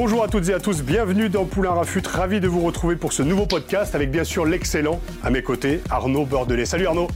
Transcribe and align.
Bonjour 0.00 0.22
à 0.22 0.28
toutes 0.28 0.48
et 0.48 0.54
à 0.54 0.60
tous, 0.60 0.84
bienvenue 0.84 1.28
dans 1.28 1.44
Poulain 1.44 1.72
Rafut, 1.72 2.06
ravi 2.06 2.38
de 2.38 2.46
vous 2.46 2.60
retrouver 2.60 2.94
pour 2.94 3.12
ce 3.12 3.24
nouveau 3.24 3.46
podcast 3.46 3.96
avec 3.96 4.12
bien 4.12 4.22
sûr 4.22 4.46
l'excellent 4.46 5.00
à 5.24 5.30
mes 5.30 5.42
côtés 5.42 5.80
Arnaud 5.90 6.24
Bordelais. 6.24 6.66
Salut 6.66 6.86
Arnaud 6.86 7.08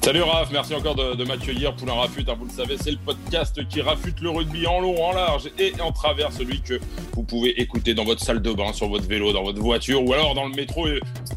Salut 0.00 0.22
Raph, 0.22 0.50
merci 0.52 0.74
encore 0.74 0.94
de, 0.94 1.16
de 1.16 1.24
m'accueillir. 1.24 1.74
Poulain 1.74 1.92
Rafut, 1.92 2.24
hein, 2.28 2.36
vous 2.38 2.46
le 2.46 2.50
savez, 2.50 2.78
c'est 2.78 2.92
le 2.92 2.96
podcast 2.96 3.66
qui 3.68 3.82
rafute 3.82 4.20
le 4.20 4.30
rugby 4.30 4.66
en 4.66 4.80
long, 4.80 5.04
en 5.04 5.12
large 5.12 5.50
et 5.58 5.72
en 5.82 5.92
travers, 5.92 6.32
celui 6.32 6.62
que 6.62 6.80
vous 7.12 7.24
pouvez 7.24 7.60
écouter 7.60 7.92
dans 7.92 8.04
votre 8.04 8.24
salle 8.24 8.40
de 8.40 8.50
bain, 8.52 8.72
sur 8.72 8.88
votre 8.88 9.06
vélo, 9.06 9.32
dans 9.34 9.42
votre 9.42 9.60
voiture 9.60 10.02
ou 10.02 10.14
alors 10.14 10.34
dans 10.34 10.46
le 10.46 10.54
métro. 10.54 10.86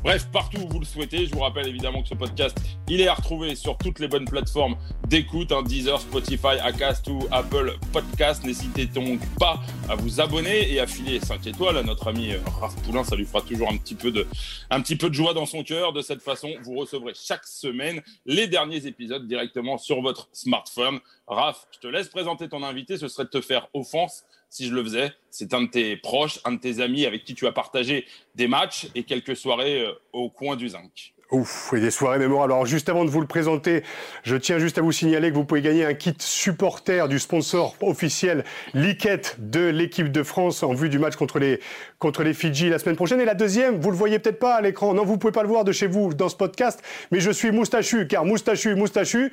Bref, 0.04 0.30
partout 0.32 0.60
où 0.62 0.70
vous 0.70 0.80
le 0.80 0.86
souhaitez. 0.86 1.26
Je 1.26 1.34
vous 1.34 1.42
rappelle 1.42 1.68
évidemment 1.68 2.02
que 2.02 2.08
ce 2.08 2.14
podcast, 2.14 2.58
il 2.88 3.02
est 3.02 3.08
à 3.08 3.14
retrouver 3.14 3.56
sur 3.56 3.78
toutes 3.78 4.00
les 4.00 4.08
bonnes 4.08 4.26
plateformes 4.26 4.78
d'écoute, 5.06 5.52
hein, 5.52 5.64
Deezer, 5.64 6.00
Spotify, 6.00 6.58
Acast 6.64 7.08
ou 7.10 7.28
Apple 7.32 7.78
Podcast. 7.92 8.46
N'hésitez 8.46 8.86
donc 8.86 9.20
pas 9.38 9.60
à 9.90 9.96
vous 9.96 10.22
abonner 10.22 10.72
et 10.72 10.80
à 10.80 10.88
filer 10.88 11.20
5 11.20 11.46
étoiles 11.46 11.78
à 11.78 11.84
notre 11.84 12.08
ami 12.08 12.32
euh, 12.32 12.40
Raph 12.62 12.76
Poulain. 12.84 13.04
Ça 13.04 13.18
lui 13.18 13.26
fera 13.26 13.42
toujours 13.42 13.70
un 13.70 13.76
petit 13.76 13.96
peu 13.96 14.12
de, 14.12 14.26
un 14.70 14.80
petit 14.80 14.96
peu 14.96 15.10
de 15.10 15.14
joie 15.16 15.34
dans 15.34 15.46
son 15.46 15.64
cœur. 15.64 15.92
De 15.92 16.02
cette 16.02 16.22
façon, 16.22 16.50
vous 16.64 16.76
recevrez 16.76 17.12
chaque 17.14 17.46
semaine 17.46 18.02
les 18.26 18.48
derniers 18.48 18.61
épisodes 18.70 19.28
directement 19.28 19.78
sur 19.78 20.02
votre 20.02 20.30
smartphone. 20.32 21.00
Raph, 21.28 21.68
je 21.72 21.80
te 21.80 21.88
laisse 21.88 22.10
présenter 22.10 22.50
ton 22.50 22.64
invité. 22.64 22.98
Ce 22.98 23.08
serait 23.08 23.26
de 23.26 23.30
te 23.30 23.42
faire 23.42 23.68
offense 23.74 24.26
si 24.50 24.68
je 24.68 24.74
le 24.74 24.84
faisais. 24.84 25.12
C'est 25.30 25.54
un 25.54 25.64
de 25.64 25.68
tes 25.68 25.96
proches, 25.98 26.40
un 26.46 26.52
de 26.52 26.60
tes 26.60 26.82
amis 26.82 27.06
avec 27.06 27.24
qui 27.24 27.34
tu 27.34 27.48
as 27.48 27.52
partagé 27.52 28.06
des 28.36 28.48
matchs 28.48 28.88
et 28.96 29.04
quelques 29.04 29.36
soirées 29.36 29.82
euh, 29.82 29.94
au 30.14 30.30
coin 30.30 30.56
du 30.56 30.70
zinc. 30.70 31.14
Ouf, 31.32 31.72
et 31.74 31.80
des 31.80 31.92
soirées 31.92 32.20
mémorables. 32.20 32.52
Alors 32.52 32.66
juste 32.66 32.90
avant 32.90 33.06
de 33.06 33.10
vous 33.10 33.22
le 33.22 33.28
présenter, 33.28 33.84
je 34.24 34.36
tiens 34.36 34.60
juste 34.60 34.78
à 34.78 34.82
vous 34.82 34.92
signaler 34.92 35.30
que 35.30 35.36
vous 35.36 35.46
pouvez 35.46 35.62
gagner 35.62 35.86
un 35.86 35.94
kit 35.94 36.14
supporter 36.20 37.08
du 37.08 37.20
sponsor 37.20 37.74
officiel 37.80 38.44
Liquette 38.74 39.38
de 39.40 39.62
l'équipe 39.62 40.12
de 40.12 40.24
France 40.24 40.62
en 40.62 40.74
vue 40.74 40.90
du 40.90 41.00
match 41.00 41.16
contre 41.16 41.40
les, 41.40 41.62
contre 42.02 42.24
les 42.24 42.34
Fidji 42.34 42.68
la 42.68 42.80
semaine 42.80 42.96
prochaine. 42.96 43.22
Et 43.22 43.26
la 43.26 43.36
deuxième, 43.36 43.80
vous 43.80 43.92
le 43.92 43.96
voyez 43.96 44.18
peut-être 44.18 44.40
pas 44.40 44.56
à 44.56 44.62
l'écran, 44.62 44.94
non, 44.94 45.06
vous 45.06 45.18
pouvez 45.18 45.32
pas 45.32 45.44
le 45.44 45.48
voir 45.48 45.64
de 45.64 45.72
chez 45.72 45.86
vous 45.86 46.14
dans 46.16 46.30
ce 46.30 46.36
podcast, 46.36 46.82
mais 47.12 47.20
je 47.20 47.30
suis 47.30 47.52
moustachu, 47.52 48.08
car 48.08 48.26
moustachu, 48.26 48.74
moustachu, 48.74 49.32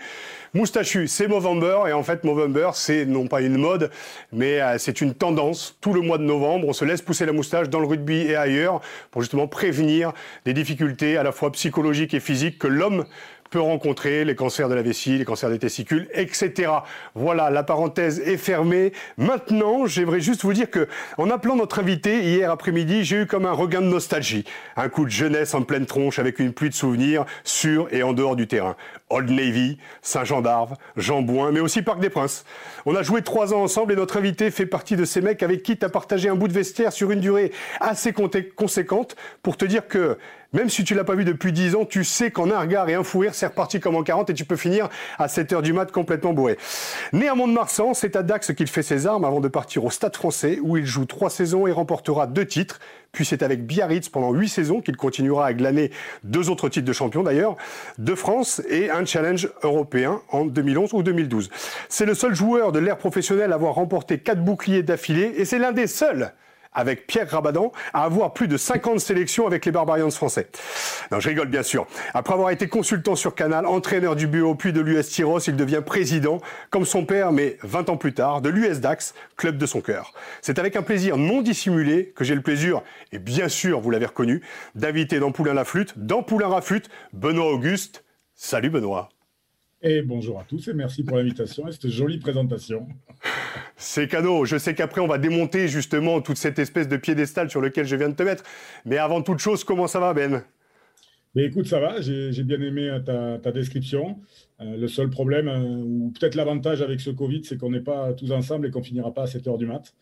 moustachu, 0.52 1.08
c'est 1.08 1.28
Movember, 1.28 1.88
et 1.88 1.92
en 1.94 2.02
fait 2.02 2.24
Movember, 2.24 2.70
c'est 2.74 3.06
non 3.06 3.26
pas 3.26 3.40
une 3.40 3.56
mode, 3.56 3.90
mais 4.32 4.60
euh, 4.60 4.76
c'est 4.76 5.00
une 5.00 5.14
tendance. 5.14 5.78
Tout 5.80 5.94
le 5.94 6.02
mois 6.02 6.18
de 6.18 6.24
novembre, 6.24 6.68
on 6.68 6.74
se 6.74 6.84
laisse 6.84 7.00
pousser 7.00 7.24
la 7.24 7.32
moustache 7.32 7.70
dans 7.70 7.80
le 7.80 7.86
rugby 7.86 8.18
et 8.18 8.36
ailleurs 8.36 8.82
pour 9.10 9.22
justement 9.22 9.48
prévenir 9.48 10.12
des 10.44 10.52
difficultés 10.52 11.16
à 11.16 11.22
la 11.22 11.32
fois 11.32 11.50
psychologiques 11.52 12.12
et 12.12 12.20
physiques 12.20 12.58
que 12.58 12.68
l'homme 12.68 13.06
peut 13.50 13.60
rencontrer, 13.60 14.24
les 14.24 14.34
cancers 14.34 14.68
de 14.68 14.74
la 14.74 14.82
vessie, 14.82 15.18
les 15.18 15.24
cancers 15.24 15.50
des 15.50 15.58
testicules, 15.58 16.08
etc. 16.12 16.70
Voilà, 17.14 17.50
la 17.50 17.62
parenthèse 17.62 18.20
est 18.20 18.36
fermée. 18.36 18.92
Maintenant, 19.16 19.86
j'aimerais 19.86 20.20
juste 20.20 20.42
vous 20.42 20.52
dire 20.52 20.70
que, 20.70 20.88
en 21.16 21.30
appelant 21.30 21.56
notre 21.56 21.78
invité 21.78 22.20
hier 22.22 22.50
après-midi, 22.50 23.04
j'ai 23.04 23.22
eu 23.22 23.26
comme 23.26 23.46
un 23.46 23.52
regain 23.52 23.80
de 23.80 23.86
nostalgie. 23.86 24.44
Un 24.76 24.88
coup 24.88 25.04
de 25.04 25.10
jeunesse 25.10 25.54
en 25.54 25.62
pleine 25.62 25.86
tronche 25.86 26.18
avec 26.18 26.38
une 26.38 26.52
pluie 26.52 26.70
de 26.70 26.74
souvenirs 26.74 27.24
sur 27.44 27.92
et 27.92 28.02
en 28.02 28.12
dehors 28.12 28.36
du 28.36 28.46
terrain. 28.46 28.76
Old 29.10 29.30
Navy, 29.30 29.78
Saint-Jean 30.02 30.42
d'Arve, 30.42 30.76
Jean 30.96 31.22
Bouin, 31.22 31.50
mais 31.50 31.60
aussi 31.60 31.82
Parc 31.82 32.00
des 32.00 32.10
Princes. 32.10 32.44
On 32.84 32.94
a 32.94 33.02
joué 33.02 33.22
trois 33.22 33.54
ans 33.54 33.62
ensemble 33.62 33.92
et 33.92 33.96
notre 33.96 34.18
invité 34.18 34.50
fait 34.50 34.66
partie 34.66 34.96
de 34.96 35.04
ces 35.04 35.20
mecs 35.20 35.42
avec 35.42 35.62
qui 35.62 35.76
tu 35.76 35.84
as 35.84 35.88
partagé 35.88 36.28
un 36.28 36.34
bout 36.34 36.48
de 36.48 36.52
vestiaire 36.52 36.92
sur 36.92 37.10
une 37.10 37.20
durée 37.20 37.52
assez 37.80 38.12
conséquente 38.12 39.16
pour 39.42 39.56
te 39.56 39.64
dire 39.64 39.88
que 39.88 40.18
même 40.54 40.70
si 40.70 40.82
tu 40.82 40.94
l'as 40.94 41.04
pas 41.04 41.14
vu 41.14 41.24
depuis 41.24 41.52
10 41.52 41.74
ans, 41.74 41.84
tu 41.84 42.04
sais 42.04 42.30
qu'en 42.30 42.50
un 42.50 42.60
regard 42.60 42.88
et 42.88 42.94
un 42.94 43.04
fou 43.04 43.18
rire, 43.18 43.34
c'est 43.34 43.46
reparti 43.46 43.80
comme 43.80 43.96
en 43.96 44.02
40 44.02 44.30
et 44.30 44.34
tu 44.34 44.46
peux 44.46 44.56
finir 44.56 44.88
à 45.18 45.28
7 45.28 45.52
heures 45.52 45.62
du 45.62 45.74
mat 45.74 45.92
complètement 45.92 46.32
bourré. 46.32 46.56
Né 47.12 47.28
à 47.28 47.34
Mont-de-Marsan, 47.34 47.92
c'est 47.92 48.16
à 48.16 48.22
Dax 48.22 48.54
qu'il 48.54 48.66
fait 48.66 48.82
ses 48.82 49.06
armes 49.06 49.26
avant 49.26 49.40
de 49.40 49.48
partir 49.48 49.84
au 49.84 49.90
Stade 49.90 50.16
français 50.16 50.58
où 50.62 50.78
il 50.78 50.86
joue 50.86 51.04
trois 51.04 51.28
saisons 51.28 51.66
et 51.66 51.72
remportera 51.72 52.26
deux 52.26 52.46
titres. 52.46 52.80
Puis 53.12 53.26
c'est 53.26 53.42
avec 53.42 53.66
Biarritz 53.66 54.08
pendant 54.08 54.32
huit 54.32 54.48
saisons 54.48 54.80
qu'il 54.80 54.96
continuera 54.96 55.46
à 55.46 55.52
glaner 55.52 55.90
deux 56.24 56.48
autres 56.48 56.70
titres 56.70 56.86
de 56.86 56.92
champion 56.94 57.22
d'ailleurs, 57.22 57.56
de 57.98 58.14
France 58.14 58.62
et 58.70 58.90
un 58.90 59.04
challenge 59.04 59.50
européen 59.62 60.22
en 60.30 60.46
2011 60.46 60.94
ou 60.94 61.02
2012. 61.02 61.50
C'est 61.90 62.06
le 62.06 62.14
seul 62.14 62.34
joueur 62.34 62.72
de 62.72 62.78
l'ère 62.78 62.96
professionnelle 62.96 63.52
à 63.52 63.56
avoir 63.56 63.74
remporté 63.74 64.18
quatre 64.18 64.42
boucliers 64.42 64.82
d'affilée 64.82 65.34
et 65.36 65.44
c'est 65.44 65.58
l'un 65.58 65.72
des 65.72 65.86
seuls 65.86 66.32
avec 66.72 67.06
Pierre 67.06 67.30
Rabadan, 67.30 67.72
à 67.92 68.04
avoir 68.04 68.32
plus 68.32 68.48
de 68.48 68.56
50 68.56 69.00
sélections 69.00 69.46
avec 69.46 69.64
les 69.66 69.72
Barbarians 69.72 70.10
français. 70.10 70.48
Non, 71.10 71.20
je 71.20 71.28
rigole 71.28 71.48
bien 71.48 71.62
sûr. 71.62 71.86
Après 72.14 72.34
avoir 72.34 72.50
été 72.50 72.68
consultant 72.68 73.16
sur 73.16 73.34
Canal, 73.34 73.66
entraîneur 73.66 74.16
du 74.16 74.26
BO 74.26 74.54
puis 74.54 74.72
de 74.72 74.80
l'US 74.80 75.08
Tyros, 75.08 75.40
il 75.40 75.56
devient 75.56 75.82
président, 75.84 76.40
comme 76.70 76.84
son 76.84 77.04
père, 77.04 77.32
mais 77.32 77.58
20 77.62 77.88
ans 77.90 77.96
plus 77.96 78.14
tard, 78.14 78.40
de 78.40 78.48
l'US 78.48 78.80
Dax, 78.80 79.14
club 79.36 79.58
de 79.58 79.66
son 79.66 79.80
cœur. 79.80 80.12
C'est 80.42 80.58
avec 80.58 80.76
un 80.76 80.82
plaisir 80.82 81.16
non 81.16 81.42
dissimulé 81.42 82.12
que 82.14 82.24
j'ai 82.24 82.34
le 82.34 82.42
plaisir, 82.42 82.82
et 83.12 83.18
bien 83.18 83.48
sûr, 83.48 83.80
vous 83.80 83.90
l'avez 83.90 84.06
reconnu, 84.06 84.42
d'inviter 84.74 85.18
dans 85.18 85.32
Poulain 85.32 85.54
la 85.54 85.64
flûte, 85.64 85.94
dans 85.96 86.22
Poulain 86.22 86.48
Benoît 87.12 87.52
Auguste. 87.52 88.04
Salut 88.34 88.70
Benoît. 88.70 89.08
Et 89.80 90.02
bonjour 90.02 90.40
à 90.40 90.44
tous 90.44 90.66
et 90.66 90.74
merci 90.74 91.04
pour 91.04 91.18
l'invitation 91.18 91.68
et 91.68 91.72
cette 91.72 91.86
jolie 91.86 92.18
présentation. 92.18 92.88
C'est 93.76 94.08
cadeau. 94.08 94.44
Je 94.44 94.58
sais 94.58 94.74
qu'après, 94.74 95.00
on 95.00 95.06
va 95.06 95.18
démonter 95.18 95.68
justement 95.68 96.20
toute 96.20 96.36
cette 96.36 96.58
espèce 96.58 96.88
de 96.88 96.96
piédestal 96.96 97.48
sur 97.48 97.60
lequel 97.60 97.86
je 97.86 97.94
viens 97.94 98.08
de 98.08 98.16
te 98.16 98.24
mettre. 98.24 98.42
Mais 98.84 98.98
avant 98.98 99.22
toute 99.22 99.38
chose, 99.38 99.62
comment 99.62 99.86
ça 99.86 100.00
va, 100.00 100.14
Ben? 100.14 100.42
Mais 101.36 101.44
écoute, 101.44 101.68
ça 101.68 101.78
va. 101.78 102.00
J'ai 102.00 102.42
bien 102.42 102.60
aimé 102.60 102.98
ta, 103.06 103.38
ta 103.38 103.52
description. 103.52 104.18
Euh, 104.60 104.76
le 104.76 104.88
seul 104.88 105.10
problème, 105.10 105.46
euh, 105.46 105.60
ou 105.60 106.12
peut-être 106.18 106.34
l'avantage 106.34 106.82
avec 106.82 106.98
ce 106.98 107.10
Covid, 107.10 107.44
c'est 107.44 107.56
qu'on 107.56 107.70
n'est 107.70 107.78
pas 107.78 108.12
tous 108.14 108.32
ensemble 108.32 108.66
et 108.66 108.70
qu'on 108.72 108.82
finira 108.82 109.14
pas 109.14 109.22
à 109.22 109.26
7 109.28 109.46
heures 109.46 109.58
du 109.58 109.66
mat. 109.66 109.94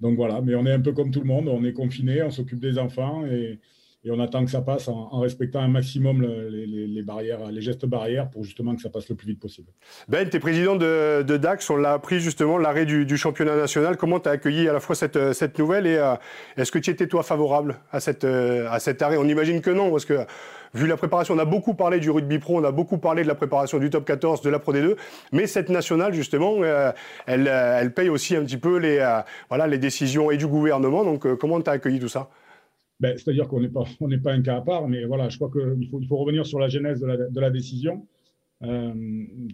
Donc 0.00 0.16
voilà, 0.16 0.40
mais 0.40 0.56
on 0.56 0.66
est 0.66 0.72
un 0.72 0.80
peu 0.80 0.90
comme 0.90 1.12
tout 1.12 1.20
le 1.20 1.26
monde. 1.26 1.46
On 1.46 1.62
est 1.62 1.72
confiné, 1.72 2.20
on 2.24 2.30
s'occupe 2.30 2.58
des 2.58 2.78
enfants 2.78 3.24
et, 3.26 3.60
et 4.04 4.10
on 4.10 4.18
attend 4.18 4.44
que 4.44 4.50
ça 4.50 4.62
passe 4.62 4.88
en, 4.88 5.08
en 5.12 5.20
respectant 5.20 5.60
un 5.60 5.68
maximum 5.68 6.22
le- 6.22 6.48
les, 6.48 6.86
les- 6.86 7.02
barrières, 7.02 7.50
les 7.50 7.60
gestes 7.60 7.84
barrières 7.86 8.30
pour 8.30 8.44
justement 8.44 8.74
que 8.74 8.80
ça 8.80 8.88
passe 8.88 9.08
le 9.08 9.14
plus 9.14 9.26
vite 9.28 9.40
possible. 9.40 9.68
Ben, 10.08 10.28
tu 10.28 10.36
es 10.36 10.40
président 10.40 10.74
de, 10.76 11.22
de 11.22 11.36
Dax. 11.36 11.68
On 11.70 11.76
l'a 11.76 11.92
appris 11.92 12.18
justement, 12.20 12.56
l'arrêt 12.56 12.86
du, 12.86 13.04
du 13.04 13.16
championnat 13.18 13.56
national. 13.56 13.96
Comment 13.98 14.18
tu 14.20 14.28
as 14.28 14.32
accueilli 14.32 14.68
à 14.68 14.72
la 14.72 14.80
fois 14.80 14.94
cette, 14.96 15.32
cette 15.34 15.58
nouvelle 15.58 15.86
et 15.86 15.96
euh, 15.96 16.14
est-ce 16.56 16.72
que 16.72 16.78
tu 16.78 16.90
étais, 16.90 17.06
toi, 17.08 17.22
favorable 17.22 17.76
à, 17.92 18.00
cette, 18.00 18.24
euh, 18.24 18.66
à 18.70 18.78
cet 18.80 19.02
arrêt? 19.02 19.16
On 19.18 19.24
imagine 19.28 19.60
que 19.60 19.70
non, 19.70 19.90
parce 19.90 20.04
que 20.06 20.18
vu 20.72 20.86
la 20.86 20.96
préparation, 20.96 21.34
on 21.34 21.38
a 21.38 21.44
beaucoup 21.44 21.74
parlé 21.74 22.00
du 22.00 22.10
rugby 22.10 22.38
pro, 22.38 22.58
on 22.58 22.64
a 22.64 22.72
beaucoup 22.72 22.98
parlé 22.98 23.22
de 23.22 23.28
la 23.28 23.34
préparation 23.34 23.78
du 23.78 23.90
top 23.90 24.04
14, 24.06 24.40
de 24.40 24.48
la 24.50 24.58
Pro 24.60 24.72
D2, 24.72 24.96
mais 25.32 25.46
cette 25.46 25.68
nationale, 25.68 26.14
justement, 26.14 26.54
euh, 26.62 26.92
elle, 27.26 27.48
euh, 27.48 27.78
elle 27.80 27.92
paye 27.92 28.08
aussi 28.08 28.34
un 28.36 28.44
petit 28.44 28.56
peu 28.56 28.78
les, 28.78 28.98
euh, 28.98 29.20
voilà, 29.48 29.66
les 29.66 29.78
décisions 29.78 30.30
et 30.30 30.36
du 30.38 30.46
gouvernement. 30.46 31.04
Donc, 31.04 31.26
euh, 31.26 31.34
comment 31.36 31.60
tu 31.60 31.68
as 31.68 31.74
accueilli 31.74 31.98
tout 31.98 32.08
ça? 32.08 32.28
Ben, 33.00 33.16
C'est-à-dire 33.16 33.48
qu'on 33.48 33.60
n'est 34.08 34.18
pas, 34.18 34.32
un 34.32 34.42
cas 34.42 34.56
à 34.56 34.60
part, 34.60 34.88
mais 34.88 35.04
voilà, 35.04 35.28
je 35.28 35.36
crois 35.36 35.50
qu'il 35.50 35.88
faut, 35.88 36.16
revenir 36.16 36.46
sur 36.46 36.58
la 36.58 36.68
genèse 36.68 37.00
de 37.00 37.40
la, 37.40 37.50
décision. 37.50 38.06
Euh, 38.62 38.92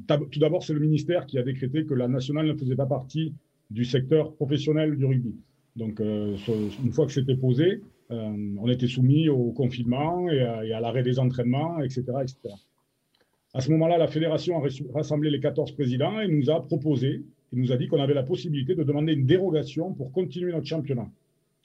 tout 0.09 0.41
d'abord, 0.41 0.65
c'est 0.65 0.75
le 0.75 0.81
ministère 0.81 1.27
qui 1.27 1.39
a 1.39 1.43
décrété 1.43 1.87
que 1.87 1.95
la 1.95 2.09
nationale 2.09 2.47
ne 2.47 2.55
faisait 2.55 2.75
pas 2.77 2.87
partie 2.87 3.35
du 3.71 3.85
secteur 3.85 4.35
professionnel 4.35 4.97
du 4.97 5.05
rugby. 5.05 5.35
Donc, 5.77 6.01
euh, 6.01 6.37
une 6.85 6.93
fois 6.93 7.07
que 7.07 7.13
c'était 7.13 7.37
posé, 7.37 7.83
euh, 8.11 8.55
on 8.59 8.69
était 8.69 8.87
soumis 8.87 9.29
au 9.29 9.53
confinement 9.53 10.29
et 10.31 10.41
à, 10.41 10.81
l'arrêt 10.81 11.03
des 11.03 11.19
entraînements, 11.19 11.81
etc.. 11.81 12.05
À 13.55 13.61
ce 13.61 13.71
moment-là, 13.71 13.97
la 13.97 14.09
fédération 14.09 14.63
a 14.63 14.69
rassemblé 14.93 15.31
les 15.31 15.41
14 15.41 15.73
présidents 15.73 16.21
et 16.21 16.29
nous 16.29 16.51
a 16.51 16.65
proposé, 16.65 17.23
et 17.53 17.57
nous 17.57 17.73
a 17.73 17.77
dit 17.77 17.89
qu'on 17.89 18.01
avait 18.01 18.15
la 18.15 18.23
possibilité 18.23 18.75
de 18.75 18.83
demander 18.83 19.13
une 19.13 19.27
dérogation 19.27 19.93
pour 19.93 20.13
continuer 20.13 20.53
notre 20.53 20.67
championnat. 20.67 21.09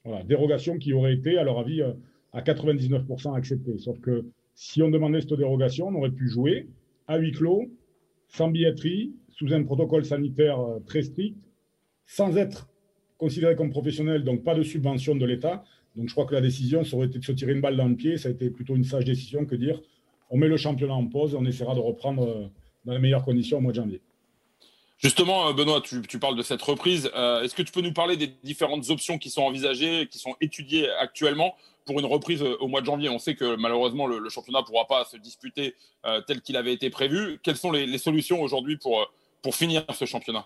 Voilà, 0.04 0.24
dérogation 0.24 0.78
qui 0.78 0.94
aurait 0.94 1.14
été, 1.14 1.38
à 1.38 1.44
leur 1.44 1.60
avis, 1.60 1.82
euh, 1.82 1.94
à 2.34 2.42
99% 2.42 3.36
acceptée. 3.36 3.78
Sauf 3.78 4.00
que 4.00 4.26
si 4.56 4.82
on 4.82 4.90
demandait 4.90 5.22
cette 5.22 5.34
dérogation, 5.34 5.88
on 5.88 5.96
aurait 5.96 6.12
pu 6.12 6.28
jouer 6.28 6.68
à 7.08 7.18
huis 7.18 7.32
clos, 7.32 7.70
sans 8.28 8.50
billetterie, 8.50 9.14
sous 9.30 9.54
un 9.54 9.64
protocole 9.64 10.06
sanitaire 10.06 10.60
euh, 10.60 10.80
très 10.80 11.04
strict, 11.04 11.38
sans 12.06 12.38
être 12.38 12.70
considéré 13.18 13.56
comme 13.56 13.70
professionnel, 13.70 14.24
donc 14.24 14.44
pas 14.44 14.56
de 14.56 14.64
subvention 14.64 15.16
de 15.16 15.26
l'État. 15.26 15.64
Donc 15.96 16.08
je 16.08 16.14
crois 16.14 16.26
que 16.26 16.34
la 16.34 16.42
décision, 16.42 16.84
ça 16.84 16.96
aurait 16.96 17.08
été 17.08 17.20
de 17.20 17.24
se 17.24 17.32
tirer 17.32 17.52
une 17.54 17.62
balle 17.62 17.78
dans 17.78 17.88
le 17.88 17.96
pied. 17.96 18.18
Ça 18.18 18.30
a 18.30 18.32
été 18.32 18.50
plutôt 18.50 18.76
une 18.76 18.84
sage 18.84 19.06
décision 19.06 19.46
que 19.46 19.56
dire 19.56 19.82
on 20.30 20.38
met 20.38 20.48
le 20.48 20.58
championnat 20.58 20.94
en 20.94 21.08
pause 21.08 21.36
on 21.36 21.46
essaiera 21.46 21.76
de 21.76 21.82
reprendre 21.82 22.50
dans 22.86 22.94
les 22.94 23.00
meilleures 23.00 23.26
conditions 23.26 23.58
au 23.58 23.62
mois 23.62 23.74
de 23.74 23.76
janvier. 23.76 24.02
Justement, 25.02 25.52
Benoît, 25.54 25.82
tu, 25.82 26.20
parles 26.20 26.38
de 26.38 26.44
cette 26.44 26.62
reprise. 26.62 27.08
Est-ce 27.16 27.56
que 27.56 27.64
tu 27.64 27.72
peux 27.72 27.82
nous 27.82 27.94
parler 27.94 28.18
des 28.18 28.28
différentes 28.44 28.90
options 28.92 29.18
qui 29.18 29.32
sont 29.32 29.42
envisagées, 29.42 30.08
qui 30.08 30.20
sont 30.20 30.36
étudiées 30.42 30.90
actuellement 31.00 31.56
pour 31.86 32.00
une 32.00 32.06
reprise 32.06 32.44
au 32.44 32.68
mois 32.68 32.82
de 32.82 32.86
janvier? 32.86 33.10
On 33.10 33.18
sait 33.18 33.34
que 33.34 33.56
malheureusement, 33.56 34.06
le, 34.06 34.30
championnat 34.30 34.60
ne 34.60 34.66
pourra 34.66 34.86
pas 34.86 35.06
se 35.06 35.18
disputer 35.18 35.74
tel 36.28 36.42
qu'il 36.42 36.56
avait 36.56 36.74
été 36.74 36.92
prévu. 36.92 37.40
Quelles 37.42 37.58
sont 37.58 37.72
les, 37.72 37.98
solutions 37.98 38.44
aujourd'hui 38.44 38.78
pour, 38.78 39.12
pour 39.42 39.56
finir 39.56 39.84
ce 39.92 40.06
championnat? 40.06 40.46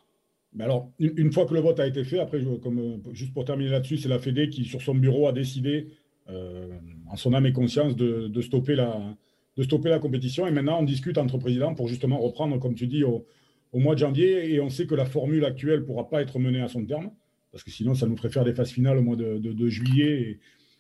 Alors, 0.60 0.90
une, 1.00 1.34
fois 1.34 1.46
que 1.46 1.54
le 1.54 1.60
vote 1.60 1.80
a 1.80 1.88
été 1.88 2.04
fait, 2.04 2.20
après, 2.20 2.42
comme, 2.64 2.80
euh, 2.80 3.14
juste 3.14 3.34
pour 3.34 3.44
terminer 3.44 3.72
là-dessus, 3.72 3.98
c'est 3.98 4.08
la 4.08 4.20
Fédé 4.20 4.50
qui, 4.50 4.64
sur 4.64 4.82
son 4.82 4.96
bureau, 4.96 5.28
a 5.28 5.34
décidé, 5.34 5.88
euh, 6.30 6.70
en 7.10 7.18
son 7.18 7.34
âme 7.34 7.46
et 7.46 7.52
conscience, 7.52 7.96
de, 7.96 8.42
stopper 8.42 8.76
la, 8.76 9.16
de 9.58 9.64
stopper 9.64 9.90
la 9.90 10.00
compétition. 10.00 10.48
Et 10.48 10.52
maintenant, 10.52 10.80
on 10.80 10.84
discute 10.84 11.18
entre 11.18 11.38
présidents 11.38 11.76
pour 11.76 11.90
justement 11.90 12.20
reprendre, 12.20 12.58
comme 12.60 12.76
tu 12.76 12.88
dis, 12.88 13.04
au, 13.04 13.26
mois 13.74 13.96
de 13.96 14.00
janvier. 14.00 14.54
Et 14.54 14.60
on 14.60 14.70
sait 14.70 14.88
que 14.88 14.96
la 14.96 15.06
formule 15.06 15.46
actuelle 15.46 15.82
ne 15.82 15.86
pourra 15.86 16.10
pas 16.10 16.22
être 16.22 16.40
menée 16.40 16.62
à 16.62 16.68
son 16.68 16.86
terme, 16.86 17.12
parce 17.52 17.64
que 17.64 17.72
sinon, 17.72 17.96
ça 17.96 18.08
nous 18.08 18.18
ferait 18.18 18.30
faire 18.30 18.46
des 18.46 18.54
phases 18.54 18.72
finales 18.72 18.98
au 18.98 19.02
mois 19.02 19.16
de, 19.16 19.68
juillet. 19.68 20.40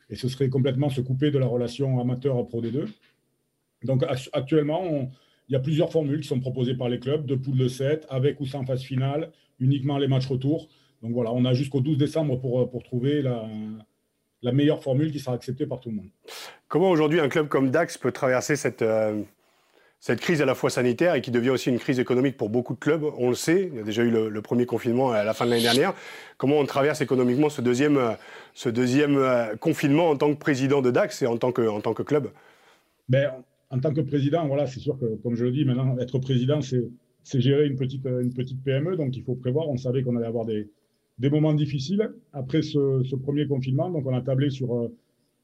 Et, 0.09 0.15
ce 0.15 0.27
serait 0.27 0.49
complètement 0.49 0.89
se 0.89 1.01
couper 1.01 1.31
de 1.31 1.39
la 1.39 1.47
relation 1.47 1.99
amateur-pro 1.99 2.61
des 2.61 2.71
deux. 2.71 2.87
Donc, 3.83 4.03
actuellement, 4.33 5.11
il 5.49 5.53
y 5.53 5.55
a 5.55 5.59
plusieurs 5.59 5.91
formules 5.91 6.21
qui 6.21 6.27
sont 6.27 6.39
proposées 6.39 6.75
par 6.75 6.89
les 6.89 6.99
clubs, 6.99 7.25
de 7.25 7.35
poule 7.35 7.57
de 7.57 7.67
7, 7.67 8.05
avec 8.09 8.39
ou 8.39 8.45
sans 8.45 8.65
phase 8.65 8.81
finale 8.81 9.31
uniquement 9.59 9.97
les 9.97 10.07
matchs 10.07 10.27
retour. 10.27 10.67
Donc 11.01 11.13
voilà, 11.13 11.31
on 11.33 11.45
a 11.45 11.53
jusqu'au 11.53 11.81
12 11.81 11.97
décembre 11.97 12.39
pour, 12.39 12.83
trouver 12.83 13.21
la, 13.21 13.47
la, 14.41 14.51
meilleure 14.51 14.81
formule 14.81 15.11
qui 15.11 15.19
sera 15.19 15.35
acceptée 15.35 15.65
par 15.65 15.79
tout 15.79 15.89
le 15.89 15.95
monde. 15.95 16.09
Comment 16.67 16.89
aujourd'hui 16.89 17.19
un 17.19 17.29
club 17.29 17.47
comme 17.47 17.69
Dax 17.69 17.97
peut 17.97 18.11
traverser 18.11 18.55
cette, 18.55 18.81
euh, 18.81 19.21
cette 20.05 20.19
crise 20.21 20.39
à 20.39 20.45
la 20.45 20.53
fois 20.53 20.69
sanitaire 20.69 21.15
et 21.15 21.21
qui 21.21 21.31
devient 21.31 21.49
aussi 21.49 21.71
une 21.71 21.79
crise 21.79 21.99
économique 21.99 22.37
pour 22.37 22.51
beaucoup 22.51 22.75
de 22.75 22.79
clubs 22.79 23.05
On 23.17 23.29
le 23.29 23.33
sait, 23.33 23.69
il 23.71 23.77
y 23.77 23.79
a 23.79 23.81
déjà 23.81 24.03
eu 24.03 24.11
le, 24.11 24.41
premier 24.43 24.67
confinement 24.67 25.09
à 25.09 25.23
la 25.23 25.33
fin 25.33 25.45
de 25.45 25.49
l'année 25.49 25.63
dernière. 25.63 25.95
Comment 26.37 26.59
on 26.59 26.65
traverse 26.67 27.01
économiquement 27.01 27.49
ce 27.49 27.59
deuxième, 27.59 27.97
euh, 27.97 29.55
confinement 29.55 30.11
en 30.11 30.15
tant 30.15 30.31
que 30.31 30.37
président 30.37 30.83
de 30.83 30.91
Dax 30.91 31.23
et 31.23 31.25
en 31.25 31.37
tant 31.37 31.51
que, 31.51 32.03
club? 32.03 32.27
Ben, 33.09 33.31
En 33.71 33.79
tant 33.79 33.91
que 33.95 34.01
président, 34.01 34.45
voilà, 34.45 34.67
c'est 34.67 34.79
sûr 34.79 34.95
que, 34.99 35.15
comme 35.23 35.33
je 35.33 35.43
le 35.43 35.51
dis, 35.51 35.65
maintenant, 35.65 35.97
être 35.97 36.19
président, 36.19 36.59
c'est 36.61 37.41
gérer 37.41 37.65
une 37.65 37.75
petite, 37.75 38.03
PME, 38.63 38.97
donc 38.97 39.17
il 39.17 39.23
faut 39.23 39.33
prévoir. 39.33 39.69
On 39.69 39.77
savait 39.77 40.03
qu'on 40.03 40.15
allait 40.17 40.27
avoir 40.27 40.45
des, 40.45 40.69
moments 41.31 41.55
difficiles 41.55 42.11
après 42.31 42.61
ce, 42.61 43.01
ce, 43.09 43.15
premier 43.15 43.47
confinement. 43.47 43.89
Donc, 43.89 44.05
on 44.05 44.15
a 44.15 44.21
tablé 44.21 44.51
sur 44.51 44.71
euh, 44.75 44.95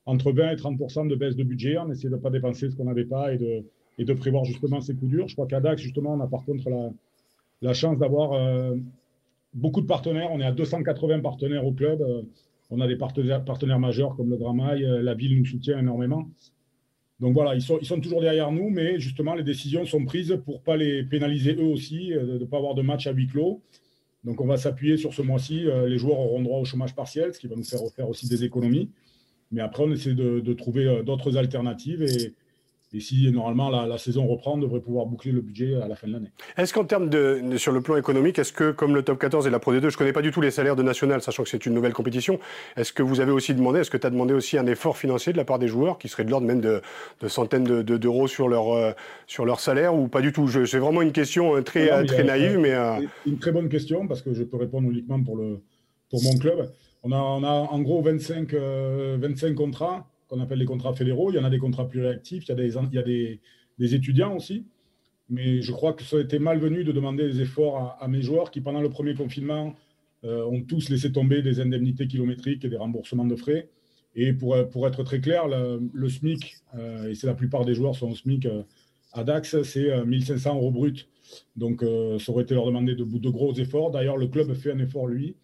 entre 0.06 0.32
20 0.32 0.52
et 0.52 0.56
30 0.56 1.08
de 1.08 1.16
baisse 1.16 1.36
de 1.36 1.44
budget. 1.44 1.80
On 1.80 1.92
essayait 1.92 2.12
de 2.12 2.16
ne 2.16 2.22
pas 2.22 2.30
dépenser 2.30 2.70
ce 2.70 2.76
qu'on 2.76 2.86
n'avait 2.86 3.06
pas 3.06 3.34
et 3.34 3.40
de, 3.40 3.64
et 4.02 4.06
de 4.06 4.14
prévoir 4.14 4.46
justement 4.46 4.82
ces 4.82 4.96
coups 4.96 5.12
durs. 5.12 5.28
Je 5.28 5.36
crois 5.36 5.48
qu'à 5.48 5.60
Dax, 5.60 5.82
justement, 5.82 6.14
on 6.14 6.20
a 6.20 6.28
par 6.28 6.44
contre 6.44 6.64
la, 7.62 7.74
chance 7.74 7.98
d'avoir 7.98 8.34
euh, 8.34 8.76
beaucoup 9.54 9.82
de 9.82 9.86
partenaires. 9.86 10.30
On 10.32 10.40
est 10.40 10.46
à 10.46 10.52
280 10.52 11.20
partenaires 11.20 11.66
au 11.66 11.72
club. 11.72 12.02
Euh, 12.02 12.24
on 12.70 12.82
a 12.82 12.88
des 12.88 12.96
partenaires, 12.96 13.80
majeurs 13.80 14.16
comme 14.16 14.30
le 14.30 14.38
Dramail. 14.38 14.82
la 14.82 15.14
ville 15.14 15.38
nous 15.38 15.46
soutient 15.46 15.78
énormément. 15.78 16.26
Donc 17.22 17.36
voilà, 17.36 17.54
ils 17.54 17.62
sont, 17.62 17.78
toujours 18.02 18.20
derrière 18.20 18.52
nous, 18.52 18.72
mais 18.72 19.00
justement, 19.00 19.36
les 19.36 19.44
décisions 19.44 19.86
sont 19.86 20.04
prises 20.06 20.36
pour 20.44 20.56
ne 20.56 20.60
pas 20.62 20.76
les 20.76 21.04
pénaliser 21.04 21.54
eux 21.54 21.66
aussi, 21.66 22.14
euh, 22.14 22.26
de 22.26 22.40
ne 22.40 22.46
pas 22.46 22.58
avoir 22.58 22.74
de 22.74 22.82
match 22.82 23.06
à 23.06 23.12
huis 23.12 23.28
clos. 23.28 23.62
Donc 24.24 24.42
on 24.42 24.48
va 24.48 24.58
s'appuyer 24.58 24.98
sur 24.98 25.14
ce 25.14 25.22
mois-ci. 25.22 25.68
Euh, 25.68 25.88
les 25.88 26.00
joueurs 26.00 26.18
auront 26.18 26.42
droit 26.42 26.60
au 26.60 26.66
chômage 26.66 26.96
partiel, 26.96 27.32
ce 27.32 27.40
qui 27.40 27.46
va 27.46 27.56
nous 27.56 27.64
faire 27.64 27.80
faire 27.96 28.10
aussi 28.10 28.28
des 28.28 28.44
économies. 28.44 28.90
Mais 29.52 29.62
après, 29.62 29.84
on 29.84 29.92
essaie 29.92 30.16
de, 30.16 30.40
de 30.40 30.54
trouver 30.54 30.88
euh, 30.88 31.04
d'autres 31.04 31.38
alternatives 31.38 32.02
et, 32.02 32.34
et 32.94 33.00
si 33.00 33.32
normalement 33.32 33.70
la, 33.70 33.98
saison 33.98 34.28
reprend, 34.28 34.56
on 34.56 34.58
devrait 34.58 34.82
pouvoir 34.82 35.06
boucler 35.06 35.32
le 35.32 35.42
budget 35.42 35.76
à 35.76 35.88
la 35.88 35.96
fin 35.96 36.08
de 36.08 36.14
l'année. 36.14 36.32
Est-ce 36.58 36.74
qu'en 36.74 36.84
termes 36.84 37.10
de, 37.10 37.42
sur 37.58 37.72
le 37.72 37.82
plan 37.82 37.96
économique, 37.96 38.38
est-ce 38.38 38.52
que 38.52 38.72
comme 38.72 38.94
le 38.94 39.02
top 39.02 39.20
14 39.20 39.48
et 39.48 39.50
la 39.50 39.60
Pro 39.60 39.74
D2, 39.74 39.82
je 39.82 39.88
ne 39.88 39.92
connais 39.92 40.12
pas 40.12 40.22
du 40.22 40.32
tout 40.32 40.42
les 40.42 40.52
salaires 40.52 40.76
de 40.76 40.84
National, 40.84 41.22
sachant 41.22 41.44
que 41.44 41.50
c'est 41.50 41.66
une 41.66 41.74
nouvelle 41.74 41.94
compétition, 41.94 42.40
est-ce 42.76 42.92
que 42.92 43.02
vous 43.02 43.22
avez 43.22 43.32
aussi 43.32 43.54
demandé, 43.54 43.80
est-ce 43.80 43.92
que 43.92 43.98
tu 43.98 44.08
as 44.08 44.10
demandé 44.10 44.34
aussi 44.34 44.58
un 44.58 44.66
effort 44.66 44.98
financier 44.98 45.32
de 45.32 45.38
la 45.38 45.46
part 45.46 45.58
des 45.58 45.70
joueurs 45.70 46.00
qui 46.00 46.10
serait 46.10 46.26
de 46.26 46.32
l'ordre 46.32 46.48
même 46.48 46.60
de, 46.60 46.82
centaines 47.28 47.64
d'euros 47.64 48.28
sur 48.28 48.50
leur, 48.50 48.74
euh, 48.74 48.92
sur 49.26 49.46
leur 49.46 49.62
salaire 49.62 49.96
ou 49.96 50.10
pas 50.10 50.22
du 50.22 50.34
tout? 50.34 50.48
C'est 50.50 50.80
vraiment 50.80 51.02
une 51.02 51.14
question 51.14 51.56
euh, 51.56 51.62
très, 51.62 52.06
très 52.06 52.24
naïve. 52.24 52.58
mais, 52.60 52.74
euh, 52.74 53.00
Une 53.26 53.40
très 53.40 53.54
bonne 53.54 53.70
question 53.70 54.06
parce 54.08 54.22
que 54.22 54.34
je 54.34 54.44
peux 54.44 54.58
répondre 54.58 54.90
uniquement 54.90 55.22
pour, 55.24 55.38
le, 55.38 55.62
pour 56.10 56.22
mon 56.24 56.38
club. 56.38 56.70
On 57.04 57.12
a, 57.14 57.18
on 57.18 57.44
a 57.44 57.50
en 57.50 57.80
gros 57.80 58.02
25, 58.02 58.54
25 58.54 59.56
contrats 59.56 60.11
qu'on 60.32 60.40
appelle 60.40 60.60
les 60.60 60.66
contrats 60.66 60.94
fédéraux. 60.94 61.30
Il 61.32 61.36
y 61.36 61.40
en 61.40 61.44
a 61.44 61.50
des 61.50 61.60
contrats 61.60 61.88
plus 61.88 62.02
réactifs, 62.02 62.46
il 62.46 62.50
y 62.50 62.52
a 62.54 62.56
des, 62.56 62.74
il 62.74 62.94
y 62.94 62.98
a 62.98 63.04
des, 63.04 63.96
étudiants 63.96 64.36
aussi. 64.36 64.66
Mais 65.30 65.62
je 65.62 65.72
crois 65.72 65.94
que 65.94 66.04
ça 66.04 66.18
a 66.18 66.22
été 66.22 66.40
malvenu 66.40 66.84
de 66.84 66.92
demander 66.92 67.28
des 67.28 67.42
efforts 67.42 67.98
à, 68.00 68.08
mes 68.08 68.22
joueurs 68.22 68.50
qui, 68.50 68.62
pendant 68.62 68.82
le 68.82 68.90
premier 68.90 69.14
confinement, 69.14 69.76
euh, 70.24 70.46
ont 70.46 70.62
tous 70.62 70.90
laissé 70.90 71.12
tomber 71.12 71.42
des 71.42 71.60
indemnités 71.60 72.08
kilométriques 72.08 72.64
et 72.64 72.70
des 72.70 72.78
remboursements 72.78 73.26
de 73.26 73.36
frais. 73.36 73.70
Et 74.16 74.34
pour, 74.34 74.56
pour 74.70 74.88
être 74.88 75.04
très 75.04 75.20
clair, 75.20 75.48
le, 75.48 76.10
SMIC, 76.10 76.56
euh, 76.76 77.10
et 77.10 77.16
c'est 77.16 77.28
la 77.28 77.34
plupart 77.34 77.66
des 77.66 77.74
joueurs 77.74 77.96
sont 77.96 78.12
au 78.12 78.16
SMIC 78.16 78.46
euh, 78.46 78.64
à 79.14 79.24
DAX, 79.24 79.62
c'est 79.64 80.06
1500 80.06 80.56
euros 80.56 80.72
brut. 80.72 81.10
Donc 81.58 81.82
ça 82.20 82.32
aurait 82.32 82.44
été 82.44 82.54
leur 82.54 82.66
demander 82.66 82.96
de, 82.96 83.04
de 83.04 83.30
gros 83.30 83.54
efforts. 83.54 83.92
D'ailleurs, 83.92 84.18
le 84.18 84.28
club 84.28 84.54
fait 84.54 84.72
un 84.72 84.80
effort, 84.80 85.08
lui. 85.08 85.36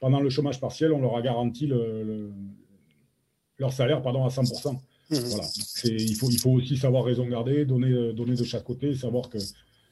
Pendant 0.00 0.20
le 0.20 0.30
chômage 0.30 0.60
partiel, 0.60 0.92
on 0.92 1.00
leur 1.00 1.16
a 1.16 1.22
garanti 1.22 1.68
le, 1.68 2.32
leur 3.62 3.72
salaire 3.72 4.02
pardon, 4.02 4.24
à 4.24 4.28
100%. 4.28 4.74
Mmh. 5.12 5.16
Voilà. 5.16 5.44
Il 5.84 6.14
faut, 6.14 6.30
il 6.30 6.38
faut 6.38 6.50
aussi 6.50 6.76
savoir 6.76 7.04
raison 7.04 7.26
garder, 7.26 7.64
donner, 7.64 7.90
euh, 7.90 8.12
donner 8.12 8.34
de 8.34 8.44
chaque 8.44 8.64
côté, 8.64 8.94
savoir 8.94 9.28
que 9.28 9.38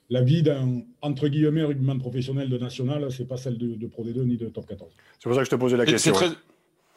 la 0.08 0.22
vie 0.22 0.42
d'un, 0.42 0.82
entre 1.02 1.28
guillemets, 1.28 1.62
rugbyman 1.62 1.98
professionnel 1.98 2.48
de 2.48 2.58
national, 2.58 3.10
c'est 3.12 3.26
pas 3.26 3.36
celle 3.36 3.58
de, 3.58 3.86
Pro 3.86 4.04
D2 4.04 4.24
ni 4.24 4.36
de 4.36 4.48
Top 4.48 4.66
14. 4.66 4.90
C'est 5.18 5.22
pour 5.24 5.34
ça 5.34 5.40
que 5.40 5.44
je 5.46 5.50
te 5.50 5.56
posais 5.56 5.76
la 5.76 5.86
question. 5.86 6.14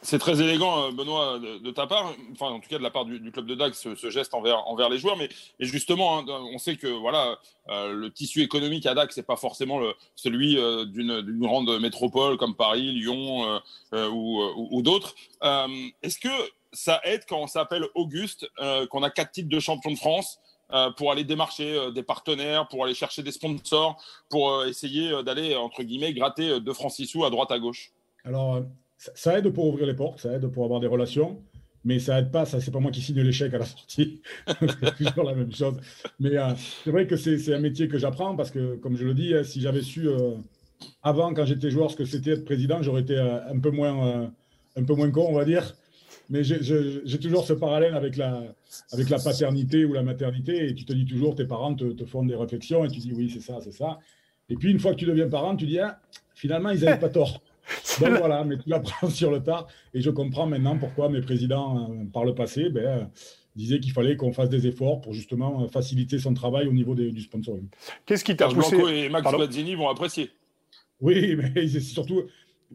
C'est 0.06 0.20
très 0.20 0.42
élégant, 0.42 0.84
euh, 0.84 0.92
Benoît, 0.92 1.40
de, 1.40 1.72
ta 1.72 1.88
part, 1.88 2.14
enfin 2.34 2.48
en 2.48 2.60
tout 2.60 2.68
cas 2.68 2.78
de 2.78 2.84
la 2.84 2.90
part 2.90 3.06
du, 3.06 3.32
club 3.32 3.46
de 3.46 3.56
Dax, 3.56 3.88
ce, 3.96 4.10
geste 4.10 4.34
envers, 4.34 4.68
envers 4.68 4.90
les 4.90 4.98
joueurs. 4.98 5.16
Mais 5.16 5.30
et 5.62 5.66
justement, 5.66 6.20
hein, 6.20 6.26
on 6.54 6.58
sait 6.58 6.76
que 6.76 6.88
voilà, 6.88 7.40
euh, 7.70 7.94
le 7.94 8.12
tissu 8.12 8.42
économique 8.42 8.86
à 8.86 8.96
Dax 8.96 9.16
n'est 9.16 9.24
pas 9.24 9.38
forcément 9.38 9.80
le, 9.80 9.94
celui 10.16 10.58
d'une 10.88 11.22
grande 11.40 11.80
métropole 11.80 12.36
comme 12.36 12.54
Paris, 12.54 12.92
Lyon 12.92 13.62
ou, 13.94 14.42
ou 14.72 14.82
d'autres. 14.82 15.16
Est-ce 16.02 16.20
que 16.20 16.28
ça 16.74 17.00
aide 17.06 17.22
quand 17.28 17.42
on 17.42 17.48
s'appelle 17.48 17.86
Auguste, 17.96 18.48
euh, 18.60 18.86
qu'on 18.88 19.04
a 19.04 19.10
quatre 19.10 19.32
titres 19.32 19.50
de 19.50 19.60
champion 19.60 19.92
de 19.92 19.98
France, 19.98 20.40
euh, 20.74 20.90
pour 20.92 21.12
aller 21.12 21.24
démarcher 21.24 21.76
euh, 21.76 21.92
des 21.92 22.04
partenaires, 22.04 22.68
pour 22.68 22.84
aller 22.84 22.96
chercher 22.96 23.22
des 23.22 23.32
sponsors, 23.32 24.02
pour 24.30 24.66
essayer 24.66 25.24
d'aller, 25.24 25.56
entre 25.56 25.84
guillemets, 25.84 26.14
gratter 26.14 26.60
deux 26.60 26.74
francs 26.74 26.92
sous 26.92 27.24
à 27.24 27.30
droite 27.30 27.52
à 27.52 27.60
gauche. 27.60 27.92
Alors, 28.26 28.64
ça 28.98 29.38
aide 29.38 29.50
pour 29.50 29.68
ouvrir 29.68 29.86
les 29.86 29.94
portes, 29.94 30.20
ça 30.20 30.34
aide 30.34 30.48
pour 30.48 30.66
avoir 30.66 30.80
des 30.80 30.88
relations, 30.88 31.42
mais 31.84 32.00
ça 32.00 32.20
aide 32.20 32.32
pas, 32.32 32.46
ça 32.46 32.60
c'est 32.62 32.72
pas 32.72 32.80
moi 32.80 32.92
qui 32.92 33.02
signe 33.02 33.22
l'échec 33.22 33.54
à 33.54 33.60
la 33.60 33.66
sortie, 33.66 34.22
c'est 34.48 34.96
toujours 34.96 35.26
la 35.26 35.36
même 35.36 35.54
chose. 35.54 35.76
Mais 36.20 36.32
c'est 36.84 36.92
vrai 36.92 37.06
que 37.06 37.18
c'est 37.18 37.54
un 37.54 37.60
métier 37.60 37.88
que 37.88 37.98
j'apprends 37.98 38.36
parce 38.36 38.50
que, 38.50 38.76
comme 38.78 38.96
je 38.96 39.06
le 39.06 39.14
dis, 39.14 39.34
hein, 39.36 39.44
si 39.44 39.62
j'avais 39.62 39.82
su 39.82 40.08
avant, 41.02 41.34
quand 41.34 41.46
j'étais 41.46 41.70
joueur, 41.70 41.92
ce 41.92 41.98
que 41.98 42.06
c'était 42.06 42.32
être 42.32 42.46
président, 42.46 42.82
j'aurais 42.82 43.02
été 43.02 43.18
un 43.18 43.60
peu 43.60 43.72
moins, 43.72 44.32
un 44.78 44.84
peu 44.84 44.96
moins 44.96 45.12
con, 45.12 45.28
on 45.30 45.34
va 45.34 45.44
dire 45.44 45.76
mais 46.30 46.44
j'ai 46.44 47.20
toujours 47.20 47.46
ce 47.46 47.54
parallèle 47.54 47.96
avec 47.96 48.18
la, 48.18 48.44
avec 48.92 49.10
la 49.10 49.20
paternité 49.20 49.86
ou 49.86 49.94
la 49.94 50.04
maternité. 50.04 50.70
Et 50.70 50.76
tu 50.76 50.86
te 50.86 50.94
dis 50.94 51.06
toujours, 51.06 51.36
tes 51.36 51.46
parents 51.46 51.76
te, 51.76 52.06
font 52.06 52.26
des 52.26 52.36
réflexions 52.36 52.86
et 52.86 52.90
tu 52.90 53.00
dis 53.00 53.14
oui, 53.14 53.30
c'est 53.30 53.42
ça, 53.42 53.60
c'est 53.62 53.74
ça. 53.74 54.00
Et 54.50 54.56
puis 54.56 54.72
une 54.72 54.80
fois 54.80 54.92
que 54.92 54.98
tu 54.98 55.06
deviens 55.06 55.28
parent, 55.28 55.56
tu 55.56 55.66
dis 55.66 55.80
ah, 55.80 56.00
finalement, 56.34 56.70
ils 56.70 56.82
n'avaient 56.82 57.00
pas 57.00 57.10
tort. 57.10 57.42
Donc 58.02 58.18
voilà, 58.18 58.44
mais 58.44 58.58
tu 58.58 58.70
l'apprends 58.70 59.10
sur 59.10 59.32
le 59.32 59.42
tard. 59.42 59.68
Et 59.94 60.02
je 60.02 60.10
comprends 60.10 60.48
maintenant 60.48 60.78
pourquoi 60.78 61.10
mes 61.10 61.22
présidents, 61.22 61.90
euh, 61.90 62.06
par 62.12 62.26
le 62.26 62.36
passé, 62.36 62.70
ben, 62.70 63.10
disaient 63.56 63.80
qu'il 63.80 63.94
fallait 63.94 64.18
qu'on 64.18 64.34
fasse 64.34 64.50
des 64.50 64.68
efforts 64.68 65.02
pour 65.02 65.14
justement 65.14 65.68
faciliter 65.68 66.20
son 66.20 66.34
travail 66.34 66.68
au 66.68 66.74
niveau 66.74 66.96
du 66.96 67.22
sponsoring. 67.22 67.68
Qu'est-ce 68.06 68.24
qui 68.24 68.36
t'a 68.36 68.48
poussé 68.48 68.76
Blanco 68.76 68.90
et 68.90 69.10
Max 69.10 69.32
Mazzini 69.32 69.76
vont 69.76 69.90
apprécier. 69.90 70.32
Oui, 71.00 71.38
mais 71.56 71.68
surtout 71.68 72.24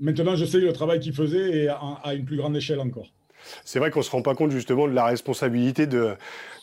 maintenant 0.00 0.36
je 0.36 0.44
sais 0.44 0.60
le 0.60 0.72
travail 0.72 1.00
qu'ils 1.00 1.12
faisaient 1.14 1.64
et 1.64 1.68
à 1.68 2.14
une 2.14 2.24
plus 2.24 2.36
grande 2.36 2.56
échelle 2.56 2.80
encore. 2.80 3.12
C'est 3.64 3.78
vrai 3.78 3.90
qu'on 3.90 4.00
ne 4.00 4.04
se 4.04 4.10
rend 4.10 4.22
pas 4.22 4.34
compte 4.34 4.50
justement 4.50 4.86
de 4.88 4.92
la 4.92 5.04
responsabilité 5.04 5.86
de, 5.86 6.16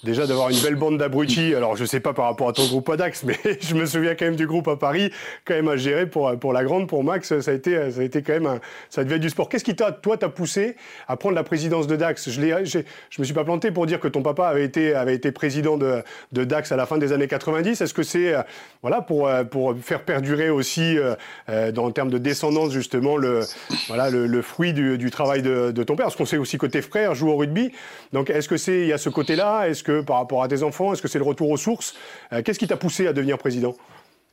déjà 0.05 0.27
d'avoir 0.27 0.49
une 0.49 0.59
belle 0.59 0.75
bande 0.75 0.97
d'abrutis. 0.97 1.53
Alors, 1.55 1.75
je 1.75 1.83
sais 1.83 1.99
pas 1.99 2.13
par 2.13 2.25
rapport 2.25 2.47
à 2.47 2.53
ton 2.53 2.65
groupe 2.67 2.87
à 2.89 2.95
Dax, 2.95 3.23
mais 3.23 3.37
je 3.59 3.75
me 3.75 3.85
souviens 3.85 4.15
quand 4.15 4.25
même 4.25 4.35
du 4.35 4.47
groupe 4.47 4.67
à 4.69 4.77
Paris, 4.77 5.11
quand 5.43 5.55
même 5.55 5.67
à 5.67 5.75
gérer 5.75 6.05
pour, 6.05 6.37
pour 6.39 6.53
la 6.53 6.63
grande, 6.63 6.87
pour 6.87 7.03
Max, 7.03 7.39
ça 7.39 7.51
a 7.51 7.53
été, 7.53 7.91
ça 7.91 7.99
a 7.99 8.03
été 8.03 8.21
quand 8.21 8.33
même, 8.33 8.45
un, 8.45 8.59
ça 8.89 9.03
devait 9.03 9.15
être 9.15 9.21
du 9.21 9.29
sport. 9.29 9.49
Qu'est-ce 9.49 9.63
qui 9.63 9.75
t'a, 9.75 9.91
toi, 9.91 10.15
t'a 10.15 10.29
poussé 10.29 10.77
à 11.07 11.17
prendre 11.17 11.35
la 11.35 11.43
présidence 11.43 11.87
de 11.87 11.95
Dax? 11.95 12.29
Je 12.29 12.39
ne 12.39 12.65
je 12.65 13.21
me 13.21 13.25
suis 13.25 13.33
pas 13.33 13.43
planté 13.43 13.71
pour 13.71 13.87
dire 13.87 13.99
que 13.99 14.07
ton 14.07 14.21
papa 14.21 14.47
avait 14.47 14.63
été, 14.63 14.93
avait 14.93 15.15
été 15.15 15.31
président 15.31 15.75
de, 15.75 16.03
de 16.31 16.43
Dax 16.43 16.71
à 16.71 16.75
la 16.75 16.85
fin 16.85 16.97
des 16.97 17.11
années 17.11 17.27
90. 17.27 17.81
Est-ce 17.81 17.93
que 17.93 18.03
c'est, 18.03 18.35
euh, 18.35 18.43
voilà, 18.81 19.01
pour, 19.01 19.27
euh, 19.27 19.43
pour 19.43 19.75
faire 19.75 20.03
perdurer 20.03 20.51
aussi, 20.51 20.97
euh, 20.97 21.71
dans, 21.71 21.85
en 21.85 21.91
termes 21.91 22.11
de 22.11 22.19
descendance, 22.19 22.71
justement, 22.71 23.17
le, 23.17 23.41
voilà, 23.87 24.11
le, 24.11 24.41
fruit 24.43 24.73
du, 24.73 24.99
du 24.99 25.09
travail 25.09 25.41
de, 25.41 25.71
de 25.71 25.83
ton 25.83 25.95
père? 25.95 26.05
Parce 26.05 26.15
qu'on 26.15 26.25
sait 26.25 26.37
aussi 26.37 26.59
que 26.59 26.67
tes 26.67 26.83
frères 26.83 27.11
au 27.23 27.35
rugby. 27.35 27.71
Donc, 28.13 28.29
est-ce 28.29 28.47
que 28.47 28.57
c'est 28.57 28.81
il 28.81 28.87
y 28.87 28.93
a 28.93 28.97
ce 28.99 29.09
côté-là? 29.09 29.67
Est-ce 29.67 29.83
que 29.83 29.94
par 30.03 30.17
rapport 30.17 30.43
à 30.43 30.47
tes 30.47 30.63
enfants, 30.63 30.93
est-ce 30.93 31.01
que 31.01 31.07
c'est 31.07 31.19
le 31.19 31.25
retour 31.25 31.49
aux 31.49 31.57
sources? 31.57 31.95
Qu'est-ce 32.43 32.59
qui 32.59 32.67
t'a 32.67 32.77
poussé 32.77 33.07
à 33.07 33.13
devenir 33.13 33.37
président? 33.37 33.75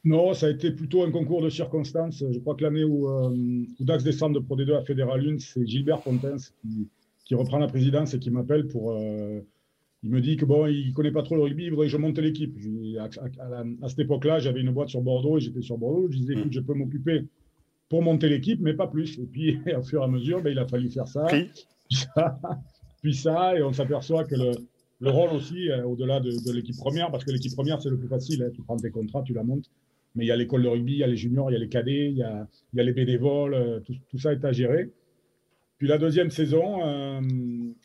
Non, 0.04 0.34
ça 0.34 0.46
a 0.46 0.50
été 0.50 0.72
plutôt 0.72 1.04
un 1.04 1.10
concours 1.10 1.42
de 1.42 1.50
circonstances. 1.50 2.24
Je 2.28 2.38
crois 2.40 2.54
que 2.54 2.64
l'année 2.64 2.84
où, 2.84 3.08
Dax 3.80 4.02
descend 4.02 4.34
de 4.34 4.40
Pro 4.40 4.56
D2 4.56 4.76
à 4.76 4.82
Fédéral 4.82 5.26
1, 5.26 5.38
c'est 5.38 5.66
Gilbert 5.66 6.02
Fontens 6.02 6.52
qui, 6.60 6.88
qui, 7.24 7.34
reprend 7.34 7.58
la 7.58 7.68
présidence 7.68 8.14
et 8.14 8.18
qui 8.18 8.30
m'appelle 8.30 8.66
pour 8.66 8.92
il 10.04 10.10
me 10.10 10.20
dit 10.20 10.36
que 10.36 10.44
bon, 10.44 10.66
il 10.66 10.92
connaît 10.92 11.12
pas 11.12 11.22
trop 11.22 11.36
le 11.36 11.42
rugby, 11.42 11.64
il 11.64 11.70
voudrait 11.70 11.86
que 11.86 11.92
je 11.92 11.96
monte 11.96 12.18
l'équipe. 12.18 12.56
À, 12.98 13.88
cette 13.88 14.00
époque-là, 14.00 14.40
j'avais 14.40 14.60
une 14.60 14.72
boîte 14.72 14.88
sur 14.88 15.00
Bordeaux 15.00 15.38
et 15.38 15.40
j'étais 15.40 15.62
sur 15.62 15.78
Bordeaux. 15.78 16.08
Je 16.10 16.18
disais, 16.18 16.34
écoute, 16.34 16.52
je 16.52 16.60
peux 16.60 16.74
m'occuper 16.74 17.26
pour 17.88 18.02
monter 18.02 18.28
l'équipe, 18.28 18.60
mais 18.60 18.74
pas 18.74 18.88
plus. 18.88 19.18
Et 19.18 19.26
puis, 19.26 19.60
au 19.76 19.82
fur 19.82 20.00
et 20.00 20.04
à 20.04 20.08
mesure, 20.08 20.42
ben, 20.42 20.50
il 20.50 20.58
a 20.58 20.66
fallu 20.66 20.90
faire 20.90 21.06
ça, 21.06 21.26
puis 21.26 23.14
ça, 23.14 23.56
et 23.56 23.62
on 23.62 23.72
s'aperçoit 23.72 24.24
que 24.24 24.34
le, 24.34 24.52
rôle 25.10 25.30
aussi, 25.30 25.70
euh, 25.70 25.84
au-delà 25.84 26.20
de, 26.20 26.52
l'équipe 26.52 26.76
première, 26.76 27.10
parce 27.10 27.24
que 27.24 27.30
l'équipe 27.30 27.52
première, 27.54 27.80
c'est 27.80 27.90
le 27.90 27.98
plus 27.98 28.08
facile. 28.08 28.42
Hein. 28.42 28.50
tu 28.54 28.62
prends 28.62 28.76
tes 28.76 28.90
contrats, 28.90 29.22
tu 29.22 29.34
la 29.34 29.42
montes. 29.42 29.70
Mais 30.14 30.24
il 30.24 30.28
y 30.28 30.30
a 30.30 30.36
l'école 30.36 30.62
de 30.62 30.68
rugby, 30.68 30.92
il 30.92 30.98
y 30.98 31.04
a 31.04 31.06
les 31.06 31.16
juniors, 31.16 31.50
il 31.50 31.54
y 31.54 31.56
a 31.56 31.58
les 31.58 31.68
cadets, 31.68 32.10
il 32.10 32.18
y 32.18 32.22
a, 32.22 32.46
les 32.74 32.92
bénévoles, 32.92 33.54
euh, 33.54 33.80
tout, 33.80 34.18
ça 34.18 34.32
est 34.32 34.44
à 34.44 34.52
gérer. 34.52 34.90
Puis 35.78 35.88
la 35.88 35.98
deuxième 35.98 36.30
saison, 36.30 36.86
euh, 36.86 37.20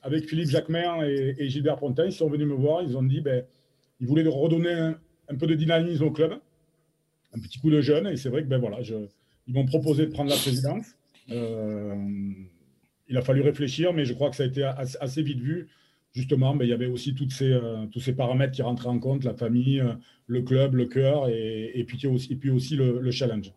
avec 0.04 0.28
Philippe 0.28 0.50
Jacquemin 0.50 1.04
et, 1.04 1.50
Gilbert 1.50 1.78
Pontin, 1.78 2.06
ils 2.06 2.12
sont 2.12 2.30
venus 2.30 2.48
me 2.48 2.54
voir. 2.54 2.84
Ils 2.84 2.98
ont 2.98 3.04
dit 3.04 3.22
ben, 3.22 3.44
ils 4.00 4.08
voulaient 4.08 4.28
redonner 4.28 4.74
un, 5.30 5.36
peu 5.36 5.48
de 5.48 5.56
dynamisme 5.56 6.04
au 6.04 6.12
club, 6.12 6.34
un 7.34 7.40
petit 7.40 7.60
coup 7.60 7.72
de 7.72 7.82
jeune. 7.82 8.08
Et 8.08 8.18
c'est 8.18 8.30
vrai 8.30 8.44
que 8.44 8.48
ben, 8.48 8.60
voilà, 8.60 8.82
ils 8.82 9.54
m'ont 9.54 9.66
proposé 9.66 10.06
de 10.06 10.12
prendre 10.12 10.30
la 10.30 10.36
présidence. 10.36 10.86
Il 13.10 13.18
a 13.18 13.22
fallu 13.22 13.42
réfléchir, 13.42 13.94
mais 13.94 14.06
je 14.06 14.14
crois 14.14 14.30
que 14.30 14.36
ça 14.36 14.44
a 14.44 14.48
été 14.48 14.64
assez, 14.64 15.22
vite 15.22 15.40
vu. 15.40 15.70
Justement, 16.18 16.56
ben, 16.56 16.66
il 16.66 16.70
y 16.70 16.74
avait 16.74 16.88
aussi 16.88 17.14
ces, 17.30 17.52
euh, 17.52 17.86
tous 17.92 18.00
ces 18.00 18.14
paramètres 18.14 18.54
qui 18.54 18.64
rentraient 18.64 18.90
en 18.90 18.98
compte 18.98 19.24
la 19.24 19.36
famille, 19.36 19.84
le 20.26 20.42
club, 20.42 20.74
le 20.74 20.88
cœur 20.88 21.30
et, 21.30 21.86
puis, 21.88 22.08
aussi, 22.08 22.36
puis 22.36 22.50
aussi 22.50 22.76
le 22.76 23.12
challenge. 23.12 23.54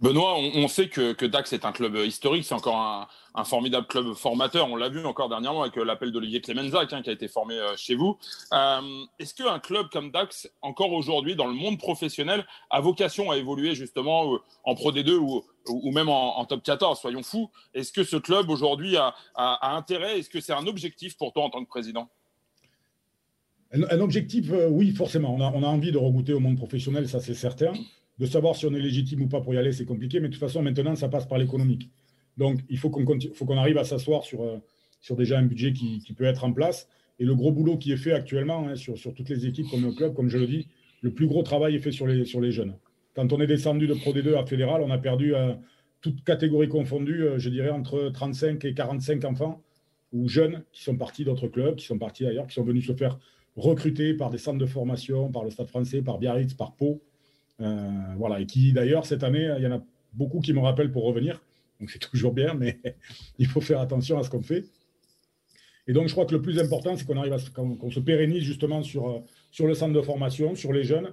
Benoît, 0.00 0.36
on, 0.36 0.66
sait 0.66 0.88
que, 0.88 1.24
Dax 1.24 1.52
est 1.52 1.64
un 1.64 1.72
club 1.72 1.96
historique, 1.96 2.44
c'est 2.44 2.54
encore 2.54 3.08
un, 3.34 3.44
formidable 3.44 3.86
club 3.86 4.12
formateur. 4.14 4.68
On 4.70 4.76
l'a 4.76 4.88
vu 4.88 5.04
encore 5.04 5.28
dernièrement 5.28 5.62
avec 5.62 5.76
euh, 5.78 5.84
l'appel 5.84 6.12
d'Olivier 6.12 6.40
Clemenzac 6.40 6.88
qui 7.02 7.10
a 7.10 7.12
été 7.12 7.28
formé 7.28 7.54
euh, 7.54 7.76
chez 7.76 7.94
vous. 7.94 8.18
Euh, 8.52 8.80
est-ce 9.18 9.34
qu'un 9.34 9.58
club 9.58 9.88
comme 9.90 10.10
Dax, 10.10 10.50
encore 10.62 10.92
aujourd'hui 10.92 11.36
dans 11.36 11.46
le 11.46 11.54
monde 11.54 11.78
professionnel, 11.78 12.44
a 12.70 12.80
vocation 12.80 13.30
à 13.30 13.36
évoluer 13.36 13.74
justement 13.74 14.38
en 14.64 14.74
Pro 14.74 14.92
D2 14.92 15.12
ou, 15.68 15.90
même 15.92 16.08
en, 16.08 16.44
Top 16.44 16.62
14 16.62 17.00
Soyons 17.00 17.22
fous. 17.22 17.50
Est-ce 17.72 17.92
que 17.92 18.04
ce 18.04 18.16
club 18.16 18.50
aujourd'hui 18.50 18.96
a, 18.96 19.14
intérêt? 19.62 20.18
Est-ce 20.18 20.28
que 20.28 20.40
c'est 20.40 20.52
un 20.52 20.66
objectif 20.66 21.16
pour 21.16 21.32
toi 21.32 21.44
en 21.44 21.50
tant 21.50 21.64
que 21.64 21.68
président? 21.68 22.08
Un, 23.72 24.00
objectif, 24.00 24.50
oui, 24.70 24.90
forcément. 24.90 25.34
On 25.34 25.40
a, 25.40 25.50
on 25.54 25.62
a 25.62 25.66
envie 25.66 25.92
de 25.92 25.98
regoûter 25.98 26.32
au 26.32 26.40
monde 26.40 26.56
professionnel, 26.56 27.08
ça 27.08 27.20
c'est 27.20 27.34
certain 27.34 27.72
de 28.18 28.26
savoir 28.26 28.56
si 28.56 28.66
on 28.66 28.74
est 28.74 28.80
légitime 28.80 29.22
ou 29.22 29.28
pas 29.28 29.40
pour 29.40 29.54
y 29.54 29.58
aller, 29.58 29.72
c'est 29.72 29.84
compliqué, 29.84 30.20
mais 30.20 30.28
de 30.28 30.32
toute 30.32 30.40
façon, 30.40 30.62
maintenant, 30.62 30.94
ça 30.94 31.08
passe 31.08 31.26
par 31.26 31.38
l'économique. 31.38 31.90
Donc, 32.36 32.60
il 32.68 32.78
faut 32.78 32.90
qu'on 32.90 33.04
qu'on 33.04 33.58
arrive 33.58 33.78
à 33.78 33.84
s'asseoir 33.84 34.24
sur, 34.24 34.42
euh, 34.42 34.58
sur 35.00 35.16
déjà 35.16 35.38
un 35.38 35.44
budget 35.44 35.72
qui, 35.72 36.00
qui, 36.00 36.12
peut 36.12 36.24
être 36.24 36.44
en 36.44 36.52
place. 36.52 36.88
Et 37.18 37.24
le 37.24 37.34
gros 37.34 37.52
boulot 37.52 37.76
qui 37.76 37.92
est 37.92 37.96
fait 37.96 38.12
actuellement 38.12 38.68
hein, 38.68 38.76
sur, 38.76 38.98
sur, 38.98 39.14
toutes 39.14 39.28
les 39.28 39.46
équipes 39.46 39.68
comme 39.70 39.82
le 39.82 39.92
club, 39.92 40.14
comme 40.14 40.28
je 40.28 40.38
le 40.38 40.46
dis, 40.46 40.68
le 41.02 41.12
plus 41.12 41.26
gros 41.26 41.42
travail 41.42 41.76
est 41.76 41.80
fait 41.80 41.92
sur 41.92 42.06
les, 42.06 42.24
sur 42.24 42.40
les 42.40 42.50
jeunes. 42.50 42.74
Quand 43.14 43.32
on 43.32 43.40
est 43.40 43.46
descendu 43.46 43.86
de 43.86 43.94
Pro 43.94 44.12
D2 44.12 44.36
à 44.36 44.44
Fédéral, 44.46 44.82
on 44.82 44.90
a 44.90 44.98
perdu, 44.98 45.34
euh, 45.34 45.54
toutes 46.04 46.22
catégories 46.22 46.68
confondues, 46.68 47.22
euh, 47.22 47.38
je 47.38 47.48
dirais 47.48 47.70
entre 47.70 48.10
35 48.12 48.62
et 48.66 48.74
45 48.74 49.24
enfants 49.24 49.62
ou 50.12 50.28
jeunes 50.28 50.62
qui 50.70 50.82
sont 50.82 50.96
partis 50.96 51.24
d'autres 51.24 51.48
clubs, 51.48 51.76
qui 51.76 51.86
sont 51.86 51.98
partis 51.98 52.26
ailleurs, 52.26 52.46
qui 52.46 52.54
sont 52.54 52.62
venus 52.62 52.86
se 52.86 52.92
faire 52.92 53.18
recruter 53.56 54.12
par 54.12 54.28
des 54.28 54.36
centres 54.36 54.58
de 54.58 54.66
formation, 54.66 55.32
par 55.32 55.44
le 55.44 55.50
Stade 55.50 55.68
français, 55.68 56.02
par 56.02 56.18
Biarritz, 56.18 56.52
par 56.52 56.74
Pau. 56.74 57.00
Euh, 57.60 57.90
voilà, 58.16 58.40
et 58.40 58.46
qui 58.46 58.72
d'ailleurs, 58.72 59.06
cette 59.06 59.22
année, 59.22 59.52
il 59.58 59.62
y 59.62 59.66
en 59.66 59.72
a 59.72 59.82
beaucoup 60.12 60.40
qui 60.40 60.52
me 60.52 60.60
rappellent 60.60 60.92
pour 60.92 61.04
revenir. 61.04 61.42
Donc 61.80 61.90
c'est 61.90 61.98
toujours 62.10 62.32
bien, 62.32 62.54
mais 62.54 62.80
il 63.38 63.46
faut 63.46 63.60
faire 63.60 63.80
attention 63.80 64.18
à 64.18 64.22
ce 64.22 64.30
qu'on 64.30 64.42
fait. 64.42 64.64
Et 65.86 65.92
donc 65.92 66.08
je 66.08 66.12
crois 66.12 66.24
que 66.24 66.34
le 66.34 66.40
plus 66.40 66.58
important, 66.58 66.96
c'est 66.96 67.04
qu'on 67.04 67.18
arrive 67.18 67.34
à 67.34 67.38
qu'on 67.54 67.90
se 67.90 68.00
pérennise 68.00 68.42
justement 68.42 68.82
sur, 68.82 69.08
euh, 69.08 69.18
sur 69.50 69.66
le 69.66 69.74
centre 69.74 69.92
de 69.92 70.00
formation, 70.00 70.54
sur 70.54 70.72
les 70.72 70.84
jeunes. 70.84 71.12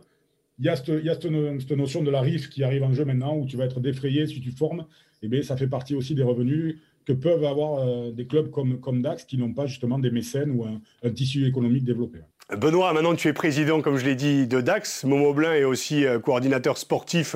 Il 0.59 0.65
y 0.65 0.69
a, 0.69 0.75
cette, 0.75 0.89
il 0.89 1.05
y 1.05 1.09
a 1.09 1.15
cette, 1.15 1.71
notion 1.71 2.03
de 2.03 2.11
la 2.11 2.21
RIF 2.21 2.49
qui 2.49 2.63
arrive 2.63 2.83
en 2.83 2.93
jeu 2.93 3.03
maintenant, 3.03 3.35
où 3.35 3.45
tu 3.45 3.57
vas 3.57 3.65
être 3.65 3.79
défrayé 3.79 4.27
si 4.27 4.41
tu 4.41 4.51
formes. 4.51 4.81
Et 5.23 5.25
eh 5.25 5.27
bien, 5.27 5.41
ça 5.41 5.57
fait 5.57 5.67
partie 5.67 5.95
aussi 5.95 6.13
des 6.13 6.23
revenus 6.23 6.77
que 7.05 7.13
peuvent 7.13 7.43
avoir 7.45 7.79
euh, 7.79 8.11
des 8.11 8.27
clubs 8.27 8.51
comme, 8.51 8.79
comme 8.79 9.01
DAX 9.01 9.25
qui 9.25 9.37
n'ont 9.37 9.53
pas 9.53 9.65
justement 9.65 9.97
des 9.97 10.11
mécènes 10.11 10.51
ou 10.51 10.65
un 10.65 11.11
tissu 11.11 11.47
économique 11.47 11.83
développé. 11.83 12.19
Benoît, 12.57 12.91
maintenant 12.91 13.15
tu 13.15 13.29
es 13.29 13.33
président, 13.33 13.81
comme 13.81 13.97
je 13.97 14.03
l'ai 14.03 14.15
dit, 14.15 14.45
de 14.45 14.59
DAX. 14.59 15.05
Momo 15.05 15.33
Blin 15.33 15.53
est 15.53 15.63
aussi 15.63 16.05
euh, 16.05 16.19
coordinateur 16.19 16.77
sportif 16.77 17.35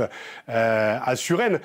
euh, 0.49 0.97
à 1.01 1.15
Suresnes. 1.15 1.61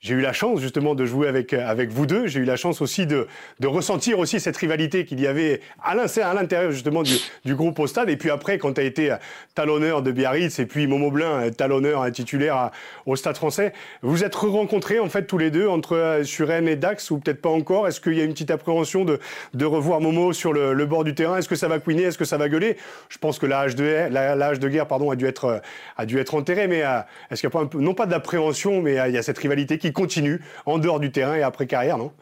J'ai 0.00 0.14
eu 0.14 0.20
la 0.20 0.32
chance 0.32 0.60
justement 0.60 0.94
de 0.94 1.04
jouer 1.04 1.26
avec, 1.26 1.52
euh, 1.52 1.66
avec 1.66 1.90
vous 1.90 2.06
deux. 2.06 2.28
J'ai 2.28 2.38
eu 2.38 2.44
la 2.44 2.54
chance 2.54 2.80
aussi 2.80 3.04
de, 3.04 3.26
de 3.58 3.66
ressentir 3.66 4.20
aussi 4.20 4.38
cette 4.38 4.56
rivalité 4.56 5.04
qu'il 5.04 5.18
y 5.18 5.26
avait 5.26 5.60
à 5.82 5.96
l'intérieur 5.96 6.70
justement 6.70 7.02
du, 7.02 7.16
du, 7.44 7.56
groupe 7.56 7.80
au 7.80 7.88
stade. 7.88 8.08
Et 8.08 8.16
puis 8.16 8.30
après, 8.30 8.58
quand 8.58 8.74
tu 8.74 8.80
as 8.80 8.84
été 8.84 9.10
euh, 9.10 9.16
talonneur 9.56 10.02
de 10.02 10.12
Biarritz 10.12 10.60
et 10.60 10.66
puis 10.66 10.86
Momo 10.86 11.10
Blin, 11.10 11.40
euh, 11.40 11.50
talonneur 11.50 12.08
titulaire 12.12 12.70
au 13.06 13.16
stade 13.16 13.34
français, 13.34 13.72
vous 14.02 14.22
êtes 14.22 14.36
rencontrés 14.36 15.00
en 15.00 15.08
fait 15.08 15.24
tous 15.24 15.36
les 15.36 15.50
deux 15.50 15.66
entre 15.66 16.20
Suren 16.22 16.68
et 16.68 16.76
Dax 16.76 17.10
ou 17.10 17.18
peut-être 17.18 17.42
pas 17.42 17.50
encore? 17.50 17.88
Est-ce 17.88 18.00
qu'il 18.00 18.14
y 18.14 18.20
a 18.20 18.24
une 18.24 18.34
petite 18.34 18.52
appréhension 18.52 19.04
de, 19.04 19.18
de 19.54 19.64
revoir 19.64 20.00
Momo 20.00 20.32
sur 20.32 20.52
le, 20.52 20.74
le 20.74 20.86
bord 20.86 21.02
du 21.02 21.16
terrain? 21.16 21.38
Est-ce 21.38 21.48
que 21.48 21.56
ça 21.56 21.66
va 21.66 21.80
couiner? 21.80 22.04
Est-ce 22.04 22.18
que 22.18 22.24
ça 22.24 22.38
va 22.38 22.48
gueuler? 22.48 22.76
Je 23.08 23.18
pense 23.18 23.40
que 23.40 23.46
l'âge 23.46 23.74
de, 23.74 24.06
l'âge 24.12 24.60
de 24.60 24.68
guerre 24.68 24.86
pardon, 24.86 25.10
a, 25.10 25.16
dû 25.16 25.26
être, 25.26 25.60
a 25.96 26.06
dû 26.06 26.20
être 26.20 26.36
enterré, 26.36 26.68
mais 26.68 26.84
est-ce 27.32 27.40
qu'il 27.40 27.48
n'y 27.48 27.52
a 27.52 27.58
pas 27.58 27.64
un 27.64 27.66
peu, 27.66 27.80
non 27.80 27.94
pas 27.94 28.06
d'appréhension, 28.06 28.80
mais 28.80 28.96
il 29.08 29.14
y 29.14 29.18
a 29.18 29.22
cette 29.24 29.38
rivalité 29.38 29.76
qui 29.78 29.87
continue 29.92 30.40
en 30.66 30.78
dehors 30.78 31.00
du 31.00 31.10
terrain 31.10 31.36
et 31.36 31.42
après 31.42 31.66
carrière, 31.66 31.98
non? 31.98 32.12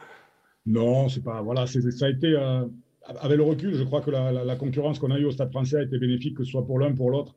Non, 0.65 1.07
c'est 1.07 1.23
pas. 1.23 1.41
Voilà, 1.41 1.65
ça 1.65 2.05
a 2.05 2.09
été. 2.09 2.27
Euh, 2.27 2.65
avec 3.07 3.37
le 3.37 3.43
recul, 3.43 3.73
je 3.73 3.83
crois 3.83 4.01
que 4.01 4.11
la, 4.11 4.55
concurrence 4.57 4.99
qu'on 4.99 5.11
a 5.11 5.19
eue 5.19 5.25
au 5.25 5.31
Stade 5.31 5.49
français 5.49 5.77
a 5.77 5.83
été 5.83 5.97
bénéfique, 5.97 6.35
que 6.35 6.43
ce 6.43 6.51
soit 6.51 6.65
pour 6.65 6.77
l'un, 6.77 6.93
pour 6.93 7.09
l'autre, 7.09 7.35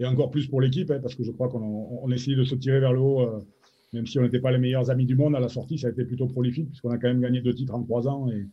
et 0.00 0.06
encore 0.06 0.30
plus 0.30 0.48
pour 0.48 0.60
l'équipe, 0.60 0.90
hein, 0.90 0.98
parce 1.00 1.14
que 1.14 1.22
je 1.22 1.30
crois 1.30 1.48
qu'on 1.48 2.00
on 2.02 2.10
essayait 2.10 2.36
de 2.36 2.42
se 2.42 2.56
tirer 2.56 2.80
vers 2.80 2.92
le 2.92 2.98
haut, 2.98 3.20
euh, 3.20 3.38
même 3.92 4.06
si 4.06 4.18
on 4.18 4.22
n'était 4.22 4.40
pas 4.40 4.50
les 4.50 4.58
meilleurs 4.58 4.90
amis 4.90 5.06
du 5.06 5.14
monde 5.14 5.36
à 5.36 5.40
la 5.40 5.48
sortie, 5.48 5.78
ça 5.78 5.86
a 5.86 5.90
été 5.90 6.04
plutôt 6.04 6.26
prolifique, 6.26 6.68
puisqu'on 6.68 6.90
a 6.90 6.98
quand 6.98 7.06
même 7.06 7.20
gagné 7.20 7.40
deux 7.40 7.54
titres 7.54 7.74
en 7.74 7.82
trois 7.84 8.08
ans, 8.08 8.28
et 8.28 8.48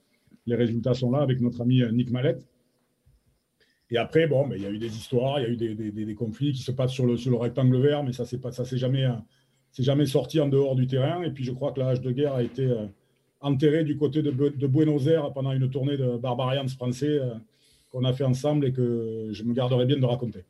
les 0.46 0.56
résultats 0.56 0.94
sont 0.94 1.12
là 1.12 1.22
avec 1.22 1.42
notre 1.42 1.62
ami 1.62 1.82
euh, 1.82 1.92
Nick 1.92 2.12
Mallette. 2.12 2.46
Et 3.90 3.98
après, 3.98 4.28
bon, 4.28 4.48
il 4.56 4.62
y 4.62 4.66
a 4.66 4.70
eu 4.70 4.78
des 4.78 4.96
histoires, 4.96 5.40
il 5.40 5.44
y 5.44 5.46
a 5.48 5.50
eu 5.50 5.92
des, 5.92 6.16
conflits 6.16 6.54
qui 6.54 6.62
se 6.62 6.72
passent 6.72 6.94
sur 6.94 7.08
le, 7.08 7.18
sur 7.18 7.32
le 7.32 7.38
rectangle 7.38 7.82
vert, 7.82 8.04
mais 8.04 8.14
ça, 8.14 8.24
ça, 8.26 8.66
c'est 8.66 8.78
jamais 8.78 9.06
c'est 9.72 9.84
jamais 9.84 10.06
sorti 10.06 10.40
en 10.40 10.48
dehors 10.48 10.76
du 10.76 10.88
terrain. 10.88 11.24
Et 11.24 11.32
puis 11.32 11.44
je 11.44 11.52
crois 11.52 11.72
que 11.72 11.80
l'âge 11.80 12.02
de 12.02 12.12
guerre 12.12 12.36
a 12.36 12.44
été 12.44 12.66
euh, 12.66 12.86
enterré 13.40 13.84
du 13.84 13.98
côté 13.98 14.22
de, 14.22 14.32
Buenos 14.32 15.08
Aires 15.08 15.32
pendant 15.34 15.52
une 15.52 15.70
tournée 15.70 15.98
de 15.98 16.18
Barbarians 16.18 16.68
français 16.68 17.20
euh, 17.20 17.34
qu'on 17.92 18.04
a 18.04 18.14
fait 18.14 18.24
ensemble 18.24 18.66
et 18.66 18.72
que 18.72 19.30
je 19.32 19.44
me 19.44 19.54
garderai 19.54 19.86
bien 19.86 19.98
de 19.98 20.06
raconter. 20.06 20.44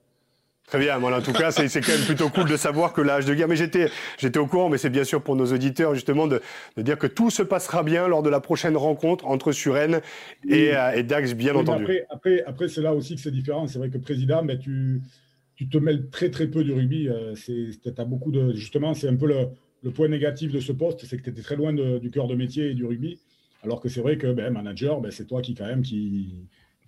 Très 0.68 0.80
bien. 0.80 1.00
Voilà, 1.00 1.18
en 1.18 1.22
tout 1.22 1.34
cas, 1.34 1.52
c'est 1.52 1.82
quand 1.82 1.92
même 1.92 2.06
plutôt 2.06 2.30
cool 2.30 2.48
de 2.48 2.56
savoir 2.56 2.94
que 2.94 3.02
l'âge 3.02 3.26
de 3.26 3.34
guerre. 3.34 3.50
Mais 3.50 3.58
j'étais, 3.58 3.90
j'étais 4.18 4.40
au 4.40 4.48
courant, 4.48 4.70
mais 4.70 4.78
c'est 4.78 4.90
bien 4.90 5.04
sûr 5.04 5.22
pour 5.22 5.36
nos 5.36 5.52
auditeurs 5.52 5.96
justement 5.96 6.28
de, 6.28 6.42
dire 6.78 6.98
que 6.98 7.08
tout 7.08 7.30
se 7.30 7.44
passera 7.44 7.84
bien 7.84 8.08
lors 8.08 8.24
de 8.24 8.30
la 8.30 8.40
prochaine 8.40 8.78
rencontre 8.78 9.26
entre 9.28 9.52
Suren 9.52 10.02
et, 10.48 10.72
euh, 10.74 11.04
Dax, 11.04 11.34
bien 11.34 11.56
entendu. 11.56 11.84
Après, 11.84 12.06
après, 12.10 12.44
après 12.44 12.68
c'est 12.70 12.82
là 12.82 12.94
aussi 12.94 13.16
que 13.16 13.22
c'est 13.22 13.32
différent. 13.32 13.68
C'est 13.68 13.80
vrai 13.80 13.90
que 13.90 13.98
président, 13.98 14.44
mais 14.44 14.60
tu, 14.60 15.02
tu 15.62 15.70
te 15.70 15.78
mêles 15.78 16.10
très 16.10 16.32
très 16.32 16.48
peu 16.48 16.64
du 16.64 16.74
rugby. 16.74 17.08
Euh, 17.08 17.36
c'est, 17.36 18.00
as 18.00 18.04
beaucoup 18.04 18.32
de, 18.32 18.52
justement, 18.54 18.96
c'est 18.96 19.08
un 19.08 19.16
peu 19.16 19.28
le, 19.28 19.92
point 19.92 20.08
négatif 20.08 20.52
de 20.52 20.60
ce 20.60 20.72
poste, 20.72 21.06
c'est 21.06 21.18
que 21.18 21.22
tu 21.22 21.30
étais 21.30 21.44
très 21.44 21.56
loin 21.56 21.72
du 21.72 22.10
cœur 22.10 22.28
de 22.28 22.34
métier 22.34 22.72
et 22.72 22.74
du 22.74 22.84
rugby. 22.84 23.20
Alors 23.62 23.80
que 23.80 23.88
c'est 23.88 24.02
vrai 24.02 24.18
que 24.18 24.32
ben, 24.34 24.52
manager, 24.52 25.02
ben, 25.02 25.12
c'est 25.12 25.28
toi 25.28 25.40
qui 25.44 25.54
quand 25.54 25.68
même 25.68 25.84
qui, 25.84 26.34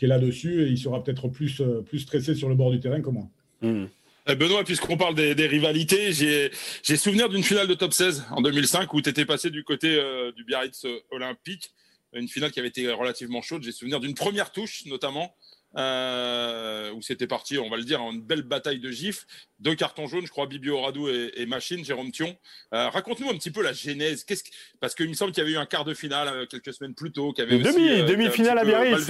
est 0.01 0.07
là-dessus 0.07 0.63
et 0.63 0.69
il 0.69 0.77
sera 0.77 1.03
peut-être 1.03 1.29
plus, 1.29 1.61
euh, 1.61 1.81
plus 1.81 1.99
stressé 1.99 2.33
sur 2.33 2.49
le 2.49 2.55
bord 2.55 2.71
du 2.71 2.79
terrain 2.79 2.99
que 2.99 3.09
moi. 3.09 3.29
Mmh. 3.61 3.85
Eh, 4.27 4.35
Benoît, 4.35 4.63
puisqu'on 4.63 4.97
parle 4.97 5.15
des, 5.15 5.47
rivalités, 5.47 6.11
j'ai, 6.11 6.49
j'ai 6.81 6.97
souvenir 6.97 7.29
d'une 7.29 7.43
finale 7.43 7.67
de 7.67 7.73
top 7.75 7.93
16 7.93 8.25
en 8.31 8.41
2005 8.41 8.91
où 8.93 9.01
tu 9.01 9.09
étais 9.09 9.25
passé 9.25 9.51
du 9.51 9.63
côté 9.63 9.97
euh, 9.99 10.31
du 10.31 10.43
Biarritz 10.43 10.85
Olympique, 11.11 11.71
une 12.13 12.27
finale 12.27 12.51
qui 12.51 12.59
avait 12.59 12.69
été 12.69 12.91
relativement 12.91 13.41
chaude. 13.43 13.63
J'ai 13.63 13.71
souvenir 13.71 13.99
d'une 13.99 14.15
première 14.15 14.51
touche 14.51 14.85
notamment 14.87 15.35
euh, 15.75 16.91
où 16.93 17.01
c'était 17.01 17.27
parti, 17.27 17.57
on 17.57 17.69
va 17.69 17.77
le 17.77 17.83
dire, 17.83 18.01
en 18.01 18.11
une 18.11 18.21
belle 18.21 18.43
bataille 18.43 18.79
de 18.79 18.91
gifs. 18.91 19.25
Deux 19.63 19.75
cartons 19.75 20.07
jaunes, 20.07 20.25
je 20.25 20.31
crois, 20.31 20.45
Bibio 20.45 20.81
Radou 20.81 21.07
et, 21.07 21.45
Machine, 21.45 21.83
Jérôme 21.83 22.11
Thion. 22.11 22.35
Euh, 22.73 22.89
raconte-nous 22.89 23.29
un 23.29 23.33
petit 23.33 23.49
peu 23.49 23.63
la 23.63 23.71
genèse. 23.71 24.23
Qu'est-ce 24.23 24.43
Parce 24.79 24.93
qu'il 24.93 25.07
me 25.07 25.13
semble 25.13 25.31
qu'il 25.31 25.41
y 25.41 25.45
avait 25.45 25.55
eu 25.55 25.57
un 25.57 25.65
quart 25.65 25.85
de 25.85 25.93
finale 25.93 26.27
euh, 26.27 26.45
quelques 26.45 26.73
semaines 26.73 26.93
plus 26.93 27.11
tôt. 27.11 27.33
Demi, 27.37 27.89
euh, 27.89 28.05
demi-finale 28.05 28.57
à 28.59 28.65
Biarritz. 28.65 29.09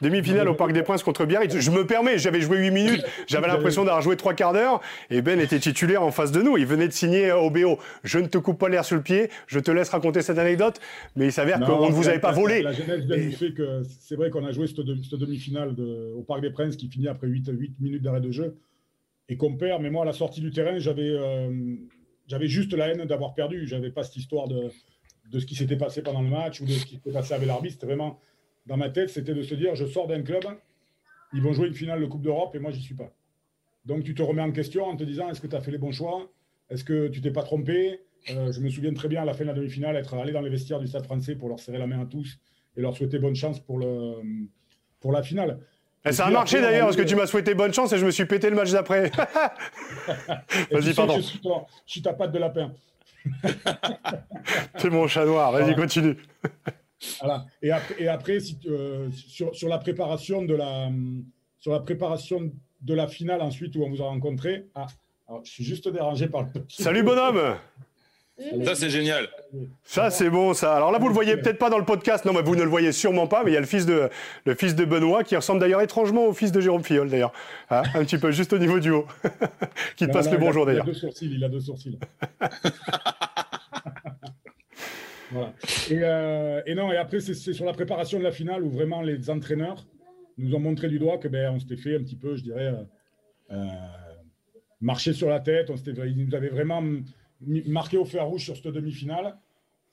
demi-finale 0.00 0.48
au 0.48 0.54
Parc 0.54 0.72
des 0.72 0.82
Princes 0.82 1.02
contre 1.02 1.24
Biarritz. 1.24 1.58
Je 1.58 1.70
me 1.70 1.86
permets, 1.86 2.18
j'avais 2.18 2.40
joué 2.40 2.58
8 2.58 2.70
minutes. 2.70 3.04
J'avais 3.28 3.46
l'impression 3.46 3.84
d'avoir 3.84 4.02
joué 4.02 4.16
trois 4.16 4.34
quarts 4.34 4.52
d'heure. 4.52 4.80
Et 5.10 5.22
Ben 5.22 5.38
était 5.40 5.60
titulaire 5.60 6.02
en 6.02 6.10
face 6.10 6.32
de 6.32 6.42
nous. 6.42 6.58
Il 6.58 6.66
venait 6.66 6.88
de 6.88 6.92
signer 6.92 7.30
au 7.30 7.50
BO. 7.50 7.78
Je 8.02 8.18
ne 8.18 8.26
te 8.26 8.38
coupe 8.38 8.58
pas 8.58 8.68
l'air 8.68 8.84
sur 8.84 8.96
le 8.96 9.02
pied. 9.02 9.30
Je 9.46 9.60
te 9.60 9.70
laisse 9.70 9.90
raconter 9.90 10.22
cette 10.22 10.38
anecdote. 10.38 10.80
Mais 11.14 11.26
il 11.26 11.32
s'avère 11.32 11.60
qu'on 11.60 11.88
ne 11.88 11.94
vous 11.94 12.08
avait 12.08 12.18
pas 12.18 12.32
volé. 12.32 12.62
La, 12.62 12.72
genèse 12.72 13.06
vient 13.06 13.16
du 13.16 13.32
fait 13.32 13.52
que 13.52 13.82
c'est 14.00 14.16
vrai 14.16 14.30
qu'on 14.30 14.44
a 14.44 14.50
joué 14.50 14.66
cette, 14.66 14.80
demi-finale 14.80 15.76
au 16.16 16.22
Parc 16.22 16.40
des 16.40 16.50
Princes 16.50 16.76
qui 16.76 16.88
finit 16.88 17.06
après 17.06 17.28
8, 17.28 17.50
8 17.52 17.74
minutes 17.80 18.02
d'arrêt 18.02 18.20
de 18.20 18.32
jeu 18.32 18.56
et 19.28 19.36
qu'on 19.36 19.56
perd. 19.56 19.82
Mais 19.82 19.90
moi, 19.90 20.02
à 20.02 20.06
la 20.06 20.12
sortie 20.12 20.40
du 20.40 20.50
terrain, 20.50 20.78
j'avais 20.78 21.08
euh, 21.08 21.76
j'avais 22.26 22.48
juste 22.48 22.72
la 22.72 22.88
haine 22.88 23.04
d'avoir 23.04 23.34
perdu. 23.34 23.66
J'avais 23.66 23.90
pas 23.90 24.02
cette 24.02 24.16
histoire 24.16 24.48
de, 24.48 24.70
de 25.30 25.38
ce 25.38 25.46
qui 25.46 25.54
s'était 25.54 25.76
passé 25.76 26.02
pendant 26.02 26.22
le 26.22 26.28
match 26.28 26.60
ou 26.60 26.64
de 26.66 26.72
ce 26.72 26.84
qui 26.86 26.96
s'était 26.96 27.12
passé 27.12 27.34
avec 27.34 27.46
l'arbitre. 27.46 27.74
C'était 27.74 27.86
vraiment 27.86 28.18
dans 28.66 28.76
ma 28.76 28.90
tête, 28.90 29.10
c'était 29.10 29.34
de 29.34 29.42
se 29.42 29.54
dire 29.54 29.74
je 29.74 29.84
sors 29.86 30.06
d'un 30.06 30.22
club, 30.22 30.44
ils 31.34 31.42
vont 31.42 31.52
jouer 31.52 31.68
une 31.68 31.74
finale 31.74 32.00
de 32.00 32.06
Coupe 32.06 32.22
d'Europe 32.22 32.54
et 32.54 32.58
moi, 32.58 32.70
j'y 32.70 32.80
suis 32.80 32.94
pas. 32.94 33.12
Donc, 33.84 34.04
tu 34.04 34.14
te 34.14 34.22
remets 34.22 34.42
en 34.42 34.52
question 34.52 34.84
en 34.84 34.96
te 34.96 35.04
disant 35.04 35.28
est-ce 35.28 35.40
que 35.42 35.46
tu 35.46 35.56
as 35.56 35.60
fait 35.60 35.70
les 35.70 35.78
bons 35.78 35.92
choix? 35.92 36.30
Est-ce 36.70 36.84
que 36.84 37.08
tu 37.08 37.20
t'es 37.20 37.30
pas 37.30 37.42
trompé? 37.42 38.00
Euh, 38.30 38.50
Je 38.50 38.60
me 38.60 38.70
souviens 38.70 38.94
très 38.94 39.08
bien 39.08 39.20
à 39.20 39.26
la 39.26 39.34
fin 39.34 39.44
de 39.44 39.50
la 39.50 39.54
demi-finale 39.54 39.96
être 39.96 40.14
allé 40.14 40.32
dans 40.32 40.40
les 40.40 40.48
vestiaires 40.48 40.80
du 40.80 40.86
Stade 40.86 41.04
français 41.04 41.34
pour 41.36 41.50
leur 41.50 41.60
serrer 41.60 41.76
la 41.76 41.86
main 41.86 42.00
à 42.00 42.06
tous 42.06 42.38
et 42.76 42.80
leur 42.80 42.96
souhaiter 42.96 43.18
bonne 43.18 43.34
chance 43.34 43.60
pour, 43.60 43.78
le, 43.78 44.14
pour 45.00 45.12
la 45.12 45.22
finale. 45.22 45.60
Et 46.06 46.12
ça 46.12 46.26
a 46.26 46.30
marché 46.30 46.60
d'ailleurs, 46.60 46.86
parce 46.86 46.96
que 46.96 47.02
tu 47.02 47.16
m'as 47.16 47.26
souhaité 47.26 47.54
bonne 47.54 47.72
chance 47.72 47.92
et 47.92 47.98
je 47.98 48.04
me 48.04 48.10
suis 48.10 48.26
pété 48.26 48.50
le 48.50 48.56
match 48.56 48.70
d'après. 48.70 49.10
Vas-y, 50.70 50.94
pardon. 50.94 51.18
Je 51.18 51.38
suis, 51.86 52.02
ta 52.02 52.12
patte 52.12 52.32
de 52.32 52.38
lapin. 52.38 52.72
C'est 54.76 54.90
mon 54.90 55.08
chat 55.08 55.24
noir, 55.24 55.50
vas-y, 55.50 55.74
continue. 55.74 56.16
voilà. 57.20 57.46
Et 57.62 57.70
après, 57.70 57.94
et 57.98 58.08
après 58.08 58.40
si, 58.40 58.58
euh, 58.66 59.08
sur, 59.12 59.54
sur, 59.56 59.68
la 59.68 59.78
préparation 59.78 60.42
de 60.42 60.54
la, 60.54 60.90
sur 61.58 61.72
la 61.72 61.80
préparation 61.80 62.52
de 62.82 62.94
la 62.94 63.08
finale 63.08 63.40
ensuite 63.40 63.74
où 63.76 63.82
on 63.82 63.88
vous 63.88 64.02
a 64.02 64.06
rencontré. 64.06 64.66
Ah, 64.74 64.86
je 65.42 65.50
suis 65.50 65.64
juste 65.64 65.88
dérangé 65.88 66.28
par 66.28 66.42
le. 66.42 66.48
Salut 66.68 67.02
bonhomme 67.02 67.56
ça, 68.64 68.74
c'est 68.74 68.90
génial. 68.90 69.28
Ça, 69.84 70.10
c'est 70.10 70.28
bon, 70.28 70.54
ça. 70.54 70.74
Alors 70.74 70.90
là, 70.90 70.98
vous 70.98 71.06
le 71.06 71.14
voyez 71.14 71.36
peut-être 71.36 71.58
pas 71.58 71.70
dans 71.70 71.78
le 71.78 71.84
podcast. 71.84 72.24
Non, 72.24 72.32
mais 72.32 72.42
vous 72.42 72.56
ne 72.56 72.64
le 72.64 72.68
voyez 72.68 72.90
sûrement 72.90 73.28
pas. 73.28 73.44
Mais 73.44 73.52
il 73.52 73.54
y 73.54 73.56
a 73.56 73.60
le 73.60 73.66
fils 73.66 73.86
de, 73.86 74.08
le 74.44 74.54
fils 74.54 74.74
de 74.74 74.84
Benoît 74.84 75.22
qui 75.22 75.36
ressemble 75.36 75.60
d'ailleurs 75.60 75.82
étrangement 75.82 76.26
au 76.26 76.32
fils 76.32 76.50
de 76.50 76.60
Jérôme 76.60 76.82
Fillol, 76.82 77.08
d'ailleurs. 77.08 77.32
Hein, 77.70 77.82
un 77.94 78.04
petit 78.04 78.18
peu, 78.18 78.32
juste 78.32 78.52
au 78.52 78.58
niveau 78.58 78.80
du 78.80 78.90
haut. 78.90 79.06
qui 79.96 80.06
te 80.06 80.12
passe 80.12 80.30
le 80.30 80.38
bonjour, 80.38 80.66
d'ailleurs. 80.66 80.84
Il 80.84 80.90
a 80.90 80.92
deux 80.92 80.98
sourcils. 80.98 81.32
Il 81.32 81.44
a 81.44 81.48
deux 81.48 81.60
sourcils. 81.60 81.98
voilà. 85.30 85.52
Et, 85.90 86.00
euh, 86.02 86.60
et, 86.66 86.74
non, 86.74 86.90
et 86.90 86.96
après, 86.96 87.20
c'est 87.20 87.34
sur 87.34 87.64
la 87.64 87.72
préparation 87.72 88.18
de 88.18 88.24
la 88.24 88.32
finale 88.32 88.64
où 88.64 88.70
vraiment 88.70 89.00
les 89.00 89.30
entraîneurs 89.30 89.86
nous 90.38 90.56
ont 90.56 90.60
montré 90.60 90.88
du 90.88 90.98
doigt 90.98 91.18
que 91.18 91.28
ben, 91.28 91.52
on 91.54 91.60
s'était 91.60 91.76
fait 91.76 91.94
un 91.94 92.00
petit 92.00 92.16
peu, 92.16 92.34
je 92.34 92.42
dirais, 92.42 92.66
euh, 92.66 92.82
euh 93.52 93.66
marcher 94.80 95.12
sur 95.12 95.30
la 95.30 95.40
tête. 95.40 95.70
On 95.70 95.76
ils 95.76 96.26
nous 96.26 96.34
avaient 96.34 96.48
vraiment 96.48 96.82
marqué 97.66 97.96
au 97.96 98.04
fer 98.04 98.24
rouge 98.26 98.44
sur 98.44 98.56
cette 98.56 98.66
demi-finale. 98.66 99.36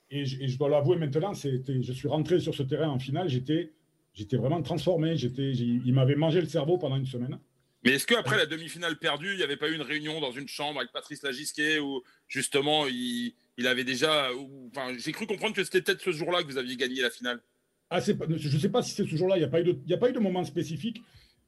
Et 0.10 0.26
je, 0.26 0.46
je 0.46 0.58
dois 0.58 0.70
l'avouer 0.70 0.98
maintenant, 0.98 1.34
je 1.34 1.92
suis 1.94 2.08
rentré 2.08 2.40
sur 2.40 2.54
ce 2.54 2.64
terrain 2.64 2.90
en 2.90 3.00
finale, 3.00 3.30
j'étais, 3.30 3.72
j'étais 4.14 4.38
vraiment 4.38 4.62
transformé. 4.62 5.16
J'étais, 5.16 5.52
il 5.52 5.94
m'avait 5.94 6.16
mangé 6.16 6.42
le 6.42 6.48
cerveau 6.48 6.78
pendant 6.78 6.98
une 6.98 7.06
semaine. 7.06 7.40
Mais 7.84 7.94
est-ce 7.94 8.06
qu'après 8.06 8.38
la 8.38 8.46
demi-finale 8.46 8.98
perdue, 8.98 9.32
il 9.32 9.38
n'y 9.38 9.44
avait 9.44 9.58
pas 9.58 9.68
eu 9.68 9.74
une 9.74 9.82
réunion 9.82 10.20
dans 10.22 10.32
une 10.32 10.48
chambre 10.48 10.80
avec 10.80 10.92
Patrice 10.92 11.24
Lagisquet 11.24 11.80
où 11.80 12.04
justement 12.28 12.86
il, 12.88 13.34
il 13.58 13.68
avait 13.68 13.84
déjà. 13.84 14.30
enfin, 14.68 14.96
j'ai 14.98 15.12
cru 15.12 15.26
comprendre 15.26 15.56
que 15.56 15.64
c'était 15.64 15.82
peut-être 15.82 16.02
ce 16.02 16.12
jour-là 16.12 16.44
que 16.44 16.48
vous 16.48 16.58
aviez 16.58 16.76
gagné 16.76 17.02
la 17.02 17.10
finale. 17.10 17.42
Ah, 17.90 18.00
je 18.00 18.14
ne 18.14 18.60
sais 18.60 18.70
pas 18.70 18.84
si 18.84 18.94
c'est 18.94 19.06
ce 19.06 19.16
jour-là, 19.16 19.36
il 19.36 19.40
n'y 19.40 19.46
a, 19.46 19.50
pas 19.50 19.62
eu 19.62 19.64
de, 19.64 19.94
a 19.94 19.98
pas 19.98 20.10
eu 20.10 20.14
de 20.14 20.20
moment 20.20 20.44
spécifique. 20.46 21.02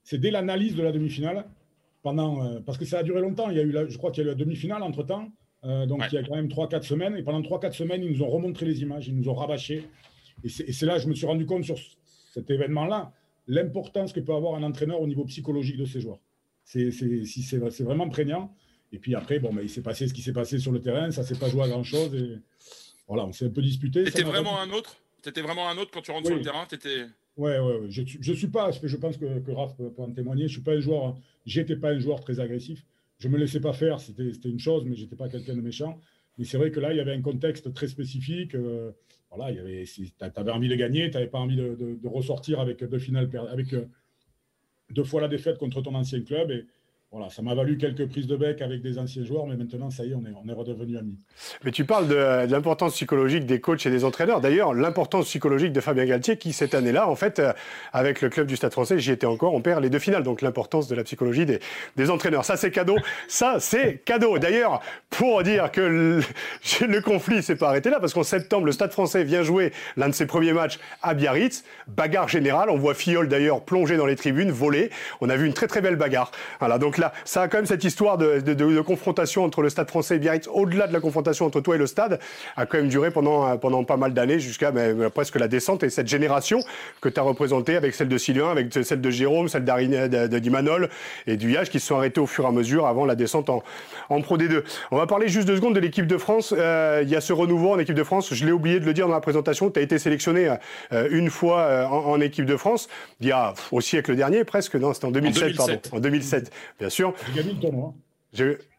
C'est 0.03 0.17
dès 0.17 0.31
l'analyse 0.31 0.75
de 0.75 0.81
la 0.81 0.91
demi-finale. 0.91 1.45
Pendant, 2.01 2.43
euh, 2.43 2.59
parce 2.59 2.77
que 2.77 2.83
ça 2.83 2.99
a 2.99 3.03
duré 3.03 3.21
longtemps. 3.21 3.49
Il 3.49 3.55
y 3.55 3.59
a 3.59 3.63
eu 3.63 3.89
je 3.89 3.97
crois 3.97 4.11
qu'il 4.11 4.23
y 4.23 4.27
a 4.27 4.29
eu 4.29 4.33
la 4.33 4.35
demi-finale 4.35 4.81
entre 4.81 5.03
temps. 5.03 5.31
Euh, 5.65 5.85
donc 5.85 6.03
il 6.11 6.15
y 6.15 6.17
a 6.17 6.23
quand 6.23 6.35
même 6.35 6.47
3-4 6.47 6.83
semaines. 6.83 7.15
Et 7.17 7.23
pendant 7.23 7.41
3-4 7.41 7.73
semaines, 7.73 8.03
ils 8.03 8.11
nous 8.11 8.23
ont 8.23 8.29
remontré 8.29 8.65
les 8.65 8.81
images, 8.81 9.07
ils 9.07 9.15
nous 9.15 9.29
ont 9.29 9.33
rabâché. 9.33 9.87
Et 10.43 10.49
c'est 10.49 10.85
là 10.85 10.95
que 10.95 11.03
je 11.03 11.07
me 11.07 11.15
suis 11.15 11.25
rendu 11.25 11.45
compte 11.45 11.63
sur 11.63 11.77
cet 12.33 12.49
événement-là, 12.49 13.13
l'importance 13.47 14.11
que 14.11 14.19
peut 14.19 14.33
avoir 14.33 14.55
un 14.55 14.63
entraîneur 14.63 14.99
au 14.99 15.07
niveau 15.07 15.23
psychologique 15.25 15.77
de 15.77 15.85
ses 15.85 16.01
joueurs. 16.01 16.19
C'est 16.65 17.83
vraiment 17.83 18.09
prégnant. 18.09 18.53
Et 18.91 18.99
puis 18.99 19.15
après, 19.15 19.39
bon, 19.39 19.55
il 19.61 19.69
s'est 19.69 19.81
passé 19.81 20.07
ce 20.07 20.13
qui 20.13 20.21
s'est 20.21 20.33
passé 20.33 20.59
sur 20.59 20.71
le 20.71 20.79
terrain, 20.79 21.09
ça 21.11 21.21
ne 21.21 21.27
s'est 21.27 21.35
pas 21.35 21.49
joué 21.49 21.63
à 21.63 21.67
grand-chose. 21.67 22.13
Et 22.13 22.39
voilà, 23.07 23.25
on 23.25 23.31
s'est 23.31 23.45
un 23.45 23.49
peu 23.49 23.61
disputé. 23.61 24.05
C'était 24.05 24.23
vraiment 24.23 24.59
un 24.59 24.69
autre? 24.69 24.97
C'était 25.23 25.41
vraiment 25.41 25.67
un 25.69 25.77
autre 25.77 25.91
quand 25.91 26.01
tu 26.01 26.11
rentres 26.11 26.27
sur 26.27 26.35
le 26.35 26.41
terrain? 26.41 26.67
Étais... 26.71 27.05
Ouais, 27.37 27.57
ouais, 27.57 27.77
ouais. 27.77 27.87
Je 27.89 28.31
ne 28.31 28.35
suis 28.35 28.47
pas, 28.47 28.69
je 28.71 28.97
pense 28.97 29.17
que, 29.17 29.39
que 29.39 29.51
Raph 29.51 29.75
peut, 29.75 29.91
en 29.97 30.11
témoigner, 30.11 30.47
je 30.47 30.53
suis 30.53 30.61
pas 30.61 30.73
un 30.73 30.79
joueur, 30.79 31.15
j'étais 31.45 31.75
pas 31.75 31.89
un 31.89 31.99
joueur 31.99 32.19
très 32.19 32.39
agressif 32.39 32.85
je 33.23 33.29
me 33.29 33.37
laissais 33.37 33.61
pas 33.61 33.71
faire, 33.71 34.01
c'était 34.01 34.49
une 34.49 34.59
chose, 34.59 34.83
mais 34.85 34.97
j'étais 34.97 35.15
pas 35.15 35.29
quelqu'un 35.29 35.55
de 35.55 35.61
méchant. 35.61 35.97
Mais 36.37 36.43
c'est 36.43 36.57
vrai 36.57 36.71
que 36.71 36.81
là, 36.81 36.91
il 36.91 36.97
y 36.97 36.99
avait 36.99 37.13
un 37.13 37.21
contexte 37.21 37.73
très 37.73 37.87
spécifique. 37.87 38.53
Euh, 38.53 38.91
voilà, 39.31 39.49
il 39.51 39.87
tu 39.95 40.13
avais 40.35 40.51
envie 40.51 40.67
de 40.67 40.75
gagner, 40.75 41.09
tu 41.09 41.13
n'avais 41.13 41.29
pas 41.29 41.39
envie 41.39 41.55
de, 41.55 41.97
de, 42.01 42.07
ressortir 42.09 42.59
avec 42.59 42.83
deux 42.83 42.99
finales, 42.99 43.29
avec 43.49 43.71
euh, 43.71 43.85
deux 44.89 45.05
fois 45.05 45.21
la 45.21 45.29
défaite 45.29 45.57
contre 45.57 45.81
ton 45.81 45.95
ancien 45.95 46.21
club. 46.21 46.51
Et, 46.51 46.65
voilà, 47.13 47.29
ça 47.29 47.43
m'a 47.43 47.53
valu 47.53 47.77
quelques 47.77 48.07
prises 48.07 48.25
de 48.25 48.35
bec 48.35 48.59
avec 48.63 48.81
des 48.81 48.97
anciens 48.97 49.23
joueurs, 49.23 49.45
mais 49.45 49.55
maintenant, 49.55 49.91
ça 49.91 50.03
y 50.03 50.09
est, 50.09 50.15
on 50.15 50.25
est, 50.25 50.33
on 50.33 50.55
redevenu 50.55 50.97
amis. 50.97 51.19
Mais 51.63 51.69
tu 51.69 51.85
parles 51.85 52.07
de, 52.07 52.51
l'importance 52.51 52.93
psychologique 52.93 53.45
des 53.45 53.61
coachs 53.61 53.85
et 53.85 53.91
des 53.91 54.03
entraîneurs. 54.03 54.41
D'ailleurs, 54.41 54.73
l'importance 54.73 55.25
psychologique 55.25 55.73
de 55.73 55.79
Fabien 55.79 56.05
Galtier, 56.05 56.37
qui 56.37 56.53
cette 56.53 56.73
année-là, 56.73 57.07
en 57.07 57.15
fait, 57.15 57.37
euh, 57.37 57.53
avec 57.91 58.21
le 58.21 58.29
club 58.29 58.47
du 58.47 58.55
Stade 58.55 58.71
français, 58.71 58.97
j'y 58.97 59.11
étais 59.11 59.27
encore, 59.27 59.53
on 59.53 59.61
perd 59.61 59.83
les 59.83 59.91
deux 59.91 59.99
finales. 59.99 60.23
Donc 60.23 60.41
l'importance 60.41 60.87
de 60.87 60.95
la 60.95 61.03
psychologie 61.03 61.45
des, 61.45 62.09
entraîneurs. 62.09 62.45
Ça, 62.45 62.57
c'est 62.57 62.71
cadeau. 62.71 62.97
Ça, 63.27 63.57
c'est 63.59 64.01
cadeau. 64.03 64.39
D'ailleurs, 64.39 64.81
pour 65.11 65.43
dire 65.43 65.71
que 65.71 65.81
le, 66.81 67.01
conflit 67.01 67.43
s'est 67.43 67.55
pas 67.55 67.69
arrêté 67.69 67.91
là, 67.91 67.99
parce 67.99 68.15
qu'en 68.15 68.23
septembre, 68.23 68.65
le 68.65 68.71
Stade 68.71 68.91
français 68.91 69.23
vient 69.23 69.43
jouer 69.43 69.71
l'un 69.97 70.09
de 70.09 70.15
ses 70.15 70.25
premiers 70.25 70.53
matchs 70.53 70.79
à 71.03 71.13
Biarritz. 71.13 71.63
Bagarre 71.87 72.27
générale. 72.27 72.71
On 72.71 72.77
voit 72.77 72.95
Fiol, 72.95 73.27
d'ailleurs, 73.27 73.61
plonger 73.61 73.97
dans 73.97 74.07
les 74.07 74.15
tribunes, 74.15 74.49
voler. 74.49 74.89
On 75.21 75.29
a 75.29 75.35
vu 75.35 75.45
une 75.45 75.53
très, 75.53 75.67
très 75.67 75.81
belle 75.81 75.95
bagarre. 75.95 76.31
Voilà. 76.57 76.79
Donc 76.79 77.02
ça 77.25 77.41
a 77.41 77.47
quand 77.47 77.57
même 77.57 77.65
cette 77.65 77.83
histoire 77.83 78.17
de, 78.17 78.81
confrontation 78.81 79.43
entre 79.43 79.61
le 79.61 79.69
Stade 79.69 79.89
français 79.89 80.15
et 80.15 80.19
Biarritz, 80.19 80.47
au-delà 80.51 80.87
de 80.87 80.93
la 80.93 80.99
confrontation 80.99 81.45
entre 81.45 81.61
toi 81.61 81.75
et 81.75 81.77
le 81.77 81.87
Stade, 81.87 82.19
a 82.55 82.65
quand 82.65 82.77
même 82.77 82.89
duré 82.89 83.11
pendant, 83.11 83.57
pendant 83.57 83.83
pas 83.83 83.97
mal 83.97 84.13
d'années, 84.13 84.39
jusqu'à 84.39 84.71
presque 85.13 85.39
la 85.39 85.47
descente. 85.47 85.83
Et 85.83 85.89
cette 85.89 86.07
génération 86.07 86.59
que 87.01 87.09
tu 87.09 87.19
as 87.19 87.23
représentée 87.23 87.75
avec 87.75 87.95
celle 87.95 88.09
de 88.09 88.17
Sylvain, 88.17 88.51
avec 88.51 88.73
celle 88.73 89.01
de 89.01 89.09
Jérôme, 89.09 89.47
celle 89.47 89.65
d'Imanol 89.65 90.89
et 91.27 91.37
du 91.37 91.51
Yage, 91.51 91.69
qui 91.69 91.79
se 91.79 91.87
sont 91.87 91.97
arrêtés 91.97 92.19
au 92.19 92.27
fur 92.27 92.45
et 92.45 92.47
à 92.47 92.51
mesure 92.51 92.87
avant 92.87 93.05
la 93.05 93.15
descente 93.15 93.49
en, 93.49 93.63
en 94.09 94.21
Pro 94.21 94.37
D2. 94.37 94.63
On 94.91 94.97
va 94.97 95.07
parler 95.07 95.27
juste 95.27 95.47
deux 95.47 95.55
secondes 95.55 95.75
de 95.75 95.79
l'équipe 95.79 96.07
de 96.07 96.17
France. 96.17 96.53
Euh, 96.57 97.01
il 97.03 97.09
y 97.09 97.15
a 97.15 97.21
ce 97.21 97.33
renouveau 97.33 97.71
en 97.71 97.79
équipe 97.79 97.95
de 97.95 98.03
France. 98.03 98.33
Je 98.33 98.45
l'ai 98.45 98.51
oublié 98.51 98.79
de 98.79 98.85
le 98.85 98.93
dire 98.93 99.07
dans 99.07 99.13
la 99.13 99.21
présentation. 99.21 99.69
Tu 99.69 99.79
as 99.79 99.83
été 99.83 99.99
sélectionné 99.99 100.55
euh, 100.91 101.07
une 101.11 101.29
fois 101.29 101.61
euh, 101.61 101.85
en, 101.85 102.19
équipe 102.21 102.45
de 102.45 102.57
France, 102.57 102.87
il 103.19 103.27
y 103.27 103.31
a 103.31 103.53
au 103.71 103.81
siècle 103.81 104.15
dernier 104.15 104.43
presque. 104.43 104.75
Non, 104.75 104.93
c'était 104.93 105.05
en 105.05 105.11
2007, 105.11 105.55
pardon. 105.55 105.79
En 105.91 105.99
2007, 105.99 106.51
bien 106.79 106.89
sûr. 106.89 106.92
J'ai 107.27 107.41
gagné 107.41 107.53
le 107.53 107.59
tournoi. 107.59 107.93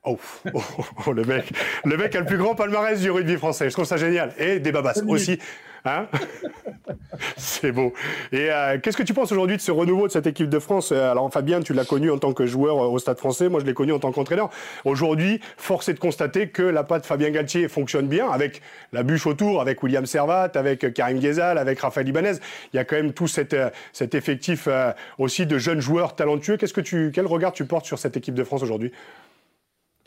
Oh, 0.05 0.19
oh, 0.53 0.61
oh, 1.07 1.13
le 1.13 1.25
mec, 1.25 1.53
le 1.85 1.97
mec 1.97 2.15
a 2.15 2.21
le 2.21 2.27
plus 2.27 2.37
grand 2.37 2.55
palmarès 2.55 3.01
du 3.01 3.11
rugby 3.11 3.37
français. 3.37 3.69
Je 3.71 3.75
trouve 3.75 3.87
ça 3.87 3.97
génial. 3.97 4.35
Et 4.39 4.59
des 4.61 4.73
babas 4.73 5.01
aussi. 5.09 5.39
Hein 5.85 6.09
C'est 7.37 7.73
beau. 7.73 7.93
Et 8.33 8.51
euh, 8.51 8.79
qu'est-ce 8.81 8.97
que 8.97 9.03
tu 9.03 9.13
penses 9.13 9.31
aujourd'hui 9.33 9.57
de 9.57 9.61
ce 9.61 9.71
renouveau 9.71 10.07
de 10.07 10.13
cette 10.13 10.27
équipe 10.27 10.49
de 10.49 10.59
France? 10.59 10.93
Euh, 10.93 11.11
Alors 11.11 11.31
Fabien, 11.31 11.61
tu 11.61 11.75
l'as 11.75 11.85
connu 11.85 12.11
en 12.11 12.19
tant 12.19 12.33
que 12.33 12.47
joueur 12.47 12.79
euh, 12.79 12.89
au 12.89 12.99
Stade 12.99 13.19
français. 13.19 13.49
Moi, 13.51 13.61
je 13.61 13.67
l'ai 13.67 13.75
connu 13.75 13.93
en 13.93 13.99
tant 13.99 14.11
qu'entraîneur. 14.11 14.51
Aujourd'hui, 14.85 15.41
force 15.59 15.89
est 15.91 15.95
de 15.95 15.99
constater 15.99 16.49
que 16.49 16.63
la 16.63 16.85
patte 16.85 17.05
Fabien 17.05 17.31
Galtier 17.31 17.69
fonctionne 17.69 18.09
bien 18.09 18.31
avec 18.31 18.63
la 18.93 19.03
bûche 19.03 19.27
autour, 19.27 19.61
avec 19.61 19.83
William 19.83 20.07
Servat, 20.07 20.53
avec 20.55 20.93
Karim 20.95 21.19
Ghezal, 21.19 21.59
avec 21.59 21.81
Raphaël 21.81 22.09
Ibanez. 22.09 22.39
Il 22.73 22.77
y 22.77 22.79
a 22.79 22.85
quand 22.85 22.97
même 22.97 23.13
tout 23.13 23.29
cet, 23.29 23.55
effectif 24.15 24.69
aussi 25.19 25.47
de 25.47 25.59
jeunes 25.59 25.81
joueurs 25.81 26.17
talentueux. 26.17 26.57
Qu'est-ce 26.57 26.73
que 26.73 26.81
tu, 26.81 27.11
quel 27.15 27.27
regard 27.27 27.53
tu 27.53 27.67
portes 27.67 27.87
sur 27.87 27.99
cette 27.99 28.17
équipe 28.17 28.35
de 28.35 28.45
France 28.45 28.63
aujourd'hui? 28.63 28.93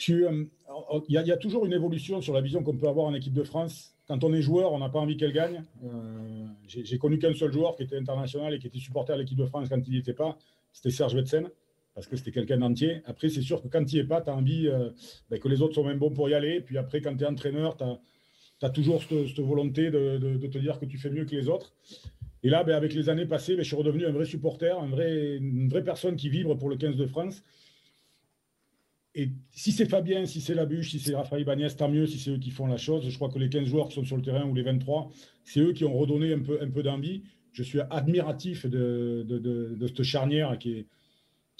Il 0.07 0.39
y, 1.09 1.31
a 1.31 1.37
toujours 1.37 1.65
une 1.65 1.73
évolution 1.73 2.21
sur 2.21 2.33
la 2.33 2.41
vision 2.41 2.63
qu'on 2.63 2.75
peut 2.75 2.87
avoir 2.87 3.07
en 3.07 3.13
équipe 3.13 3.33
de 3.33 3.43
France 3.43 3.96
quand 4.07 4.23
on 4.23 4.33
est 4.33 4.41
joueur, 4.41 4.71
on 4.71 4.79
n'a 4.79 4.89
pas 4.89 4.99
envie 4.99 5.17
qu'elle 5.17 5.33
gagne. 5.33 5.63
Euh, 5.83 6.45
j'ai 6.67 6.97
connu 6.97 7.19
qu'un 7.19 7.33
seul 7.33 7.51
joueur 7.51 7.75
qui 7.75 7.83
était 7.83 7.97
international 7.97 8.53
et 8.53 8.59
qui 8.59 8.67
était 8.67 8.79
supporter 8.79 9.13
à 9.13 9.17
l'équipe 9.17 9.37
de 9.37 9.45
France 9.45 9.67
quand 9.69 9.81
il 9.85 9.91
n'y 9.91 9.99
était 9.99 10.13
pas. 10.13 10.37
C'était 10.71 10.91
Serge 10.91 11.15
Wetsen, 11.15 11.49
parce 11.93 12.07
que 12.07 12.15
c'était 12.15 12.31
quelqu'un 12.31 12.57
d'entier. 12.57 13.01
Après, 13.05 13.29
c'est 13.29 13.41
sûr 13.41 13.61
que 13.61 13.67
quand 13.67 13.91
il 13.91 13.95
n'y 13.95 14.01
est 14.01 14.07
pas, 14.07 14.21
tu 14.21 14.29
as 14.29 14.35
envie 14.35 14.67
euh, 14.67 14.89
ben, 15.29 15.39
que 15.39 15.47
les 15.49 15.61
autres 15.61 15.73
soient 15.73 15.83
même 15.83 15.99
bons 15.99 16.11
pour 16.11 16.29
y 16.29 16.33
aller. 16.33 16.61
Puis 16.61 16.77
après, 16.77 17.01
quand 17.01 17.15
tu 17.17 17.23
es 17.23 17.27
entraîneur, 17.27 17.75
tu 17.75 17.83
as, 18.65 18.69
toujours 18.69 19.03
cette, 19.03 19.39
volonté 19.39 19.91
de, 19.91 20.37
te 20.47 20.57
dire 20.57 20.79
que 20.79 20.85
tu 20.85 20.97
fais 20.97 21.09
mieux 21.09 21.25
que 21.25 21.35
les 21.35 21.49
autres. 21.49 21.73
Et 22.43 22.49
là, 22.49 22.63
ben, 22.63 22.75
avec 22.75 22.93
les 22.93 23.09
années 23.09 23.25
passées, 23.25 23.55
ben, 23.55 23.63
je 23.63 23.67
suis 23.67 23.75
redevenu 23.75 24.05
un 24.05 24.11
vrai 24.11 24.25
supporter, 24.25 24.77
une 24.81 25.67
vraie 25.67 25.83
personne 25.83 26.15
qui 26.15 26.29
vibre 26.29 26.57
pour 26.57 26.69
le 26.69 26.77
15 26.77 26.95
de 26.95 27.07
France. 27.07 27.43
Et 29.19 29.31
si 29.49 29.71
c'est 29.71 29.89
Fabien, 29.89 30.27
si 30.27 30.41
c'est 30.41 30.53
Labuche, 30.53 30.91
si 30.91 30.99
c'est 30.99 31.15
Raphaël 31.15 31.41
Ibanez, 31.41 31.69
tant 31.75 31.89
mieux 31.89 32.05
si 32.05 32.19
c'est 32.19 32.29
eux 32.29 32.37
qui 32.37 32.51
font 32.51 32.67
la 32.67 32.77
chose. 32.77 33.09
Je 33.09 33.15
crois 33.15 33.29
que 33.29 33.39
les 33.39 33.49
15 33.49 33.65
joueurs 33.65 33.87
qui 33.87 33.95
sont 33.95 34.05
sur 34.05 34.15
le 34.15 34.21
terrain 34.21 34.45
ou 34.45 34.53
les 34.53 34.61
23, 34.61 35.09
c'est 35.43 35.59
eux 35.59 35.73
qui 35.73 35.85
ont 35.85 35.97
redonné 35.97 36.33
un 36.33 36.39
peu, 36.39 36.59
un 36.61 36.67
d'envie. 36.67 37.23
Je 37.51 37.63
suis 37.63 37.79
admiratif 37.89 38.67
de, 38.67 39.75
cette 39.87 40.03
charnière 40.03 40.55
qui 40.59 40.85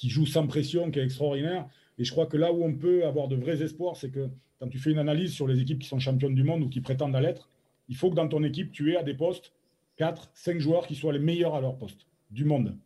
joue 0.03 0.27
sans 0.27 0.45
pression, 0.45 0.91
qui 0.91 0.99
est 0.99 1.03
extraordinaire. 1.03 1.67
Et 1.97 2.03
je 2.03 2.11
crois 2.11 2.27
que 2.27 2.37
là 2.37 2.53
où 2.53 2.63
on 2.63 2.75
peut 2.75 3.07
avoir 3.07 3.27
de 3.27 3.35
vrais 3.35 3.63
espoirs, 3.63 3.95
c'est 3.95 4.11
que 4.11 4.29
quand 4.59 4.67
tu 4.67 4.77
fais 4.77 4.91
une 4.91 4.99
analyse 4.99 5.33
sur 5.33 5.47
les 5.47 5.59
équipes 5.59 5.79
qui 5.79 5.87
sont 5.87 5.97
championnes 5.97 6.35
du 6.35 6.43
monde 6.43 6.61
ou 6.61 6.69
qui 6.69 6.81
prétendent 6.81 7.15
à 7.15 7.21
l'être, 7.21 7.49
il 7.89 7.95
faut 7.95 8.11
que 8.11 8.15
dans 8.15 8.27
ton 8.27 8.43
équipe, 8.43 8.71
tu 8.71 8.91
aies 8.91 8.97
à 8.97 9.03
des 9.03 9.15
postes 9.15 9.51
4, 9.95 10.29
5 10.35 10.59
joueurs 10.59 10.85
qui 10.85 10.93
soient 10.93 11.13
les 11.13 11.17
meilleurs 11.17 11.55
à 11.55 11.61
leur 11.61 11.75
poste 11.75 12.05
du 12.29 12.45
monde. 12.45 12.77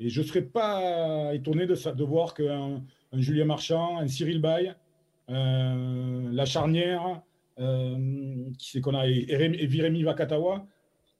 Et 0.00 0.08
je 0.08 0.22
ne 0.22 0.26
serais 0.26 0.42
pas 0.42 1.32
étonné 1.34 1.66
de, 1.66 1.92
de 1.92 2.04
voir 2.04 2.34
qu'un 2.34 2.82
un 3.12 3.20
Julien 3.20 3.44
Marchand, 3.44 3.98
un 3.98 4.08
Cyril 4.08 4.40
Bay, 4.40 4.74
euh, 5.30 6.28
la 6.32 6.44
charnière, 6.44 7.22
euh, 7.58 8.44
qui 8.58 8.70
c'est 8.70 8.80
qu'on 8.80 8.94
a, 8.94 9.06
et, 9.06 9.66
Vakatawa, 10.02 10.66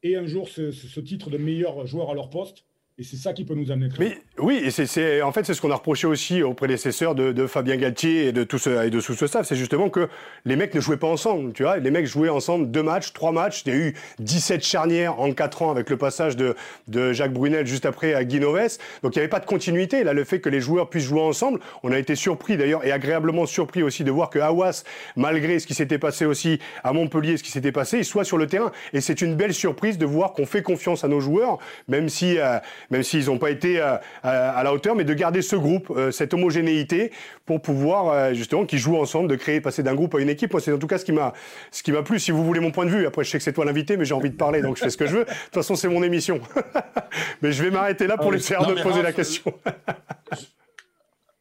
et 0.03 0.17
un 0.17 0.27
jour 0.27 0.49
ce, 0.49 1.01
titre 1.01 1.31
de 1.31 1.39
meilleur 1.39 1.87
joueur 1.87 2.11
à 2.11 2.15
leur 2.15 2.31
poste. 2.31 2.65
Et 3.01 3.05
c'est 3.05 3.17
ça 3.17 3.33
qui 3.33 3.45
peut 3.45 3.55
nous 3.55 3.71
amener 3.71 3.89
très 3.89 4.05
Mais, 4.05 4.19
Oui, 4.39 4.61
et 4.61 4.73
c'est, 4.73 5.23
en 5.23 5.31
fait, 5.31 5.47
c'est 5.47 5.55
ce 5.55 5.61
qu'on 5.61 5.71
a 5.71 5.77
reproché 5.77 6.09
aussi 6.09 6.43
aux 6.43 6.53
prédécesseurs 6.53 7.15
de, 7.15 7.31
de 7.31 7.47
Fabien 7.47 7.77
Galtier 7.77 8.27
et 8.27 8.33
de 8.33 8.43
tout 8.43 8.59
ce, 8.59 8.87
et 8.87 8.91
de 8.91 9.01
tout 9.01 9.15
ce 9.15 9.27
staff. 9.29 9.47
C'est 9.47 9.55
justement 9.55 9.89
que 9.89 10.09
les 10.45 10.57
mecs 10.57 10.75
ne 10.75 10.81
jouaient 10.81 10.97
pas 10.97 11.07
ensemble. 11.07 11.53
Tu 11.53 11.63
vois, 11.63 11.77
les 11.77 11.93
mecs 11.93 12.07
jouaient 12.07 12.29
ensemble 12.29 12.73
deux 12.73 12.83
matchs, 12.83 13.13
trois 13.13 13.31
matchs. 13.31 13.63
Il 13.67 13.73
y 13.73 13.77
a 13.77 13.79
eu 13.79 13.95
17 14.19 14.65
charnières 14.65 15.21
en 15.21 15.33
quatre 15.33 15.63
ans 15.63 15.71
avec 15.71 15.91
le 15.91 15.97
passage 15.97 16.37
de, 16.37 16.57
de 16.89 17.13
Jacques 17.13 17.33
Brunel 17.33 17.69
juste 17.69 17.87
après 17.87 18.15
à 18.15 18.25
Guinoves. 18.25 18.79
Donc 19.05 19.15
il 19.15 19.19
n'y 19.19 19.21
avait 19.21 19.29
pas 19.29 19.39
de 19.39 19.47
continuité. 19.47 20.03
Là, 20.03 20.13
le 20.13 20.25
fait 20.25 20.41
que 20.41 20.49
les 20.49 20.61
joueurs 20.61 20.91
puissent 20.91 21.05
jouer 21.05 21.21
ensemble, 21.21 21.61
on 21.85 21.93
a 21.93 21.99
été 22.01 22.17
surpris 22.17 22.57
d'ailleurs 22.57 22.85
et 22.85 22.91
agréablement 22.91 23.47
surpris 23.47 23.85
aussi 23.85 24.03
de 24.03 24.11
voir 24.11 24.29
que 24.29 24.41
Awas, 24.41 24.83
malgré 25.15 25.61
ce 25.61 25.69
qui 25.69 25.75
s'était 25.75 25.99
passé 25.99 26.25
aussi 26.25 26.59
à 26.83 26.93
Montpellier, 26.93 27.37
ce 27.37 27.45
qui 27.45 27.53
s'était 27.53 27.71
passé, 27.71 27.99
il 27.99 28.05
soit 28.05 28.25
sur 28.25 28.39
le 28.39 28.49
terrain. 28.49 28.73
Et 28.93 29.01
c'est 29.01 29.23
une 29.23 29.37
belle 29.37 29.55
surprise 29.55 29.99
de 29.99 30.07
voir 30.07 30.33
qu'on 30.33 30.47
fait 30.47 30.63
confiance 30.63 31.05
à 31.05 31.09
nos 31.09 31.21
joueurs, 31.21 31.59
même 31.87 32.09
si, 32.09 32.39
euh, 32.39 32.59
même 32.91 33.03
s'ils 33.03 33.27
n'ont 33.27 33.39
pas 33.39 33.51
été 33.51 33.81
euh, 33.81 33.97
à, 34.23 34.63
la 34.63 34.73
hauteur, 34.73 34.95
mais 34.95 35.05
de 35.05 35.15
garder 35.15 35.43
ce 35.43 35.57
groupe, 35.57 35.91
euh, 35.91 36.11
cette 36.11 36.35
homogénéité, 36.35 37.13
pour 37.45 37.61
pouvoir 37.61 38.09
euh, 38.09 38.35
justement 38.35 38.65
qu'ils 38.65 38.79
jouent 38.79 38.99
ensemble, 38.99 39.29
de 39.29 39.37
créer, 39.37 39.61
passer 39.61 39.83
d'un 39.83 39.95
groupe 39.95 40.15
à 40.15 40.21
une 40.21 40.29
équipe. 40.29 40.53
Moi, 40.53 40.61
c'est 40.61 40.73
en 40.73 40.79
tout 40.79 40.87
cas 40.87 40.99
ce 40.99 41.05
qui 41.05 41.13
m'a, 41.13 41.33
ce 41.71 41.83
qui 41.83 41.93
m'a 41.93 42.03
plu. 42.03 42.19
Si 42.19 42.31
vous 42.31 42.45
voulez 42.45 42.61
mon 42.61 42.71
point 42.71 42.87
de 42.87 42.91
vue, 42.91 43.07
après 43.07 43.25
je 43.25 43.31
sais 43.31 43.39
que 43.39 43.45
c'est 43.45 43.53
toi 43.53 43.65
l'invité, 43.65 43.97
mais 43.97 44.05
j'ai 44.05 44.15
envie 44.15 44.31
de 44.31 44.37
parler, 44.37 44.63
donc 44.63 44.77
je 44.77 44.83
fais 44.83 44.91
ce 44.91 44.97
que 44.97 45.07
je 45.07 45.19
veux. 45.19 45.25
De 45.25 45.31
toute 45.31 45.55
façon, 45.55 45.77
c'est 45.77 45.89
mon 45.89 46.03
émission. 46.03 46.41
mais 47.43 47.53
je 47.53 47.63
vais 47.63 47.71
m'arrêter 47.71 48.07
là 48.07 48.17
pour 48.17 48.31
ah, 48.31 48.35
laisser 48.35 48.55
de 48.55 48.83
poser 48.83 49.03
la 49.03 49.13
question. 49.13 49.53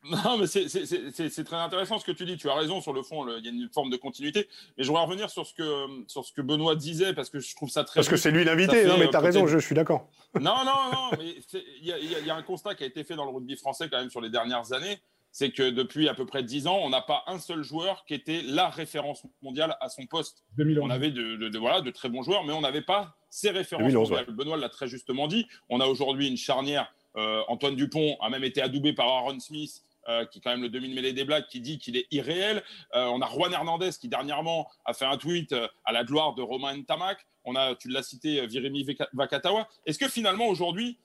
Non, 0.10 0.38
mais 0.38 0.48
c'est 0.48 1.44
très 1.44 1.56
intéressant 1.56 2.00
ce 2.00 2.06
que 2.06 2.12
tu 2.12 2.26
dis. 2.26 2.38
Tu 2.38 2.50
as 2.50 2.56
raison 2.56 2.82
sur 2.82 2.94
le 2.94 3.04
fond. 3.04 3.28
il 3.38 3.46
y 3.46 3.48
a 3.48 3.52
une 3.52 3.70
forme 3.70 3.90
de 3.90 3.98
continuité. 3.98 4.48
Mais 4.78 4.84
je 4.84 4.88
voudrais 4.88 5.04
revenir 5.04 5.30
sur 5.30 5.46
ce 5.46 5.54
que 5.54 5.86
sur 6.08 6.26
ce 6.26 6.32
que 6.32 6.42
Benoît 6.42 6.76
disait 6.76 7.14
parce 7.14 7.30
que 7.30 7.40
je 7.40 7.56
trouve 7.56 7.70
ça 7.70 7.84
très. 7.84 8.00
Parce 8.00 8.10
que 8.10 8.18
c'est 8.18 8.32
lui 8.32 8.44
l'invité. 8.44 8.86
Non, 8.86 8.98
mais 8.98 9.10
tu 9.10 9.16
as 9.16 9.20
raison. 9.20 9.48
Je, 9.48 9.58
suis 9.60 9.76
d'accord. 9.76 10.08
Non, 10.40 10.64
non, 10.66 10.92
non. 10.92 11.10
mais 11.18 11.36
il 11.82 12.26
y, 12.26 12.30
a 12.30 12.36
un 12.36 12.44
constat 12.44 12.76
qui 12.76 12.84
a 12.84 12.88
été 12.88 13.04
fait 13.04 13.16
dans 13.16 13.26
le 13.26 13.32
rugby 13.32 13.56
français 13.56 13.90
quand 13.90 13.98
même 13.98 14.10
sur 14.10 14.22
les 14.22 14.30
dernières 14.30 14.74
années. 14.74 14.98
C'est 15.32 15.52
que 15.52 15.70
depuis 15.70 16.10
à 16.10 16.14
peu 16.14 16.26
près 16.26 16.42
10 16.42 16.68
ans, 16.68 16.80
on 16.82 16.90
n'a 16.90 17.02
pas 17.02 17.24
un 17.28 17.38
seul 17.38 17.62
joueur 17.62 18.06
qui 18.06 18.14
était 18.14 18.42
la 18.44 18.70
référence 18.70 19.24
mondiale 19.42 19.76
à 19.82 19.90
son 19.90 20.06
poste. 20.06 20.44
On 20.58 20.90
avait 20.90 21.12
de, 21.12 21.58
voilà, 21.58 21.82
de 21.82 21.92
très 21.92 22.10
bons 22.10 22.24
joueurs, 22.24 22.44
mais 22.44 22.54
on 22.54 22.62
n'avait 22.62 22.82
pas 22.82 23.16
ces 23.30 23.52
références 23.52 23.94
mondiales. 23.94 24.26
Benoît 24.30 24.58
l'a 24.58 24.70
très 24.70 24.88
justement 24.88 25.28
dit. 25.28 25.46
On 25.70 25.80
a 25.80 25.86
aujourd'hui 25.86 26.28
une 26.28 26.38
charnière. 26.38 26.92
Euh, 27.18 27.42
Antoine 27.48 27.76
Dupont 27.76 28.16
a 28.22 28.30
même 28.30 28.44
été 28.44 28.62
adoubé 28.62 28.94
par 28.94 29.08
Aaron 29.08 29.40
Smith 29.40 29.84
euh, 30.10 30.26
qui 30.26 30.40
est 30.40 30.42
quand 30.42 30.52
même 30.52 30.62
le 30.62 30.70
demi-mêlée 30.70 31.12
des 31.12 31.26
blagues, 31.26 31.48
qui 31.48 31.60
dit 31.60 31.80
qu'il 31.80 31.98
est 31.98 32.08
irréel. 32.12 32.64
Euh, 32.96 33.06
on 33.08 33.22
a 33.22 33.30
Juan 33.30 33.52
Hernandez 33.52 33.90
qui 34.00 34.08
dernièrement 34.08 34.70
a 34.86 34.94
fait 34.94 35.06
un 35.06 35.18
tweet 35.18 35.52
euh, 35.52 35.68
à 35.84 35.92
la 35.92 36.06
gloire 36.06 36.34
de 36.34 36.42
Romain 36.42 36.82
Tamac. 36.84 37.26
On 37.44 37.56
a, 37.56 37.76
tu 37.76 37.90
l'as 37.90 38.04
cité, 38.04 38.46
Viremi 38.48 38.86
Vakatawa. 39.14 39.68
Est-ce 39.86 40.00
que 40.00 40.08
finalement 40.08 40.48
aujourd'hui, 40.48 40.98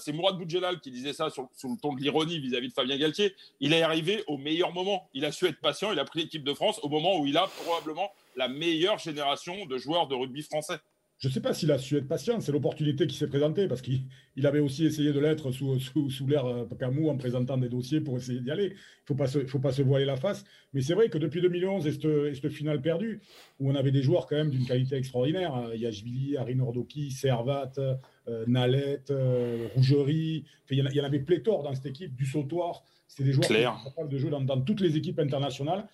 c'est 0.00 0.12
Mourad 0.12 0.36
Boudjelal 0.36 0.80
qui 0.80 0.90
disait 0.90 1.12
ça 1.12 1.30
sur, 1.30 1.48
le 1.62 1.80
ton 1.80 1.92
de 1.94 2.00
l'ironie 2.00 2.38
vis-à-vis 2.38 2.68
de 2.68 2.72
Fabien 2.72 2.96
Galtier. 2.96 3.34
Il 3.60 3.72
est 3.72 3.82
arrivé 3.82 4.24
au 4.26 4.36
meilleur 4.36 4.72
moment. 4.72 5.08
Il 5.14 5.24
a 5.24 5.32
su 5.32 5.46
être 5.46 5.60
patient. 5.60 5.92
Il 5.92 5.98
a 5.98 6.04
pris 6.04 6.20
l'équipe 6.20 6.44
de 6.44 6.54
France 6.54 6.80
au 6.82 6.88
moment 6.88 7.18
où 7.18 7.26
il 7.26 7.36
a 7.36 7.48
probablement 7.64 8.10
la 8.36 8.48
meilleure 8.48 8.98
génération 8.98 9.66
de 9.66 9.78
joueurs 9.78 10.06
de 10.06 10.14
rugby 10.14 10.42
français. 10.42 10.78
Je 11.18 11.28
ne 11.28 11.32
sais 11.32 11.40
pas 11.40 11.54
s'il 11.54 11.70
a 11.70 11.78
su 11.78 11.96
être 11.96 12.08
patient, 12.08 12.40
c'est 12.40 12.52
l'opportunité 12.52 13.06
qui 13.06 13.16
s'est 13.16 13.28
présentée, 13.28 13.68
parce 13.68 13.82
qu'il 13.82 14.02
avait 14.44 14.58
aussi 14.58 14.84
essayé 14.84 15.12
de 15.12 15.20
l'être 15.20 15.52
sous, 15.52 15.78
sous, 15.78 16.10
sous 16.10 16.26
l'ère 16.26 16.44
euh, 16.44 16.66
Camus 16.78 17.08
en 17.08 17.16
présentant 17.16 17.56
des 17.56 17.68
dossiers 17.68 18.00
pour 18.00 18.16
essayer 18.16 18.40
d'y 18.40 18.50
aller. 18.50 18.74
Il 19.08 19.16
ne 19.16 19.46
faut 19.46 19.58
pas 19.58 19.72
se 19.72 19.82
voiler 19.82 20.04
la 20.04 20.16
face. 20.16 20.44
Mais 20.72 20.82
c'est 20.82 20.94
vrai 20.94 21.08
que 21.08 21.18
depuis 21.18 21.40
2011 21.40 21.86
et 21.86 21.92
cette, 21.92 22.48
finale 22.48 22.82
perdue, 22.82 23.20
où 23.60 23.70
on 23.70 23.74
avait 23.74 23.92
des 23.92 24.02
joueurs 24.02 24.26
quand 24.26 24.36
même 24.36 24.50
d'une 24.50 24.66
qualité 24.66 24.96
extraordinaire, 24.96 25.54
hein, 25.54 25.70
Yachvili, 25.74 26.36
Harry 26.36 26.56
Nordoki, 26.56 27.12
Servat, 27.12 27.72
euh, 27.78 28.44
Nalette, 28.46 29.10
euh, 29.10 29.68
Rougerie, 29.74 30.44
il 30.70 30.78
y, 30.78 31.00
en 31.00 31.04
avait 31.04 31.20
pléthore 31.20 31.62
dans 31.62 31.74
cette 31.74 31.86
équipe, 31.86 32.14
du 32.16 32.26
sautoir. 32.26 32.82
C'était 33.06 33.24
des 33.24 33.32
joueurs 33.32 33.46
qui 33.46 33.54
étaient 33.54 33.62
capables 33.62 34.08
de 34.08 34.18
jouer 34.18 34.30
dans, 34.30 34.40
dans 34.40 34.60
toutes 34.60 34.80
les 34.80 34.96
équipes 34.96 35.20
internationales. 35.20 35.86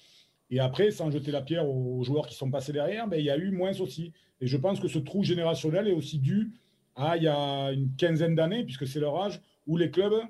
Et 0.51 0.59
après, 0.59 0.91
sans 0.91 1.11
jeter 1.11 1.31
la 1.31 1.43
pierre 1.43 1.69
aux 1.69 2.03
joueurs 2.03 2.27
qui 2.27 2.35
sont 2.35 2.51
passés 2.51 2.73
derrière, 2.73 3.07
ben, 3.07 3.19
il 3.19 3.25
y 3.25 3.31
a 3.31 3.37
eu 3.37 3.51
moins 3.51 3.79
aussi. 3.81 4.13
Et 4.41 4.47
je 4.47 4.57
pense 4.57 4.81
que 4.81 4.89
ce 4.89 4.99
trou 4.99 5.23
générationnel 5.23 5.87
est 5.87 5.93
aussi 5.93 6.19
dû 6.19 6.53
à 6.97 7.17
il 7.17 7.23
y 7.23 7.29
a 7.29 7.71
une 7.73 7.95
quinzaine 7.97 8.35
d'années, 8.35 8.65
puisque 8.65 8.87
c'est 8.87 9.01
leur 9.01 9.17
âge, 9.17 9.41
où 9.67 9.77
les 9.77 9.91
clubs 9.91 10.21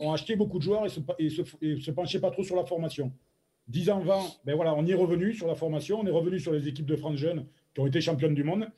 ont 0.00 0.12
acheté 0.12 0.36
beaucoup 0.36 0.58
de 0.58 0.64
joueurs 0.64 0.84
et 0.86 1.28
se, 1.30 1.42
se, 1.42 1.90
penchaient 1.90 2.20
pas 2.20 2.30
trop 2.30 2.42
sur 2.42 2.56
la 2.56 2.64
formation. 2.64 3.12
10 3.68 3.90
ans, 3.90 4.00
20, 4.00 4.20
ben 4.44 4.54
voilà, 4.56 4.74
on 4.74 4.84
y 4.84 4.92
est 4.92 4.94
revenu 4.94 5.32
sur 5.32 5.46
la 5.46 5.54
formation, 5.54 6.00
on 6.00 6.06
est 6.06 6.10
revenu 6.10 6.40
sur 6.40 6.52
les 6.52 6.68
équipes 6.68 6.86
de 6.86 6.96
France 6.96 7.16
jeunes 7.16 7.46
qui 7.74 7.80
ont 7.80 7.86
été 7.86 8.00
championnes 8.00 8.34
du 8.34 8.44
monde. 8.44 8.68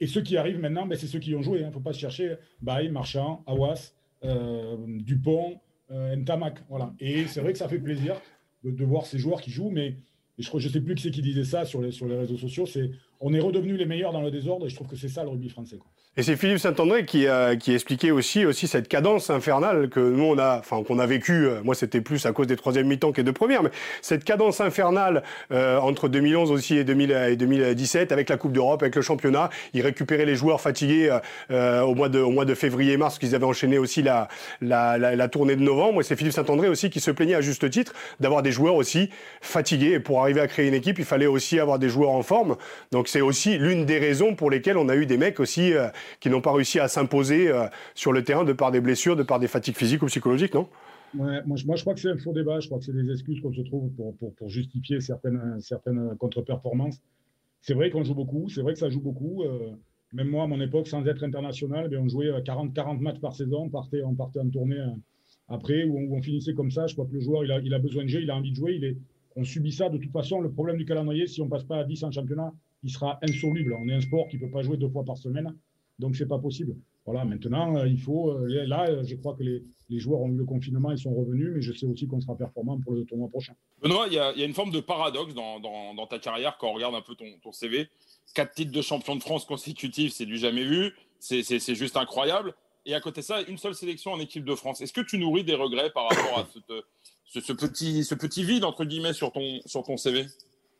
Et 0.00 0.06
ceux 0.06 0.22
qui 0.22 0.36
arrivent 0.36 0.58
maintenant, 0.58 0.86
ben 0.86 0.98
c'est 0.98 1.06
ceux 1.06 1.20
qui 1.20 1.34
ont 1.34 1.42
joué. 1.42 1.60
Il 1.60 1.64
hein. 1.64 1.68
ne 1.68 1.72
faut 1.72 1.80
pas 1.80 1.92
se 1.92 2.00
chercher. 2.00 2.36
Baye, 2.60 2.90
Marchand, 2.90 3.44
Awas, 3.46 3.92
euh, 4.24 4.76
Dupont, 4.86 5.60
euh, 5.90 6.16
Ntamak. 6.16 6.58
Voilà. 6.68 6.92
Et 6.98 7.26
c'est 7.26 7.40
vrai 7.40 7.52
que 7.52 7.58
ça 7.58 7.68
fait 7.68 7.78
plaisir 7.78 8.20
de, 8.64 8.70
de, 8.70 8.84
voir 8.84 9.06
ces 9.06 9.18
joueurs 9.18 9.40
qui 9.40 9.50
jouent, 9.50 9.70
mais 9.70 9.96
je 10.38 10.68
ne 10.68 10.72
sais 10.72 10.80
plus 10.80 10.94
qui 10.94 11.02
c'est 11.02 11.10
qui 11.10 11.22
disait 11.22 11.44
ça 11.44 11.64
sur 11.64 11.80
les, 11.80 11.90
réseaux 12.16 12.38
sociaux, 12.38 12.66
on 13.26 13.32
est 13.32 13.40
redevenu 13.40 13.76
les 13.78 13.86
meilleurs 13.86 14.12
dans 14.12 14.20
le 14.20 14.30
désordre 14.30 14.66
et 14.66 14.68
je 14.68 14.74
trouve 14.76 14.86
que 14.86 14.96
c'est 14.96 15.08
ça 15.08 15.22
le 15.24 15.30
rugby 15.30 15.48
français. 15.48 15.78
Et 16.16 16.22
c'est 16.22 16.36
Philippe 16.36 16.58
Saint-André 16.58 17.06
qui, 17.06 17.26
a, 17.26 17.56
qui 17.56 17.74
expliquait 17.74 18.12
aussi, 18.12 18.44
aussi 18.44 18.68
cette 18.68 18.86
cadence 18.86 19.30
infernale 19.30 19.88
que 19.88 19.98
nous 19.98 20.22
on 20.22 20.38
a, 20.38 20.58
enfin 20.58 20.84
qu'on 20.84 21.00
a 21.00 21.06
vécu. 21.06 21.46
Euh, 21.46 21.60
moi 21.64 21.74
c'était 21.74 22.02
plus 22.02 22.24
à 22.26 22.32
cause 22.32 22.46
des 22.46 22.54
troisième 22.54 22.86
mi-temps 22.86 23.12
que 23.12 23.22
de 23.22 23.30
première, 23.30 23.62
mais 23.62 23.70
cette 24.02 24.24
cadence 24.24 24.60
infernale 24.60 25.24
euh, 25.50 25.78
entre 25.78 26.08
2011 26.08 26.52
aussi 26.52 26.76
et, 26.76 26.84
2017 26.84 28.12
avec 28.12 28.28
la 28.28 28.36
Coupe 28.36 28.52
d'Europe, 28.52 28.82
avec 28.82 28.94
le 28.94 29.02
championnat, 29.02 29.48
ils 29.72 29.80
récupéraient 29.80 30.26
les 30.26 30.36
joueurs 30.36 30.60
fatigués 30.60 31.18
euh, 31.50 31.80
au 31.80 31.94
mois 31.94 32.10
de 32.10 32.20
au 32.20 32.30
mois 32.30 32.44
de 32.44 32.54
février-mars 32.54 33.18
qu'ils 33.18 33.34
avaient 33.34 33.46
enchaîné 33.46 33.78
aussi 33.78 34.02
la 34.02 34.28
la, 34.60 34.98
la, 34.98 35.28
tournée 35.28 35.56
de 35.56 35.62
novembre. 35.62 36.02
Et 36.02 36.04
c'est 36.04 36.14
Philippe 36.14 36.34
Saint-André 36.34 36.68
aussi 36.68 36.90
qui 36.90 37.00
se 37.00 37.10
plaignait 37.10 37.34
à 37.34 37.40
juste 37.40 37.68
titre 37.70 37.94
d'avoir 38.20 38.42
des 38.42 38.52
joueurs 38.52 38.74
aussi 38.74 39.08
fatigués. 39.40 39.92
Et 39.92 40.00
pour 40.00 40.20
arriver 40.20 40.42
à 40.42 40.46
créer 40.46 40.68
une 40.68 40.74
équipe, 40.74 40.98
il 40.98 41.04
fallait 41.06 41.26
aussi 41.26 41.58
avoir 41.58 41.78
des 41.78 41.88
joueurs 41.88 42.10
en 42.10 42.22
forme. 42.22 42.56
Donc 42.92 43.08
c'est 43.14 43.20
aussi 43.20 43.58
l'une 43.58 43.86
des 43.86 44.00
raisons 44.00 44.34
pour 44.34 44.50
lesquelles 44.50 44.76
on 44.76 44.88
a 44.88 44.96
eu 44.96 45.06
des 45.06 45.16
mecs 45.18 45.38
aussi 45.38 45.72
qui 46.18 46.30
n'ont 46.30 46.40
pas 46.40 46.52
réussi 46.52 46.80
à 46.80 46.88
s'imposer 46.88 47.46
euh, 47.46 47.68
sur 47.94 48.12
le 48.12 48.24
terrain 48.24 48.42
de 48.42 48.52
par 48.52 48.72
des 48.72 48.80
blessures, 48.80 49.14
de 49.14 49.22
par 49.22 49.38
des 49.38 49.46
fatigues 49.46 49.76
physiques 49.76 50.02
ou 50.02 50.06
psychologiques, 50.06 50.54
non? 50.54 50.68
Moi, 51.14 51.40
moi, 51.46 51.76
je 51.76 51.82
crois 51.82 51.94
que 51.94 52.00
c'est 52.00 52.10
un 52.10 52.18
faux 52.18 52.32
débat. 52.32 52.58
Je 52.58 52.66
crois 52.66 52.80
que 52.80 52.84
c'est 52.84 52.92
des 52.92 53.08
excuses 53.12 53.40
qu'on 53.40 53.52
se 53.52 53.60
trouve 53.60 53.88
pour, 53.90 54.16
pour, 54.16 54.48
justifier 54.48 55.00
certaines, 55.00 55.60
certaines 55.60 56.16
contre-performances. 56.18 57.00
C'est 57.60 57.74
vrai 57.74 57.88
qu'on 57.90 58.02
joue 58.02 58.16
beaucoup. 58.16 58.48
C'est 58.48 58.62
vrai 58.62 58.72
que 58.72 58.80
ça 58.80 58.90
joue 58.90 59.00
beaucoup. 59.00 59.44
Euh, 59.44 59.70
même 60.12 60.26
moi, 60.26 60.42
à 60.42 60.46
mon 60.48 60.60
époque, 60.60 60.88
sans 60.88 61.06
être 61.06 61.22
international, 61.22 61.88
ben, 61.88 62.00
on 62.00 62.08
jouait 62.08 62.32
40, 62.44 62.74
40 62.74 63.00
matchs 63.00 63.20
par 63.20 63.36
saison. 63.36 63.66
On 63.66 63.68
partait, 63.68 64.02
on 64.02 64.16
partait 64.16 64.40
en 64.40 64.48
tournée 64.48 64.80
euh, 64.80 64.88
après, 65.46 65.84
où 65.84 66.16
on, 66.16 66.20
finissait 66.20 66.54
comme 66.54 66.72
ça. 66.72 66.88
Je 66.88 66.94
crois 66.94 67.06
que 67.06 67.12
le 67.12 67.20
joueur, 67.20 67.44
il 67.44 67.52
a, 67.52 67.60
il 67.60 67.72
a 67.74 67.78
besoin 67.78 68.02
de 68.02 68.08
jouer, 68.08 68.22
il 68.22 68.30
a 68.32 68.34
envie 68.34 68.50
de 68.50 68.56
jouer. 68.56 68.74
Il 68.74 68.84
est, 68.84 68.96
on 69.36 69.44
subit 69.44 69.72
ça. 69.72 69.88
De 69.88 69.98
toute 69.98 70.12
façon, 70.12 70.40
le 70.40 70.50
problème 70.50 70.76
du 70.76 70.84
calendrier, 70.84 71.26
si 71.26 71.40
on 71.40 71.48
passe 71.48 71.64
pas 71.64 71.78
à 71.78 71.84
10 71.84 72.04
en 72.04 72.10
championnat, 72.10 72.52
il 72.82 72.90
sera 72.90 73.18
insoluble. 73.22 73.74
On 73.74 73.88
est 73.88 73.94
un 73.94 74.00
sport 74.00 74.28
qui 74.28 74.38
peut 74.38 74.50
pas 74.50 74.62
jouer 74.62 74.76
deux 74.76 74.88
fois 74.88 75.04
par 75.04 75.16
semaine. 75.16 75.54
Donc, 75.98 76.16
c'est 76.16 76.26
pas 76.26 76.38
possible. 76.38 76.76
Voilà, 77.06 77.24
maintenant, 77.24 77.76
euh, 77.76 77.86
il 77.86 78.00
faut. 78.00 78.30
Euh, 78.30 78.64
là, 78.66 78.88
euh, 78.88 79.04
je 79.04 79.14
crois 79.16 79.34
que 79.34 79.42
les, 79.42 79.62
joueurs 80.00 80.20
ont 80.20 80.28
eu 80.30 80.36
le 80.36 80.44
confinement, 80.44 80.90
ils 80.90 80.98
sont 80.98 81.14
revenus, 81.14 81.50
mais 81.54 81.60
je 81.60 81.72
sais 81.72 81.86
aussi 81.86 82.06
qu'on 82.06 82.20
sera 82.20 82.36
performant 82.36 82.80
pour 82.80 82.94
le 82.94 83.04
tournoi 83.04 83.28
prochain. 83.28 83.52
Benoît, 83.82 84.06
il 84.08 84.14
y, 84.14 84.18
a, 84.18 84.32
une 84.44 84.54
forme 84.54 84.70
de 84.70 84.80
paradoxe 84.80 85.34
dans, 85.34 86.06
ta 86.08 86.18
carrière 86.18 86.56
quand 86.58 86.68
on 86.68 86.72
regarde 86.72 86.94
un 86.94 87.02
peu 87.02 87.14
ton, 87.14 87.52
CV. 87.52 87.88
Quatre 88.34 88.54
titres 88.54 88.72
de 88.72 88.82
champion 88.82 89.14
de 89.16 89.20
France 89.20 89.44
consécutifs, 89.44 90.12
c'est 90.14 90.26
du 90.26 90.38
jamais 90.38 90.64
vu. 90.64 90.92
C'est 91.20 91.74
juste 91.74 91.96
incroyable. 91.96 92.54
Et 92.86 92.94
à 92.94 93.00
côté 93.00 93.20
de 93.20 93.26
ça, 93.26 93.42
une 93.42 93.56
seule 93.56 93.74
sélection 93.74 94.12
en 94.12 94.20
équipe 94.20 94.44
de 94.44 94.54
France. 94.54 94.80
Est-ce 94.80 94.92
que 94.92 95.00
tu 95.00 95.18
nourris 95.18 95.44
des 95.44 95.54
regrets 95.54 95.90
par 95.90 96.08
rapport 96.08 96.38
à 96.38 96.46
ce, 97.24 97.40
ce, 97.40 97.52
petit, 97.52 98.04
ce 98.04 98.14
petit 98.14 98.44
vide, 98.44 98.64
entre 98.64 98.84
guillemets, 98.84 99.12
sur 99.12 99.32
ton, 99.32 99.60
sur 99.66 99.82
ton 99.82 99.96
CV 99.96 100.26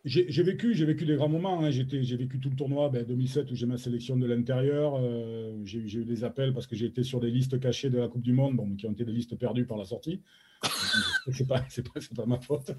j'ai 0.04 0.42
vécu, 0.42 0.74
j'ai 0.74 0.85
vécu 0.85 1.07
des 1.07 1.14
grands 1.14 1.30
moments. 1.30 1.64
Hein. 1.64 1.70
J'ai 1.70 2.16
vécu 2.16 2.38
tout 2.38 2.50
le 2.50 2.57
tournoi 2.57 2.90
ben, 2.90 3.04
2007 3.04 3.50
où 3.50 3.57
j'ai 3.57 3.66
ma 3.66 3.78
sélection 3.78 4.16
de 4.16 4.26
l'intérieur. 4.26 4.96
Euh, 5.00 5.59
j'ai 5.64 5.80
eu 5.80 6.04
des 6.04 6.24
appels 6.24 6.52
parce 6.52 6.66
que 6.66 6.76
j'ai 6.76 6.87
été 6.87 7.02
sur 7.02 7.20
des 7.20 7.30
listes 7.30 7.59
cachées 7.59 7.88
de 7.88 7.98
la 7.98 8.09
Coupe 8.09 8.22
du 8.22 8.33
Monde, 8.33 8.57
bon, 8.57 8.74
qui 8.76 8.87
ont 8.87 8.92
été 8.92 9.04
des 9.04 9.12
listes 9.12 9.37
perdues 9.37 9.64
par 9.64 9.78
la 9.78 9.87
sortie. 9.87 10.20
c'est 11.33 11.46
pas, 11.46 11.61
pas, 11.61 12.00
pas, 12.16 12.26
ma 12.26 12.38
faute. 12.38 12.72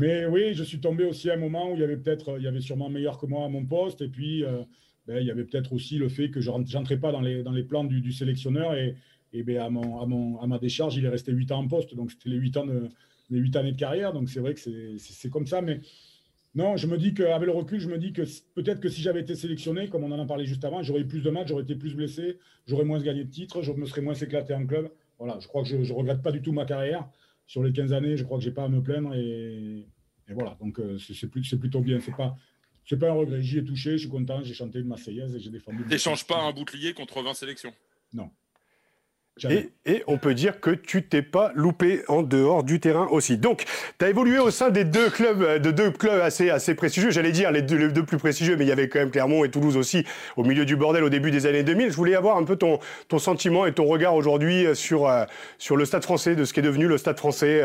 Mais 0.00 0.26
oui, 0.26 0.52
je 0.52 0.62
suis 0.62 0.80
tombé 0.80 1.04
aussi 1.04 1.30
à 1.30 1.34
un 1.34 1.38
moment 1.38 1.70
où 1.70 1.76
il 1.76 1.80
y 1.80 1.84
avait 1.84 1.96
peut-être, 1.96 2.36
il 2.38 2.44
y 2.44 2.48
avait 2.48 2.60
sûrement 2.60 2.90
meilleur 2.90 3.18
que 3.18 3.24
moi 3.24 3.46
à 3.46 3.48
mon 3.48 3.64
poste. 3.64 4.02
Et 4.02 4.08
puis, 4.08 4.44
euh, 4.44 4.62
ben, 5.06 5.18
il 5.18 5.26
y 5.26 5.30
avait 5.30 5.44
peut-être 5.44 5.72
aussi 5.72 5.96
le 5.96 6.10
fait 6.10 6.30
que 6.30 6.42
je 6.42 6.50
n'entrais 6.50 6.98
pas 6.98 7.10
dans 7.10 7.22
les, 7.22 7.42
dans 7.42 7.52
les 7.52 7.64
plans 7.64 7.84
du, 7.84 8.12
sélectionneur. 8.12 8.74
Et, 8.74 8.96
et 9.32 9.42
ben, 9.42 9.58
à, 9.58 9.70
mon, 9.70 10.00
à, 10.00 10.06
mon, 10.06 10.40
à 10.40 10.46
ma 10.46 10.58
décharge, 10.58 10.96
il 10.96 11.04
est 11.04 11.08
resté 11.08 11.32
8 11.32 11.52
ans 11.52 11.58
en 11.58 11.68
poste. 11.68 11.94
Donc, 11.94 12.10
c'était 12.10 12.30
les 12.30 12.36
8 12.36 12.56
ans 12.56 12.66
de, 12.66 12.88
les 13.30 13.38
8 13.38 13.56
années 13.56 13.72
de 13.72 13.78
carrière. 13.78 14.12
Donc, 14.12 14.28
c'est 14.28 14.40
vrai 14.40 14.54
que 14.54 14.60
c'est 14.98 15.30
comme 15.30 15.46
ça. 15.46 15.62
Mais 15.62 15.80
non, 16.54 16.76
je 16.76 16.86
me 16.88 16.98
dis 16.98 17.14
qu'avec 17.14 17.46
le 17.46 17.52
recul, 17.52 17.78
je 17.78 17.88
me 17.88 17.98
dis 17.98 18.12
que 18.12 18.22
peut-être 18.54 18.80
que 18.80 18.88
si 18.88 19.00
j'avais 19.02 19.20
été 19.20 19.36
sélectionné, 19.36 19.88
comme 19.88 20.02
on 20.02 20.10
en 20.10 20.18
a 20.18 20.26
parlé 20.26 20.44
juste 20.44 20.64
avant, 20.64 20.82
j'aurais 20.82 21.02
eu 21.02 21.06
plus 21.06 21.22
de 21.22 21.30
matchs, 21.30 21.48
j'aurais 21.48 21.62
été 21.62 21.76
plus 21.76 21.94
blessé, 21.94 22.38
j'aurais 22.66 22.84
moins 22.84 23.00
gagné 23.00 23.24
de 23.24 23.30
titres, 23.30 23.62
je 23.62 23.72
me 23.72 23.86
serais 23.86 24.00
moins 24.00 24.14
éclaté 24.14 24.52
en 24.52 24.66
club. 24.66 24.90
Voilà, 25.18 25.38
je 25.38 25.46
crois 25.46 25.62
que 25.62 25.68
je 25.68 25.76
ne 25.76 25.92
regrette 25.92 26.22
pas 26.22 26.32
du 26.32 26.42
tout 26.42 26.52
ma 26.52 26.64
carrière. 26.64 27.08
Sur 27.46 27.62
les 27.62 27.72
15 27.72 27.92
années, 27.92 28.16
je 28.16 28.24
crois 28.24 28.38
que 28.38 28.44
je 28.44 28.48
n'ai 28.48 28.54
pas 28.54 28.64
à 28.64 28.68
me 28.68 28.82
plaindre. 28.82 29.14
Et, 29.14 29.86
voilà, 30.28 30.56
donc 30.60 30.78
euh, 30.80 30.98
c'est 30.98 31.28
plutôt 31.28 31.80
bien. 31.80 32.00
Ce 32.00 32.10
n'est 32.10 32.16
pas, 32.16 32.36
pas 32.98 33.10
un 33.10 33.14
regret. 33.14 33.42
J'y 33.42 33.58
ai 33.58 33.64
touché, 33.64 33.92
je 33.92 33.98
suis 33.98 34.08
content, 34.08 34.42
j'ai 34.42 34.54
chanté 34.54 34.80
une 34.80 34.86
Marseillaise 34.86 35.34
et 35.36 35.40
j'ai 35.40 35.50
défendu. 35.50 35.84
T'échanges 35.84 36.26
pas 36.26 36.42
un 36.42 36.52
bouclier 36.52 36.94
contre 36.94 37.22
20 37.22 37.34
sélections? 37.34 37.72
Non. 38.12 38.30
Et, 39.48 40.04
on 40.06 40.18
peut 40.18 40.34
dire 40.34 40.60
que 40.60 40.70
tu 40.70 41.02
t'es 41.02 41.22
pas 41.22 41.50
loupé 41.54 42.02
en 42.08 42.22
dehors 42.22 42.62
du 42.62 42.80
terrain 42.80 43.08
aussi. 43.10 43.38
Donc, 43.38 43.64
tu 43.98 44.04
as 44.04 44.08
évolué 44.08 44.38
au 44.38 44.50
sein 44.50 44.70
des 44.70 44.84
deux 44.84 45.10
clubs, 45.10 45.42
euh, 45.42 45.58
de 45.58 45.70
deux 45.70 45.90
clubs 45.90 46.20
assez, 46.20 46.50
assez 46.50 46.74
prestigieux. 46.74 47.10
J'allais 47.10 47.32
dire 47.32 47.50
les 47.50 47.62
deux, 47.62 48.04
plus 48.04 48.18
prestigieux, 48.18 48.56
mais 48.56 48.64
il 48.64 48.68
y 48.68 48.72
avait 48.72 48.88
quand 48.88 48.98
même 48.98 49.10
Clermont 49.10 49.44
et 49.44 49.50
Toulouse 49.50 49.76
aussi 49.76 50.04
au 50.36 50.44
milieu 50.44 50.64
du 50.64 50.76
bordel 50.76 51.02
au 51.02 51.08
début 51.08 51.30
des 51.30 51.46
années 51.46 51.62
2000. 51.62 51.90
Je 51.90 51.96
voulais 51.96 52.14
avoir 52.14 52.36
un 52.36 52.44
peu 52.44 52.56
ton, 52.56 52.78
ton 53.08 53.18
sentiment 53.18 53.66
et 53.66 53.72
ton 53.72 53.84
regard 53.86 54.14
aujourd'hui 54.14 54.66
euh, 54.66 54.74
sur, 54.74 55.08
euh, 55.08 55.24
sur 55.58 55.76
le 55.76 55.84
stade 55.84 56.02
français, 56.02 56.36
de 56.36 56.44
ce 56.44 56.52
qui 56.52 56.60
est 56.60 56.64
devenu 56.64 56.86
le 56.86 56.98
stade 56.98 57.18
français 57.18 57.62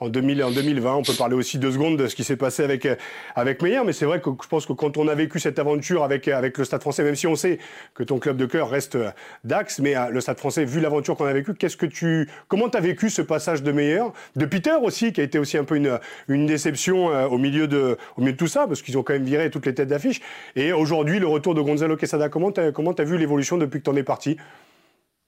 en, 0.00 0.08
2000, 0.08 0.44
en 0.44 0.50
2020. 0.50 0.94
On 0.94 1.02
peut 1.02 1.12
parler 1.14 1.34
aussi 1.34 1.58
deux 1.58 1.72
secondes 1.72 1.96
de 1.98 2.06
ce 2.06 2.14
qui 2.14 2.24
s'est 2.24 2.36
passé 2.36 2.62
avec, 2.62 2.86
avec 3.34 3.62
Meyer, 3.62 3.80
mais 3.84 3.92
c'est 3.92 4.06
vrai 4.06 4.20
que 4.20 4.30
je 4.42 4.48
pense 4.48 4.66
que 4.66 4.72
quand 4.72 4.96
on 4.96 5.08
a 5.08 5.14
vécu 5.14 5.40
cette 5.40 5.58
aventure 5.58 6.04
avec, 6.04 6.28
avec 6.28 6.58
le 6.58 6.64
stade 6.64 6.80
français, 6.80 7.02
même 7.02 7.16
si 7.16 7.26
on 7.26 7.34
sait 7.34 7.58
que 7.94 8.02
ton 8.02 8.18
club 8.18 8.36
de 8.36 8.46
cœur 8.46 8.70
reste 8.70 8.96
Dax, 9.44 9.80
mais 9.80 9.94
le 10.10 10.20
stade 10.20 10.38
français, 10.38 10.64
vu 10.64 10.80
l'aventure 10.80 11.13
qu'on 11.14 11.24
a 11.24 11.32
vécue, 11.32 11.54
qu'est-ce 11.54 11.76
que 11.76 11.86
tu, 11.86 12.28
comment 12.48 12.68
tu 12.68 12.76
as 12.76 12.80
vécu 12.80 13.10
ce 13.10 13.22
passage 13.22 13.62
de 13.62 13.72
meilleur 13.72 14.12
De 14.36 14.46
Peter 14.46 14.74
aussi, 14.82 15.12
qui 15.12 15.20
a 15.20 15.24
été 15.24 15.38
aussi 15.38 15.56
un 15.56 15.64
peu 15.64 15.76
une, 15.76 15.98
une 16.28 16.46
déception 16.46 17.10
euh, 17.10 17.26
au, 17.26 17.38
milieu 17.38 17.68
de, 17.68 17.96
au 18.16 18.20
milieu 18.20 18.32
de 18.32 18.36
tout 18.38 18.46
ça, 18.46 18.66
parce 18.66 18.82
qu'ils 18.82 18.96
ont 18.98 19.02
quand 19.02 19.12
même 19.12 19.24
viré 19.24 19.50
toutes 19.50 19.66
les 19.66 19.74
têtes 19.74 19.88
d'affiche. 19.88 20.20
Et 20.56 20.72
aujourd'hui, 20.72 21.18
le 21.18 21.26
retour 21.26 21.54
de 21.54 21.60
Gonzalo 21.60 21.96
Quesada, 21.96 22.28
comment 22.28 22.52
tu 22.52 22.60
as, 22.60 23.04
vu 23.04 23.18
l'évolution 23.18 23.58
depuis 23.58 23.80
que 23.80 23.84
tu 23.84 23.90
en 23.90 23.96
es 23.96 24.02
parti? 24.02 24.36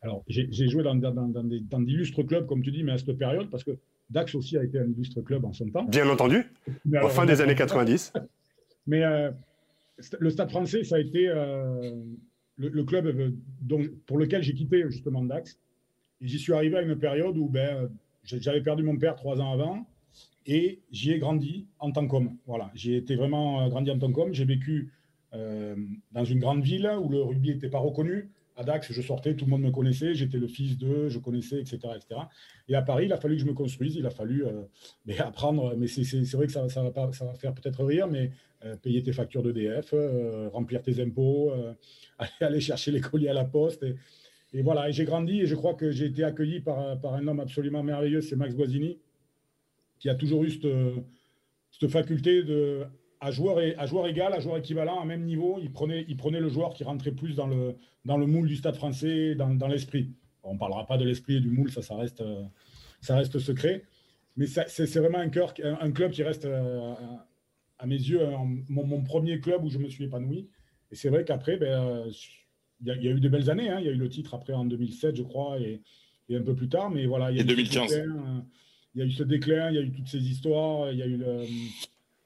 Alors, 0.03 0.23
j'ai 0.29 0.69
joué 0.69 0.83
dans, 0.83 0.95
dans, 0.95 1.81
d'illustres 1.81 2.23
clubs, 2.27 2.47
comme 2.47 2.63
tu 2.63 2.71
dis, 2.71 2.85
mais 2.85 2.93
à 2.93 2.99
cette 2.99 3.19
période, 3.19 3.51
parce 3.51 3.65
que 3.65 3.73
Dax 4.11 4.35
aussi 4.35 4.57
a 4.57 4.63
été 4.63 4.79
un 4.79 4.87
illustre 4.87 5.21
club 5.23 5.45
en 5.45 5.53
son 5.53 5.69
temps. 5.69 5.85
Bien 5.85 6.09
entendu, 6.09 6.45
en 7.03 7.09
fin 7.09 7.27
des 7.27 7.41
années 7.41 7.57
90. 7.57 8.13
Mais 8.87 9.03
euh, 9.03 9.31
le 10.21 10.31
Stade 10.31 10.51
français, 10.51 10.85
ça 10.85 10.97
a 10.97 11.01
été 11.01 11.29
euh, 11.29 11.91
le, 12.57 12.85
club 12.85 13.35
pour 14.07 14.19
lequel 14.19 14.43
j'ai 14.43 14.55
quitté 14.55 14.85
justement 14.89 15.23
Dax. 15.23 15.59
J'y 16.21 16.39
suis 16.39 16.53
arrivé 16.53 16.77
à 16.77 16.83
une 16.83 16.97
période 16.99 17.37
où 17.37 17.49
ben, 17.49 17.91
j'avais 18.25 18.63
perdu 18.63 18.83
mon 18.83 18.97
père 18.97 19.17
trois 19.17 19.41
ans 19.41 19.53
avant 19.53 19.87
et 20.47 20.81
j'y 20.91 21.13
ai 21.13 21.19
grandi 21.19 21.67
en 21.79 21.91
tant 21.91 22.07
qu'homme. 22.07 22.37
Voilà, 22.47 22.71
j'ai 22.75 22.97
été 22.97 23.17
vraiment 23.17 23.63
euh, 23.63 23.69
grandi 23.69 23.91
en 23.91 23.99
tant 23.99 24.13
qu'homme. 24.13 24.33
J'ai 24.33 24.45
vécu 24.45 24.93
euh, 25.35 25.75
dans 26.13 26.25
une 26.25 26.39
grande 26.39 26.63
ville 26.63 26.91
où 27.03 27.09
le 27.09 27.21
rugby 27.23 27.51
n'était 27.51 27.69
pas 27.69 27.79
reconnu. 27.79 28.31
À 28.59 28.65
Dax, 28.65 28.91
je 28.91 29.03
sortais, 29.03 29.35
tout 29.35 29.45
le 29.45 29.51
monde 29.51 29.61
me 29.61 29.71
connaissait, 29.71 30.15
j'étais 30.15 30.39
le 30.39 30.47
fils 30.47 30.79
d'eux, 30.79 31.11
je 31.11 31.19
connaissais, 31.19 31.61
etc., 31.61 31.77
etc. 31.95 32.23
Et 32.69 32.75
à 32.75 32.81
Paris, 32.81 33.05
il 33.05 33.13
a 33.13 33.19
fallu 33.19 33.35
que 33.37 33.43
je 33.43 33.47
me 33.47 33.53
construise, 33.53 33.97
il 33.97 34.07
a 34.07 34.11
fallu 34.11 34.47
euh, 34.47 34.63
mais 35.05 35.19
apprendre, 35.19 35.75
mais 35.77 35.87
c'est 35.89 36.23
vrai 36.33 36.47
que 36.47 36.53
ça, 36.53 36.63
va, 36.63 37.13
faire 37.35 37.53
peut-être 37.53 37.85
rire, 37.85 38.09
mais 38.09 38.31
payer 38.83 39.03
tes 39.03 39.13
factures 39.13 39.43
d'EDF, 39.43 39.95
remplir 40.53 40.81
tes 40.81 41.03
impôts, 41.03 41.53
aller, 42.41 42.61
chercher 42.61 42.93
les 42.93 43.01
colis 43.03 43.29
à 43.29 43.35
la 43.35 43.45
poste. 43.45 43.85
Et 44.53 44.63
voilà, 44.63 44.91
j'ai 44.91 45.05
grandi 45.05 45.41
et 45.41 45.47
je 45.47 45.55
crois 45.55 45.75
que 45.75 45.91
j'ai 45.91 46.07
été 46.07 46.25
accueilli 46.25 46.61
par, 46.61 46.79
un 46.79 47.27
homme 47.27 47.41
absolument 47.41 47.83
merveilleux, 47.83 48.21
c'est 48.21 48.37
Max 48.37 48.55
Guazzini, 48.55 48.99
qui 49.99 50.09
a 50.09 50.15
toujours 50.15 50.45
eu 50.45 50.51
cette, 50.51 51.91
faculté 51.91 52.43
de, 52.43 52.85
à 53.21 53.31
joueur, 53.31 53.59
à 53.77 53.87
joueur 53.87 54.07
égal, 54.07 54.33
à 54.33 54.41
joueur 54.41 54.59
équivalent, 54.59 55.01
à 55.01 55.05
même 55.05 55.25
niveau, 55.25 55.59
il 55.61 55.73
prenait, 55.73 56.05
il 56.09 56.17
prenait 56.17 56.41
le 56.41 56.49
joueur 56.49 56.75
qui 56.75 56.85
rentrait 56.85 57.13
plus 57.13 57.35
dans 57.35 57.47
le, 57.47 57.77
dans 58.05 58.17
le 58.17 58.27
moule 58.27 58.47
du 58.47 58.57
stade 58.57 58.77
français, 58.77 59.35
dans, 59.35 59.69
l'esprit. 59.69 60.11
On 60.43 60.55
ne 60.55 60.59
parlera 60.59 60.87
pas 60.87 60.97
de 60.97 61.05
l'esprit 61.05 61.37
et 61.37 61.41
du 61.41 61.51
moule, 61.51 61.71
ça, 61.71 61.83
ça 61.83 61.97
reste, 61.97 62.23
ça 63.01 63.17
reste 63.17 63.39
secret. 63.39 63.83
Mais 64.37 64.47
c'est 64.47 64.99
vraiment 64.99 65.19
un, 65.19 65.31
cœur, 65.31 65.55
un, 65.63 65.91
club 65.91 66.13
qui 66.13 66.23
reste, 66.23 66.47
à, 67.79 67.87
mes 67.87 67.97
yeux, 67.97 68.21
mon, 68.69 69.03
premier 69.03 69.41
club 69.41 69.65
où 69.65 69.71
je 69.71 69.79
me 69.79 69.89
suis 69.89 70.05
épanoui. 70.05 70.49
Et 70.93 70.95
c'est 70.95 71.09
vrai 71.09 71.25
qu'après, 71.25 71.57
ben, 71.57 72.05
il 72.81 73.03
y, 73.03 73.09
a 73.09 73.11
eu 73.11 73.21
de 73.21 73.29
belles 73.29 73.51
années. 73.51 73.71
Hein. 73.71 73.81
Il 73.81 73.87
y 73.87 73.89
a 73.89 73.93
eu 73.93 73.97
le 73.97 74.09
titre 74.09 74.35
après 74.35 74.53
en 74.53 74.65
2007, 74.65 75.17
je 75.17 75.23
crois, 75.23 75.59
et, 75.59 75.81
un 76.31 76.43
peu 76.43 76.55
plus 76.55 76.69
tard. 76.69 76.91
Mais 76.91 77.07
voilà, 77.07 77.31
il 77.31 77.37
y 77.37 77.41
a 77.41 77.43
et 77.43 77.47
2015. 77.47 77.93
Euh, 77.95 78.07
il 78.95 79.01
y 79.01 79.03
a 79.03 79.07
eu 79.07 79.11
ce 79.11 79.23
déclin, 79.23 79.71
il 79.71 79.77
y 79.77 79.79
a 79.79 79.83
eu 79.83 79.93
toutes 79.93 80.09
ces 80.09 80.19
histoires. 80.19 80.91
Il 80.93 80.99
y 80.99 81.03
a 81.03 81.07
eu 81.07 81.17
le... 81.17 81.45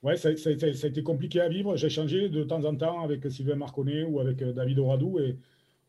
Ouais, 0.03 0.17
ça, 0.17 0.35
ça, 0.37 0.51
a 0.51 0.89
été 0.89 1.03
compliqué 1.03 1.41
à 1.41 1.49
vivre. 1.49 1.77
J'ai 1.77 1.91
changé 1.91 2.29
de 2.29 2.43
temps 2.45 2.65
en 2.65 2.75
temps 2.75 3.03
avec 3.03 3.31
Sylvain 3.31 3.57
Marconnet 3.57 4.05
ou 4.05 4.19
avec 4.21 4.41
euh, 4.43 4.53
David 4.53 4.79
Oradou. 4.79 5.19
Et, 5.19 5.37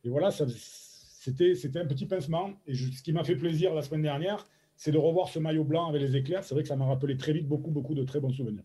et 0.04 0.10
voilà, 0.10 0.32
c'était 0.32 1.80
un 1.80 1.86
petit 1.86 2.06
pincement. 2.06 2.52
Et 2.68 2.76
ce 2.76 3.02
qui 3.02 3.14
m'a 3.14 3.24
fait 3.24 3.36
plaisir 3.36 3.74
la 3.74 3.82
semaine 3.82 4.02
dernière, 4.02 4.46
c'est 4.76 4.92
de 4.92 4.98
revoir 4.98 5.30
ce 5.30 5.40
maillot 5.40 5.64
blanc 5.64 5.88
avec 5.88 6.02
les 6.02 6.16
éclairs. 6.16 6.44
C'est 6.44 6.56
vrai 6.56 6.64
que 6.64 6.70
ça 6.70 6.76
m'a 6.76 6.86
rappelé 6.86 7.16
très 7.16 7.34
vite 7.34 7.48
beaucoup, 7.48 7.72
beaucoup 7.72 7.94
de 7.94 8.04
très 8.04 8.20
bons 8.20 8.34
souvenirs. 8.34 8.64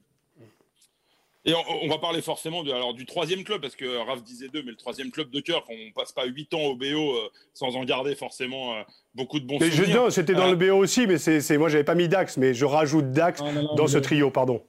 Et 1.47 1.55
on, 1.55 1.87
va 1.87 1.99
parler 1.99 2.23
forcément 2.23 2.65
de, 2.65 2.73
alors, 2.73 2.93
du 2.93 3.07
troisième 3.07 3.45
club, 3.45 3.61
parce 3.61 3.77
que 3.77 3.99
Raph 4.05 4.25
disait 4.25 4.49
deux, 4.49 4.65
mais 4.65 4.73
le 4.73 4.77
troisième 4.77 5.13
club 5.13 5.31
de 5.31 5.39
cœur, 5.39 5.65
qu'on 5.65 5.77
passe 5.95 6.11
pas 6.11 6.27
huit 6.27 6.53
ans 6.55 6.63
au 6.63 6.75
BO 6.75 6.85
euh, 6.85 7.31
sans 7.55 7.77
en 7.77 7.85
garder 7.85 8.17
forcément 8.17 8.75
euh, 8.75 8.83
beaucoup 9.15 9.39
de 9.39 9.47
bons 9.47 9.61
souvenirs. 9.61 10.11
C'était 10.11 10.35
dans 10.35 10.51
le 10.51 10.57
BO 10.57 10.77
aussi, 10.77 11.07
mais 11.07 11.19
c'est 11.19 11.57
moi, 11.57 11.69
j'avais 11.69 11.85
pas 11.85 11.95
mis 11.95 12.09
Dax, 12.09 12.37
mais 12.37 12.53
je 12.53 12.65
rajoute 12.65 13.13
Dax 13.13 13.41
dans 13.77 13.87
ce 13.87 13.99
trio, 13.99 14.33
pardon. 14.33 14.61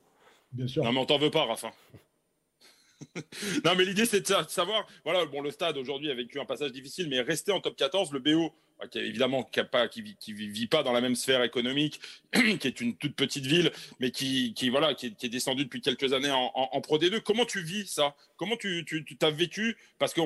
Bien 0.52 0.68
sûr. 0.68 0.84
Non, 0.84 0.92
mais 0.92 1.00
on 1.00 1.06
t'en 1.06 1.18
veut 1.18 1.32
pas, 1.32 1.46
Raph. 1.46 1.66
Hein. 1.66 1.72
non, 3.66 3.72
mais 3.76 3.84
l'idée, 3.84 4.06
c'est 4.06 4.22
de 4.22 4.50
savoir. 4.50 4.86
Voilà, 5.04 5.26
bon, 5.26 5.42
le 5.42 5.50
stade 5.50 5.78
aujourd'hui 5.78 6.12
a 6.12 6.14
vécu 6.14 6.40
un 6.40 6.46
passage 6.46 6.72
difficile, 6.72 7.10
mais 7.10 7.22
rester 7.22 7.52
en 7.52 7.60
top 7.60 7.76
14, 7.76 8.12
le 8.12 8.20
BO, 8.20 8.54
qui 8.92 9.00
évidemment 9.00 9.44
qui, 9.44 9.62
pas, 9.64 9.88
qui, 9.88 10.02
vit, 10.34 10.68
pas 10.68 10.84
dans 10.84 10.94
la 10.94 11.02
même 11.02 11.16
sphère 11.16 11.44
économique, 11.44 12.00
qui 12.34 12.68
est 12.68 12.82
une 12.82 12.96
toute 12.96 13.16
petite 13.16 13.46
ville, 13.46 13.72
mais 14.00 14.12
qui, 14.12 14.54
qui 14.54 14.70
voilà, 14.70 14.94
qui 14.94 15.08
est, 15.08 15.10
descendu 15.10 15.30
descendue 15.30 15.64
depuis 15.66 15.82
quelques 15.82 16.14
années 16.14 16.32
en, 16.32 16.82
Pro 16.82 16.98
D2. 16.98 17.22
Comment 17.22 17.46
tu 17.46 17.62
vis 17.62 17.88
ça? 17.88 18.16
Comment 18.36 18.56
tu, 18.56 18.86
tu, 18.86 19.18
as 19.22 19.32
vécu? 19.32 19.78
Parce 20.00 20.14
qu'à 20.14 20.22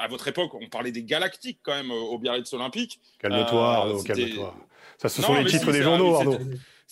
à 0.00 0.08
votre 0.08 0.28
époque, 0.28 0.54
on 0.54 0.68
parlait 0.68 0.92
des 0.92 1.02
Galactiques 1.02 1.58
quand 1.62 1.74
même 1.74 1.90
au 1.90 2.18
Biarritz 2.18 2.52
Olympique. 2.52 3.00
Calme-toi, 3.18 3.60
euh, 3.60 3.80
Arnaud, 3.80 4.02
calme-toi. 4.02 4.54
Ça, 4.98 5.08
ce 5.08 5.22
sont 5.22 5.34
les 5.34 5.50
titres 5.50 5.72
des 5.72 5.82
journaux, 5.82 6.14
Arnaud. 6.14 6.38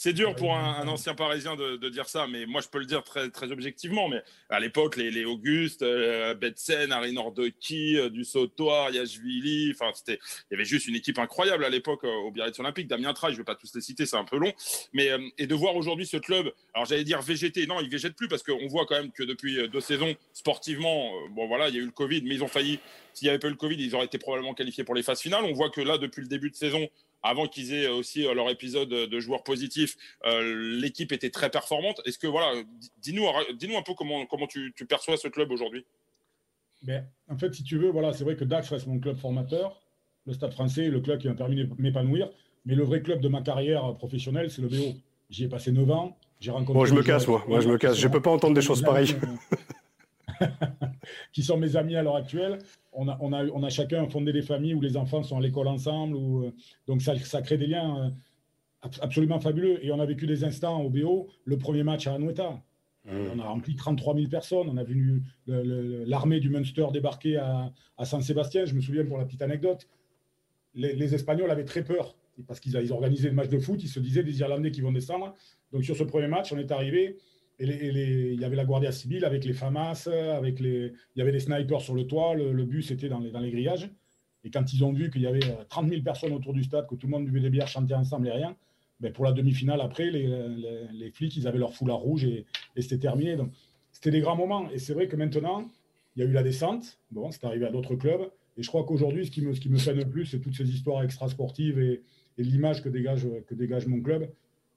C'est 0.01 0.13
dur 0.13 0.37
pour 0.37 0.55
un, 0.55 0.87
ancien 0.87 1.17
Parisien 1.17 1.57
de, 1.57 1.89
dire 1.89 2.09
ça, 2.09 2.29
mais 2.29 2.47
moi 2.47 2.61
je 2.61 2.69
peux 2.69 2.79
le 2.79 2.85
dire 2.85 3.03
très, 3.03 3.31
très 3.31 3.51
objectivement. 3.51 4.09
Mais 4.09 4.23
à 4.49 4.61
l'époque, 4.61 4.97
les, 4.97 5.11
les 5.11 5.25
Auguste, 5.25 5.83
euh, 5.83 6.35
Betsen, 6.35 6.93
Harry 6.93 7.13
Nordoki, 7.13 7.99
euh, 7.99 8.09
du 8.09 8.25
Sautoir, 8.25 8.93
Yashvili, 8.93 9.73
enfin 9.75 9.91
c'était, 9.93 10.21
il 10.23 10.53
y 10.53 10.55
avait 10.55 10.65
juste 10.65 10.87
une 10.87 10.95
équipe 10.95 11.19
incroyable 11.19 11.65
à 11.65 11.69
l'époque 11.69 12.05
euh, 12.05 12.15
au 12.27 12.31
Biarritz 12.31 12.61
Olympique. 12.61 12.87
Damien 12.87 13.13
Traille, 13.13 13.33
je 13.33 13.39
vais 13.39 13.45
pas 13.45 13.57
tous 13.57 13.75
les 13.75 13.81
citer, 13.81 14.07
c'est 14.07 14.17
un 14.17 14.25
peu 14.25 14.39
long. 14.39 14.53
Mais 14.93 15.11
euh, 15.11 15.19
et 15.37 15.49
de 15.49 15.55
voir 15.57 15.75
aujourd'hui 15.75 16.07
ce 16.07 16.17
club, 16.17 16.53
alors 16.75 16.87
j'allais 16.87 17.03
dire 17.03 17.21
végéter, 17.21 17.67
non, 17.67 17.81
il 17.81 17.91
végète 17.91 18.15
plus 18.15 18.29
parce 18.29 18.45
qu'on 18.45 18.69
voit 18.69 18.87
quand 18.87 18.95
même 18.95 19.11
que 19.11 19.25
depuis 19.25 19.69
deux 19.69 19.81
saisons, 19.81 20.15
sportivement, 20.33 21.11
bon 21.31 21.49
voilà, 21.49 21.71
il 21.71 21.75
y 21.75 21.79
a 21.79 21.83
eu 21.83 21.87
le 21.87 21.91
Covid, 21.91 22.23
mais 22.23 22.37
ils 22.37 22.45
ont 22.45 22.49
failli. 22.49 22.79
S'il 23.15 23.27
n'y 23.27 23.31
avait 23.31 23.41
pas 23.41 23.49
eu 23.49 23.51
le 23.51 23.57
Covid, 23.57 23.75
ils 23.75 23.97
auraient 23.97 24.07
été 24.07 24.19
probablement 24.19 24.55
qualifiés 24.55 24.85
pour 24.85 24.95
les 24.95 25.03
phases 25.03 25.21
finales. 25.21 25.43
On 25.43 25.55
voit 25.55 25.71
que 25.71 25.81
là, 25.81 25.99
depuis 25.99 26.23
le 26.23 26.29
début 26.29 26.51
de 26.51 26.55
saison, 26.55 26.89
avant 27.23 27.47
qu'ils 27.47 27.75
aient 27.75 27.89
aussi 27.89 28.27
euh, 28.27 28.35
leur 28.35 28.49
épisode 28.51 28.89
de 28.89 29.21
joueurs 29.21 29.43
positifs, 29.43 29.97
euh, 30.25 30.79
l'équipe 30.81 31.13
était 31.13 31.31
très 31.31 31.51
performante. 31.51 32.01
Est-ce 32.05 32.19
que 32.19 32.27
voilà, 32.27 32.63
dis-nous, 32.99 33.25
dis-nous 33.55 33.77
un 33.77 33.83
peu 33.83 33.95
comment 33.95 34.27
comment 34.27 34.47
tu, 34.47 34.73
perçois 34.89 35.17
ce 35.17 35.29
club 35.29 35.51
aujourd'hui. 35.51 35.85
Mais 36.83 37.01
ben, 37.29 37.35
en 37.35 37.39
fait, 37.39 37.55
si 37.55 37.65
tu 37.65 37.77
veux, 37.77 37.91
voilà, 37.91 38.13
c'est 38.13 38.25
vrai 38.25 38.37
que 38.37 38.45
Dax 38.45 38.71
reste 38.71 38.87
mon 38.87 39.01
club 39.01 39.17
formateur. 39.17 39.81
Le 40.27 40.33
Stade 40.33 40.53
Français, 40.53 40.89
le 40.89 41.01
club 41.01 41.21
qui 41.21 41.29
m'a 41.29 41.35
permis 41.35 41.57
de 41.57 41.69
m'épanouir. 41.79 42.31
Mais 42.67 42.75
le 42.75 42.85
vrai 42.85 43.03
club 43.03 43.21
de 43.21 43.29
ma 43.29 43.41
carrière 43.41 43.95
professionnelle, 43.97 44.51
c'est 44.51 44.63
le 44.63 44.69
BO. 44.69 44.95
J'y 45.31 45.45
ai 45.45 45.49
passé 45.49 45.73
9 45.73 45.91
ans. 45.91 46.19
J'ai 46.41 46.51
rencontré. 46.51 46.75
Bon, 46.75 46.85
je 46.85 46.95
me 46.95 47.03
casse, 47.03 47.27
moi. 47.27 47.43
Moi, 47.49 47.61
je 47.61 47.69
me 47.69 47.79
casse. 47.79 47.97
Je 47.97 48.09
peux 48.09 48.23
pas 48.23 48.31
entendre 48.31 48.55
des 48.55 48.63
choses 48.63 48.83
pareilles. 48.83 49.17
qui 51.33 51.43
sont 51.43 51.57
mes 51.57 51.77
amis 51.77 51.97
à 51.97 52.03
l'heure 52.03 52.17
actuelle. 52.17 52.59
On 52.93 53.09
a, 53.09 53.17
on, 53.21 53.33
a, 53.33 53.45
on 53.47 53.63
a, 53.63 53.69
chacun 53.69 54.07
fondé 54.09 54.33
des 54.33 54.43
familles 54.43 54.75
où 54.75 54.81
les 54.81 54.97
enfants 54.97 55.23
sont 55.23 55.39
à 55.39 55.41
l'école 55.41 55.69
ensemble. 55.69 56.17
Où, 56.17 56.45
euh, 56.45 56.53
donc 56.87 57.03
ça, 57.03 57.17
ça, 57.19 57.43
crée 57.43 57.59
des 57.59 57.67
liens 57.67 58.07
euh, 58.85 58.89
absolument 59.01 59.41
fabuleux. 59.41 59.85
Et 59.85 59.93
on 59.93 60.01
a 60.01 60.07
vécu 60.07 60.27
des 60.27 60.45
instants 60.45 60.81
au 60.83 60.91
BO, 60.91 61.29
le 61.45 61.59
premier 61.59 61.83
match 61.83 62.07
à 62.07 62.15
Anoueta. 62.15 62.63
Mmh. 63.05 63.11
On 63.35 63.39
a 63.39 63.45
rempli 63.45 63.77
33 63.77 64.15
000 64.15 64.29
personnes. 64.29 64.69
On 64.69 64.77
a 64.77 64.85
vu 64.85 65.23
l'armée 65.47 66.41
du 66.41 66.51
Munster 66.51 66.87
débarquer 66.93 67.37
à, 67.37 67.73
Saint-Sébastien. 68.05 68.65
Je 68.65 68.75
me 68.75 68.81
souviens 68.81 69.05
pour 69.05 69.19
la 69.19 69.25
petite 69.25 69.43
anecdote, 69.43 69.87
les, 70.75 71.15
Espagnols 71.15 71.51
avaient 71.51 71.65
très 71.65 71.83
peur 71.83 72.15
parce 72.47 72.61
qu'ils 72.61 72.75
ils 72.75 72.93
organisaient 72.93 73.31
le 73.31 73.35
match 73.35 73.49
de 73.49 73.59
foot. 73.59 73.83
Ils 73.83 73.89
se 73.89 73.99
disaient 73.99 74.23
des 74.23 74.41
Irlandais 74.41 74.71
qui 74.71 74.81
vont 74.81 74.93
descendre. 74.93 75.35
Donc 75.73 75.85
sur 75.85 75.97
ce 75.97 76.05
premier 76.05 76.29
match, 76.29 76.53
on 76.53 76.59
est 76.59 76.71
arrivé 76.71 77.17
et, 77.59 78.33
il 78.33 78.41
y 78.41 78.45
avait 78.45 78.57
la 78.57 78.65
Guardia 78.65 78.93
Civile 78.93 79.25
avec 79.25 79.45
les 79.45 79.53
FAMAS, 79.53 80.09
avec 80.09 80.61
les, 80.61 80.93
il 81.17 81.19
y 81.19 81.23
avait 81.23 81.33
des 81.33 81.41
snipers 81.41 81.81
sur 81.81 81.95
le 81.95 82.07
toit. 82.07 82.35
Le, 82.35 82.65
bus 82.65 82.91
était 82.91 83.09
dans 83.09 83.19
les, 83.19 83.51
grillages. 83.51 83.91
Et 84.45 84.51
quand 84.51 84.73
ils 84.73 84.85
ont 84.85 84.93
vu 84.93 85.11
qu'il 85.11 85.23
y 85.23 85.27
avait 85.27 85.41
30 85.69 85.87
euh, 85.87 85.89
000 85.91 86.03
personnes 86.03 86.33
autour 86.33 86.53
du 86.53 86.63
stade, 86.63 86.87
que 86.87 86.95
tout 86.95 87.07
le 87.07 87.13
monde 87.13 87.25
buvait 87.25 87.41
des 87.41 87.51
bières, 87.51 87.67
chantait 87.67 87.95
ensemble 87.95 88.29
et 88.29 88.33
rien, 88.33 88.57
ben 89.01 89.13
pour 89.13 89.25
la 89.25 89.33
demi-finale, 89.33 89.81
après, 89.81 90.11
les, 90.11 91.11
flics, 91.13 91.37
ils 91.37 91.49
avaient 91.49 91.59
leur 91.59 91.75
foulard 91.75 91.99
rouge 91.99 92.25
et, 92.25 92.47
c'était 92.77 92.99
terminé. 92.99 93.37
Donc, 93.37 93.51
c'était 93.93 94.13
des 94.13 94.21
grands 94.21 94.37
moments. 94.37 94.71
Et 94.71 94.79
c'est 94.79 94.95
vrai 94.95 95.09
que 95.09 95.17
maintenant, 95.17 95.69
il 96.15 96.23
y 96.23 96.27
a 96.27 96.29
eu 96.29 96.33
la 96.33 96.45
descente. 96.45 96.99
Bon, 97.11 97.31
c'est 97.33 97.45
arrivé 97.45 97.67
à 97.67 97.71
d'autres 97.71 97.97
clubs. 97.97 98.31
Et 98.57 98.63
je 98.63 98.69
crois 98.69 98.85
qu'aujourd'hui, 98.85 99.27
ce 99.27 99.31
qui 99.31 99.41
me, 99.41 99.55
ce 99.55 99.69
fait 99.79 99.95
le 99.95 100.05
plus, 100.05 100.27
c'est 100.27 100.41
toutes 100.41 100.55
ces 100.55 100.69
histoires 100.69 101.03
extrasportives 101.03 101.79
et, 101.81 102.03
et 102.39 102.43
l'image 102.43 102.83
que 102.83 102.89
dégage, 102.89 103.27
que 103.47 103.55
dégage 103.55 103.87
mon 103.87 104.01
club 104.01 104.29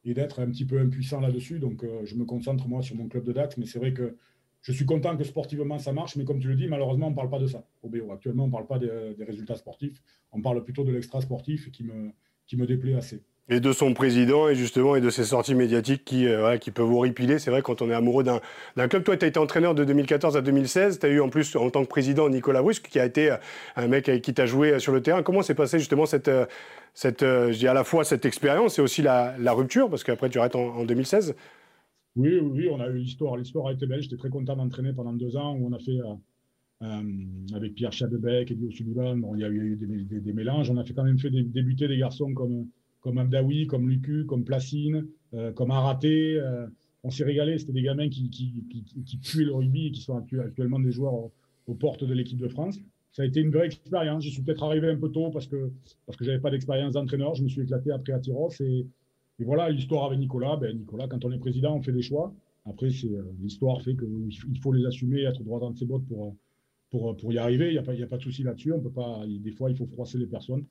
et 0.04 0.14
d'être 0.14 0.42
un 0.42 0.50
petit 0.50 0.66
peu 0.66 0.80
impuissant 0.80 1.20
là-dessus. 1.20 1.60
Donc, 1.60 1.84
euh, 1.84 2.02
je 2.06 2.16
me 2.16 2.26
concentre, 2.26 2.68
moi, 2.68 2.82
sur 2.82 2.96
mon 2.96 3.08
club 3.08 3.24
de 3.24 3.34
Dax. 3.34 3.58
Mais 3.58 3.66
c'est 3.66 3.80
vrai 3.80 3.94
que 3.94 4.16
je 4.62 4.72
suis 4.72 4.86
content 4.86 5.18
que 5.18 5.24
sportivement 5.24 5.80
ça 5.80 5.92
marche, 5.92 6.16
mais 6.16 6.24
comme 6.24 6.40
tu 6.40 6.48
le 6.48 6.56
dis, 6.56 6.68
malheureusement, 6.68 7.08
on 7.08 7.12
ne 7.12 7.16
parle 7.16 7.30
pas 7.30 7.40
de 7.40 7.48
ça 7.48 7.68
au 7.82 7.90
BO. 7.90 8.12
Actuellement, 8.12 8.44
on 8.44 8.48
ne 8.48 8.52
parle 8.52 8.68
pas 8.68 8.80
des, 8.80 9.24
résultats 9.24 9.56
sportifs, 9.56 10.02
on 10.32 10.42
parle 10.42 10.64
plutôt 10.64 10.84
de 10.84 10.92
l'extra-sportif 10.92 11.72
qui 11.72 11.84
me, 11.84 12.12
qui 12.46 12.58
me 12.58 12.68
déplaît 12.68 12.94
assez 12.94 13.24
et 13.50 13.60
de 13.60 13.72
son 13.74 13.94
président 13.94 14.48
et 14.48 14.56
justement 14.56 14.96
et 14.96 15.02
de 15.02 15.10
ses 15.10 15.26
sorties 15.26 15.56
médiatiques 15.56 16.06
qui, 16.06 16.28
euh, 16.28 16.58
qui 16.58 16.72
peuvent 16.72 16.86
vous 16.86 17.00
ripiler. 17.00 17.40
C'est 17.40 17.52
vrai 17.52 17.62
quand 17.62 17.82
on 17.82 17.90
est 17.90 17.94
amoureux 17.94 18.24
d'un 18.24 18.88
club. 18.88 19.04
Toi, 19.04 19.18
tu 19.18 19.26
as 19.26 19.28
été 19.28 19.40
entraîneur 19.40 19.76
de 19.76 19.84
2014 19.84 20.38
à 20.38 20.42
2016. 20.42 21.00
Tu 21.00 21.06
as 21.06 21.10
eu 21.10 21.20
en 21.20 21.30
plus 21.30 21.56
en 21.56 21.70
tant 21.70 21.84
que 21.84 21.90
président 21.90 22.30
Nicolas 22.30 22.62
Brusque 22.62 22.88
qui 22.88 23.00
a 23.00 23.06
été 23.06 23.32
euh, 23.32 23.38
un 23.76 23.88
mec 23.88 24.10
qui 24.22 24.34
tu 24.34 24.48
joué 24.48 24.80
sur 24.80 24.94
le 24.94 25.02
terrain. 25.02 25.24
Comment 25.24 25.42
s'est 25.42 25.56
passé 25.56 25.80
justement 25.80 26.06
cette, 26.06 26.30
euh, 26.30 26.46
cette 26.94 27.22
je 27.22 27.68
à 27.68 27.74
la 27.74 27.84
fois 27.84 28.04
cette 28.04 28.26
expérience 28.26 28.80
et 28.80 28.82
aussi 28.82 29.02
la, 29.02 29.36
rupture? 29.54 29.90
Parce 29.90 30.04
qu'après 30.04 30.30
tu 30.30 30.40
arrêtes 30.40 30.56
en, 30.56 30.86
2016 30.86 31.36
Oui, 32.16 32.40
oui, 32.40 32.70
on 32.72 32.80
a 32.80 32.88
eu 32.88 33.00
l'histoire. 33.00 33.36
L'histoire 33.38 33.68
a 33.68 33.74
été 33.74 33.86
belle. 33.86 34.02
J'étais 34.02 34.18
très 34.18 34.30
content 34.30 34.56
d'entraîner 34.56 34.94
pendant 34.94 35.14
deux 35.14 35.36
ans 35.36 35.56
où 35.56 35.68
on 35.68 35.74
a 35.74 35.80
fait. 35.80 36.00
avec 37.54 37.76
Pierre 37.76 37.92
Chadebec 37.92 38.50
et 38.50 38.56
Guillaume 38.56 38.72
Sullivan, 38.72 39.20
bon, 39.20 39.36
il 39.36 39.42
y 39.42 39.44
a 39.44 39.50
eu 39.50 39.78
des, 39.78 40.34
mélanges. 40.34 40.70
On 40.70 40.78
a 40.78 40.84
quand 40.84 41.04
même 41.04 41.20
fait 41.20 41.30
débuter 41.30 41.88
des 41.88 41.98
garçons 41.98 42.34
comme, 42.34 42.68
comme 43.02 43.18
Amdawi, 43.18 43.68
comme 43.68 43.90
Lucu, 43.90 44.26
comme 44.26 44.46
Placine, 44.46 45.08
euh, 45.34 45.52
comme 45.52 45.72
Araté. 45.72 46.38
Euh, 46.40 46.68
on 47.04 47.10
s'est 47.10 47.24
régalé. 47.24 47.58
C'était 47.58 47.74
des 47.74 47.82
gamins 47.82 48.10
qui, 48.10 48.30
qui, 48.30 48.54
qui, 49.06 49.18
puent 49.18 49.46
le 49.46 49.54
rugby 49.54 49.88
et 49.88 49.92
qui 49.92 50.02
sont 50.02 50.16
actuellement 50.18 50.80
des 50.80 50.92
joueurs 50.92 51.14
aux, 51.14 51.74
portes 51.74 52.04
de 52.04 52.14
l'équipe 52.14 52.40
de 52.40 52.48
France. 52.48 52.78
Ça 53.12 53.24
a 53.24 53.26
été 53.26 53.42
une 53.42 53.50
vraie 53.50 53.66
expérience. 53.66 54.24
Je 54.24 54.30
suis 54.30 54.42
peut-être 54.42 54.64
arrivé 54.64 54.90
un 54.90 54.98
peu 54.98 55.10
tôt 55.10 55.32
parce 55.32 55.48
que 55.48 55.72
parce 56.06 56.18
que 56.18 56.38
pas 56.38 56.52
d'expérience 56.52 56.94
d'entraîneur. 56.94 57.34
Je 57.36 57.44
me 57.44 57.50
suis 57.50 57.62
éclaté 57.62 57.92
après 57.92 58.14
à 58.14 58.20
Tyros 58.20 58.52
et, 58.60 58.86
et 59.40 59.44
voilà 59.44 59.70
l'histoire 59.70 60.06
avec 60.06 60.20
Nicolas. 60.20 60.58
Ben, 60.58 60.78
Nicolas, 60.78 61.08
quand 61.08 61.26
on 61.26 61.32
est 61.32 61.40
président, 61.40 61.76
on 61.76 61.82
fait 61.82 61.92
des 61.92 62.02
choix. 62.02 62.34
Après, 62.66 62.88
euh, 62.88 63.24
l'histoire 63.42 63.82
fait 63.82 63.96
qu'il 63.96 64.60
faut 64.62 64.72
les 64.72 64.86
assumer, 64.86 65.24
être 65.24 65.44
droit 65.44 65.60
dans 65.60 65.74
ses 65.74 65.86
bottes 65.86 66.06
pour 66.08 66.36
pour, 66.92 67.16
pour 67.16 67.34
y 67.34 67.38
arriver. 67.38 67.70
Il 67.70 67.74
n'y 67.74 67.80
a 67.80 67.84
pas 67.84 67.94
a 67.94 68.08
pas 68.08 68.18
de 68.18 68.22
souci 68.22 68.44
là-dessus. 68.44 68.74
Des 69.40 69.52
fois, 69.52 69.72
il 69.72 69.78
faut 69.78 69.88
froisser 69.88 70.18
les 70.18 70.28
personnes 70.28 70.66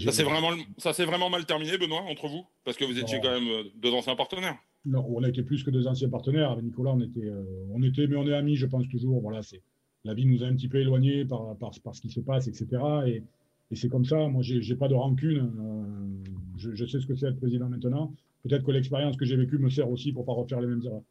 ça 0.00 0.12
s'est 0.12 0.22
vraiment, 0.24 0.50
ça 0.78 0.92
vraiment 1.04 1.30
mal 1.30 1.46
terminé, 1.46 1.78
Benoît, 1.78 2.02
entre 2.02 2.28
vous? 2.28 2.44
Parce 2.64 2.76
que 2.76 2.84
vous 2.84 2.98
étiez 2.98 3.20
quand 3.20 3.30
même 3.30 3.48
euh, 3.48 3.64
deux 3.76 3.92
anciens 3.92 4.16
partenaires. 4.16 4.56
Non, 4.84 5.06
on 5.08 5.22
a 5.22 5.28
été 5.28 5.42
plus 5.42 5.62
que 5.62 5.70
deux 5.70 5.86
anciens 5.86 6.08
partenaires. 6.08 6.50
Avec 6.50 6.64
Nicolas, 6.64 6.92
on 6.92 7.00
était, 7.00 7.24
euh, 7.24 7.44
on 7.72 7.82
était, 7.82 8.06
mais 8.06 8.16
on 8.16 8.26
est 8.26 8.34
amis, 8.34 8.56
je 8.56 8.66
pense 8.66 8.88
toujours. 8.88 9.20
Voilà, 9.20 9.42
c'est 9.42 9.62
la 10.04 10.14
vie 10.14 10.26
nous 10.26 10.42
a 10.42 10.46
un 10.46 10.54
petit 10.54 10.68
peu 10.68 10.78
éloignés 10.78 11.24
par, 11.24 11.56
par, 11.56 11.72
ce 11.94 12.00
qui 12.00 12.10
se 12.10 12.20
passe, 12.20 12.48
etc. 12.48 12.66
Et, 13.06 13.22
et 13.70 13.76
c'est 13.76 13.88
comme 13.88 14.04
ça. 14.04 14.28
Moi, 14.28 14.42
j'ai 14.42 14.76
pas 14.76 14.88
de 14.88 14.94
rancune. 14.94 15.50
Euh, 15.58 16.30
je, 16.58 16.74
je, 16.74 16.84
sais 16.84 17.00
ce 17.00 17.06
que 17.06 17.14
c'est 17.14 17.26
être 17.26 17.38
président 17.38 17.68
maintenant. 17.68 18.12
Peut-être 18.42 18.64
que 18.64 18.72
l'expérience 18.72 19.16
que 19.16 19.24
j'ai 19.24 19.36
vécue 19.36 19.58
me 19.58 19.70
sert 19.70 19.88
aussi 19.88 20.12
pour 20.12 20.24
pas 20.24 20.32
refaire 20.32 20.60
les 20.60 20.66
mêmes 20.66 20.82
erreurs. 20.84 21.02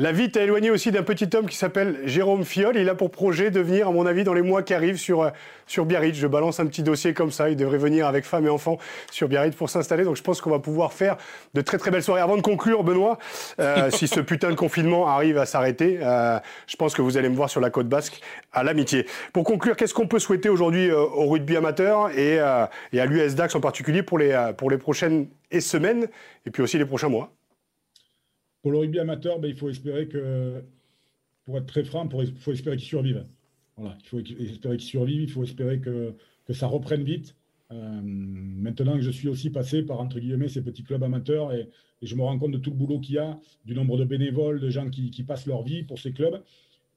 La 0.00 0.12
vie 0.12 0.30
t'a 0.30 0.44
éloigné 0.44 0.70
aussi 0.70 0.92
d'un 0.92 1.02
petit 1.02 1.28
homme 1.34 1.46
qui 1.46 1.56
s'appelle 1.56 2.02
Jérôme 2.04 2.44
Fiol. 2.44 2.76
Il 2.76 2.88
a 2.88 2.94
pour 2.94 3.10
projet 3.10 3.50
de 3.50 3.58
venir, 3.58 3.88
à 3.88 3.90
mon 3.90 4.06
avis, 4.06 4.22
dans 4.22 4.32
les 4.32 4.42
mois 4.42 4.62
qui 4.62 4.72
arrivent 4.72 4.96
sur, 4.96 5.22
euh, 5.22 5.30
sur 5.66 5.86
Biarritz. 5.86 6.14
Je 6.14 6.28
balance 6.28 6.60
un 6.60 6.66
petit 6.66 6.84
dossier 6.84 7.14
comme 7.14 7.32
ça. 7.32 7.50
Il 7.50 7.56
devrait 7.56 7.78
venir 7.78 8.06
avec 8.06 8.24
femme 8.24 8.46
et 8.46 8.48
enfants 8.48 8.78
sur 9.10 9.26
Biarritz 9.26 9.56
pour 9.56 9.68
s'installer. 9.68 10.04
Donc 10.04 10.14
je 10.14 10.22
pense 10.22 10.40
qu'on 10.40 10.50
va 10.50 10.60
pouvoir 10.60 10.92
faire 10.92 11.16
de 11.54 11.60
très 11.62 11.78
très 11.78 11.90
belles 11.90 12.04
soirées. 12.04 12.20
Avant 12.20 12.36
de 12.36 12.42
conclure, 12.42 12.84
Benoît, 12.84 13.18
euh, 13.58 13.90
si 13.92 14.06
ce 14.06 14.20
putain 14.20 14.50
de 14.50 14.54
confinement 14.54 15.08
arrive 15.08 15.36
à 15.36 15.46
s'arrêter, 15.46 15.98
euh, 16.00 16.38
je 16.68 16.76
pense 16.76 16.94
que 16.94 17.02
vous 17.02 17.16
allez 17.16 17.28
me 17.28 17.34
voir 17.34 17.50
sur 17.50 17.60
la 17.60 17.70
côte 17.70 17.88
basque 17.88 18.20
à 18.52 18.62
l'amitié. 18.62 19.04
Pour 19.32 19.42
conclure, 19.42 19.74
qu'est-ce 19.74 19.94
qu'on 19.94 20.06
peut 20.06 20.20
souhaiter 20.20 20.48
aujourd'hui 20.48 20.92
au 20.92 21.26
rugby 21.26 21.56
amateur 21.56 22.16
et, 22.16 22.36
et 22.92 23.00
à 23.00 23.06
l'US 23.06 23.34
Dax 23.34 23.52
en 23.56 23.60
particulier 23.60 24.04
pour 24.04 24.18
les, 24.18 24.52
pour 24.56 24.70
les 24.70 24.78
prochaines 24.78 25.26
semaines 25.58 26.06
et 26.46 26.52
puis 26.52 26.62
aussi 26.62 26.78
les 26.78 26.86
prochains 26.86 27.08
mois? 27.08 27.32
Pour 28.62 28.72
le 28.72 28.78
rugby 28.78 28.98
amateur, 28.98 29.38
ben, 29.38 29.48
il 29.48 29.56
faut 29.56 29.68
espérer 29.68 30.08
que, 30.08 30.62
pour 31.44 31.58
être 31.58 31.66
très 31.66 31.84
franc, 31.84 32.08
il 32.20 32.34
faut 32.36 32.52
espérer 32.52 32.76
qu'il 32.76 32.86
survive. 32.86 33.24
Voilà, 33.76 33.96
il 34.00 34.08
faut 34.08 34.18
espérer 34.18 34.76
qu'il 34.76 34.88
survive, 34.88 35.22
il 35.22 35.30
faut 35.30 35.44
espérer 35.44 35.80
que, 35.80 36.14
ça 36.50 36.66
reprenne 36.66 37.04
vite. 37.04 37.36
Euh, 37.70 38.00
maintenant 38.02 38.94
que 38.94 39.02
je 39.02 39.10
suis 39.10 39.28
aussi 39.28 39.50
passé 39.50 39.82
par, 39.82 40.00
entre 40.00 40.18
guillemets, 40.18 40.48
ces 40.48 40.62
petits 40.62 40.82
clubs 40.82 41.02
amateurs 41.02 41.52
et, 41.52 41.68
je 42.00 42.14
me 42.14 42.22
rends 42.22 42.38
compte 42.38 42.52
de 42.52 42.58
tout 42.58 42.70
le 42.70 42.76
boulot 42.76 43.00
qu'il 43.00 43.16
y 43.16 43.18
a, 43.18 43.40
du 43.64 43.74
nombre 43.74 43.98
de 43.98 44.04
bénévoles, 44.04 44.60
de 44.60 44.70
gens 44.70 44.88
qui, 44.88 45.10
qui 45.10 45.24
passent 45.24 45.46
leur 45.46 45.64
vie 45.64 45.82
pour 45.82 45.98
ces 45.98 46.12
clubs, 46.12 46.40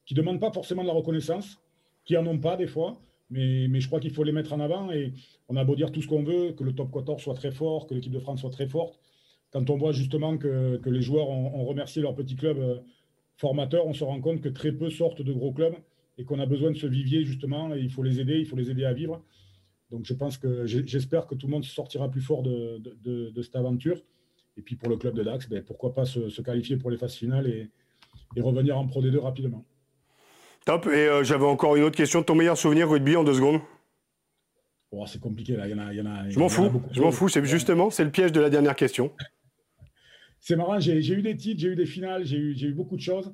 qui 0.06 0.13
ne 0.13 0.19
demandent 0.19 0.39
pas 0.39 0.52
forcément 0.52 0.84
de 0.84 0.88
la 0.88 0.93
reconnaissance, 0.93 1.58
qui 2.06 2.13
n'en 2.13 2.28
ont 2.28 2.38
pas 2.38 2.56
des 2.56 2.67
fois, 2.67 3.02
mais, 3.32 3.67
mais 3.67 3.80
je 3.80 3.88
crois 3.88 4.00
qu'il 4.00 4.12
faut 4.12 4.24
les 4.24 4.32
mettre 4.32 4.54
en 4.54 4.60
avant 4.60 4.91
et 4.91 5.13
on 5.50 5.56
a 5.56 5.63
beau 5.63 5.76
dire 5.76 5.91
tout 5.91 6.04
ce 6.04 6.08
qu'on 6.08 6.21
veut, 6.21 6.52
que 6.52 6.63
le 6.63 6.74
top 6.74 6.91
14 6.93 7.19
soit 7.19 7.34
très 7.34 7.52
fort, 7.52 7.88
que 7.88 7.95
l'équipe 7.95 8.12
de 8.12 8.19
France 8.19 8.41
soit 8.41 8.52
très 8.52 8.67
forte, 8.67 9.00
quand 9.52 9.70
on 9.70 9.78
voit 9.78 9.92
justement 9.92 10.38
que, 10.38 10.80
les 10.86 11.02
joueurs 11.02 11.30
ont, 11.30 11.66
remercié 11.66 12.02
leur 12.02 12.16
petit 12.16 12.36
club 12.36 12.58
euh, 12.58 12.80
formateur, 13.38 13.86
on 13.86 13.94
se 13.94 14.04
rend 14.04 14.20
compte 14.22 14.42
que 14.42 14.50
très 14.50 14.72
peu 14.72 14.90
sortent 14.90 15.22
de 15.22 15.34
gros 15.34 15.52
clubs 15.52 15.76
et 16.18 16.24
qu'on 16.24 16.40
a 16.40 16.46
besoin 16.46 16.72
de 16.72 16.78
ce 16.78 16.88
vivier 16.88 17.24
justement, 17.24 17.74
et 17.76 17.80
il 17.80 17.92
faut 17.92 18.04
les 18.04 18.20
aider, 18.20 18.38
il 18.40 18.46
faut 18.46 18.56
les 18.56 18.70
aider 18.70 18.86
à 18.86 18.94
vivre. 18.94 19.24
Donc 19.90 20.06
je 20.06 20.14
pense 20.14 20.38
que 20.38 20.66
j'espère 20.66 21.28
que 21.28 21.36
tout 21.36 21.48
le 21.48 21.52
monde 21.52 21.66
sortira 21.66 22.10
plus 22.10 22.22
fort 22.22 22.44
de, 22.44 23.42
cette 23.42 23.56
aventure. 23.56 24.02
Et 24.58 24.62
puis 24.62 24.76
pour 24.76 24.90
le 24.90 24.98
club 24.98 25.16
de 25.16 25.24
Dax, 25.24 25.50
ben, 25.50 25.64
pourquoi 25.64 25.94
pas 25.94 26.06
se, 26.06 26.42
qualifier 26.42 26.78
pour 26.78 26.92
les 26.92 26.98
phases 26.98 27.16
finales 27.16 27.48
et, 27.48 27.70
revenir 28.40 28.78
en 28.78 28.88
Pro 28.88 29.02
D2 29.02 29.18
rapidement. 29.18 29.66
Top. 30.66 30.86
Et 30.88 31.08
euh, 31.08 31.24
j'avais 31.24 31.46
encore 31.46 31.76
une 31.76 31.84
autre 31.84 31.98
question. 31.98 32.24
Ton 32.24 32.36
meilleur 32.36 32.58
souvenir 32.58 32.90
rugby 32.90 33.16
en 33.16 33.24
deux 33.24 33.34
secondes? 33.34 33.60
Oh, 34.92 35.06
C'est 35.08 35.20
compliqué 35.20 35.56
là. 35.56 35.68
Il 35.68 35.72
y 35.72 35.74
en 35.74 35.80
a, 35.80 35.94
il 35.94 35.98
y 35.98 36.02
en 36.02 36.06
a, 36.06 36.30
je 36.30 36.40
m'en 36.40 36.48
fous. 36.48 36.82
Je 36.92 37.02
m'en 37.02 37.12
fous. 37.12 37.28
C'est 37.28 37.44
justement, 37.44 37.90
c'est 37.90 38.04
le 38.04 38.12
piège 38.12 38.32
de 38.32 38.40
la 38.40 38.50
dernière 38.50 38.76
question 38.76 39.12
c'est 40.41 40.56
marrant, 40.56 40.80
j'ai 40.80 40.97
eu 40.97 41.21
des 41.21 41.38
titres, 41.38 41.62
j'ai 41.62 41.67
eu 41.69 41.75
des 41.75 41.86
finales, 41.86 42.25
j'ai 42.25 42.38
eu, 42.38 42.73
beaucoup 42.73 42.95
de 42.95 43.01
choses. 43.01 43.32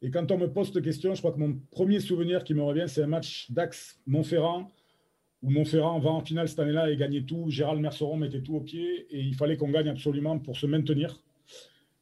Et 0.00 0.10
quand 0.10 0.32
on 0.32 0.38
me 0.38 0.46
pose 0.46 0.72
cette 0.72 0.82
question, 0.82 1.14
je 1.14 1.20
crois 1.20 1.32
que 1.32 1.38
mon 1.38 1.60
premier 1.70 2.00
souvenir 2.00 2.44
qui 2.44 2.54
me 2.54 2.62
revient, 2.62 2.86
c'est 2.86 3.02
un 3.02 3.06
match 3.06 3.50
d'Ax-Montferrand, 3.50 4.70
où 5.42 5.50
Montferrand 5.50 5.98
va 5.98 6.10
en 6.10 6.22
finale 6.22 6.48
cette 6.48 6.58
année-là 6.58 6.90
et 6.90 6.96
gagnait 6.96 7.22
tout. 7.22 7.44
Gérald 7.48 7.80
Merceron 7.80 8.16
mettait 8.16 8.40
tout 8.40 8.56
au 8.56 8.60
pied 8.60 9.06
et 9.10 9.20
il 9.20 9.34
fallait 9.34 9.58
qu'on 9.58 9.68
gagne 9.68 9.90
absolument 9.90 10.38
pour 10.38 10.56
se 10.56 10.66
maintenir. 10.66 11.22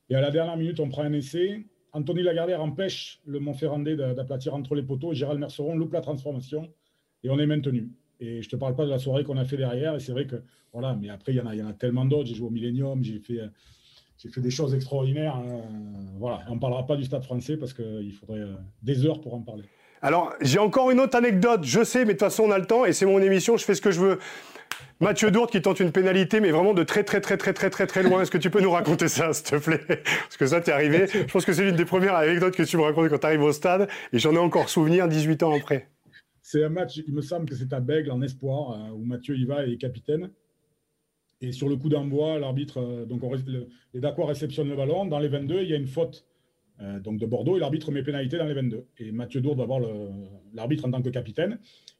Et 0.08 0.14
à 0.14 0.20
la 0.20 0.30
dernière 0.30 0.56
minute, 0.56 0.78
on 0.78 0.88
prend 0.88 1.02
un 1.02 1.12
essai. 1.12 1.64
Anthony 1.92 2.22
Lagardère 2.22 2.62
empêche 2.62 3.20
le 3.26 3.40
Montferrandais 3.40 3.96
d'aplatir 3.96 4.54
entre 4.54 4.76
les 4.76 4.84
poteaux 4.84 5.14
Gérald 5.14 5.40
Merceron 5.40 5.74
loupe 5.74 5.92
la 5.94 6.00
transformation 6.00 6.72
et 7.24 7.30
on 7.30 7.40
est 7.40 7.46
maintenu. 7.46 7.90
Et 8.20 8.40
je 8.40 8.46
ne 8.46 8.50
te 8.50 8.56
parle 8.56 8.76
pas 8.76 8.84
de 8.84 8.90
la 8.90 8.98
soirée 8.98 9.24
qu'on 9.24 9.36
a 9.36 9.44
fait 9.44 9.56
derrière. 9.56 9.96
Et 9.96 10.00
c'est 10.00 10.12
vrai 10.12 10.28
que, 10.28 10.36
voilà, 10.72 10.94
mais 10.94 11.08
après, 11.08 11.32
il 11.32 11.36
y 11.36 11.40
en 11.40 11.46
a, 11.46 11.56
y 11.56 11.62
en 11.62 11.66
a 11.66 11.72
tellement 11.72 12.04
d'autres. 12.04 12.28
J'ai 12.28 12.36
joué 12.36 12.46
au 12.46 12.50
Millennium, 12.50 13.02
j'ai 13.02 13.18
fait 13.18 13.40
j'ai 14.18 14.28
fait 14.28 14.40
des 14.40 14.50
choses 14.50 14.74
extraordinaires. 14.74 15.36
Hein. 15.36 15.62
Voilà, 16.18 16.40
on 16.48 16.54
ne 16.54 16.60
parlera 16.60 16.86
pas 16.86 16.96
du 16.96 17.04
Stade 17.04 17.24
français 17.24 17.56
parce 17.56 17.72
qu'il 17.72 18.12
faudrait 18.12 18.40
euh, 18.40 18.54
des 18.82 19.06
heures 19.06 19.20
pour 19.20 19.34
en 19.34 19.40
parler. 19.40 19.64
Alors, 20.02 20.34
j'ai 20.40 20.58
encore 20.58 20.90
une 20.90 21.00
autre 21.00 21.16
anecdote, 21.16 21.64
je 21.64 21.82
sais, 21.82 22.00
mais 22.00 22.06
de 22.06 22.10
toute 22.12 22.20
façon, 22.20 22.44
on 22.44 22.50
a 22.50 22.58
le 22.58 22.66
temps 22.66 22.84
et 22.84 22.92
c'est 22.92 23.06
mon 23.06 23.20
émission, 23.20 23.56
je 23.56 23.64
fais 23.64 23.74
ce 23.74 23.80
que 23.80 23.90
je 23.90 24.00
veux. 24.00 24.18
Mathieu 25.00 25.30
Dourde 25.30 25.50
qui 25.50 25.60
tente 25.60 25.80
une 25.80 25.92
pénalité, 25.92 26.40
mais 26.40 26.50
vraiment 26.50 26.74
de 26.74 26.82
très 26.82 27.04
très 27.04 27.20
très 27.20 27.36
très 27.36 27.52
très 27.52 27.70
très 27.70 27.86
très 27.86 28.02
loin. 28.02 28.22
Est-ce 28.22 28.30
que 28.30 28.38
tu 28.38 28.50
peux 28.50 28.60
nous 28.60 28.70
raconter 28.70 29.08
ça, 29.08 29.32
s'il 29.32 29.46
te 29.46 29.56
plaît? 29.56 29.80
Parce 29.86 30.36
que 30.38 30.46
ça, 30.46 30.60
t'es 30.60 30.72
arrivé. 30.72 31.06
Je 31.06 31.32
pense 31.32 31.44
que 31.44 31.52
c'est 31.52 31.64
l'une 31.64 31.76
des 31.76 31.84
premières 31.84 32.14
anecdotes 32.14 32.54
que 32.54 32.62
tu 32.62 32.76
me 32.76 32.82
racontes 32.82 33.08
quand 33.08 33.18
tu 33.18 33.26
arrives 33.26 33.42
au 33.42 33.52
stade, 33.52 33.88
et 34.12 34.18
j'en 34.18 34.34
ai 34.34 34.38
encore 34.38 34.68
souvenir 34.68 35.08
18 35.08 35.42
ans 35.42 35.54
après. 35.54 35.88
C'est 36.42 36.62
un 36.62 36.68
match, 36.68 37.00
il 37.06 37.14
me 37.14 37.22
semble 37.22 37.48
que 37.48 37.54
c'est 37.54 37.72
à 37.72 37.80
Bègle 37.80 38.10
en 38.10 38.20
espoir, 38.20 38.72
euh, 38.72 38.92
où 38.92 39.04
Mathieu 39.04 39.36
y 39.36 39.46
va 39.46 39.66
et 39.66 39.72
est 39.72 39.78
capitaine. 39.78 40.30
Et 41.44 41.52
sur 41.52 41.68
le 41.68 41.76
coup 41.76 41.90
d'envoi, 41.90 42.38
l'arbitre, 42.38 42.78
euh, 42.78 43.04
donc 43.04 43.22
les 43.92 44.00
Dacois 44.00 44.26
réceptionnent 44.26 44.70
le 44.70 44.76
ballon. 44.76 45.04
Dans 45.04 45.18
les 45.18 45.28
22, 45.28 45.60
il 45.62 45.68
y 45.68 45.74
a 45.74 45.76
une 45.76 45.86
faute 45.86 46.24
euh, 46.80 46.98
donc 47.00 47.18
de 47.18 47.26
Bordeaux 47.26 47.56
et 47.56 47.60
l'arbitre 47.60 47.92
met 47.92 48.02
pénalité 48.02 48.38
dans 48.38 48.46
les 48.46 48.54
22. 48.54 48.86
Et 48.98 49.12
Mathieu 49.12 49.42
Dourde 49.42 49.58
va 49.58 49.66
voir 49.66 49.80
l'arbitre 50.54 50.86
en 50.86 50.90
tant 50.90 51.02
que 51.02 51.10
capitaine 51.10 51.58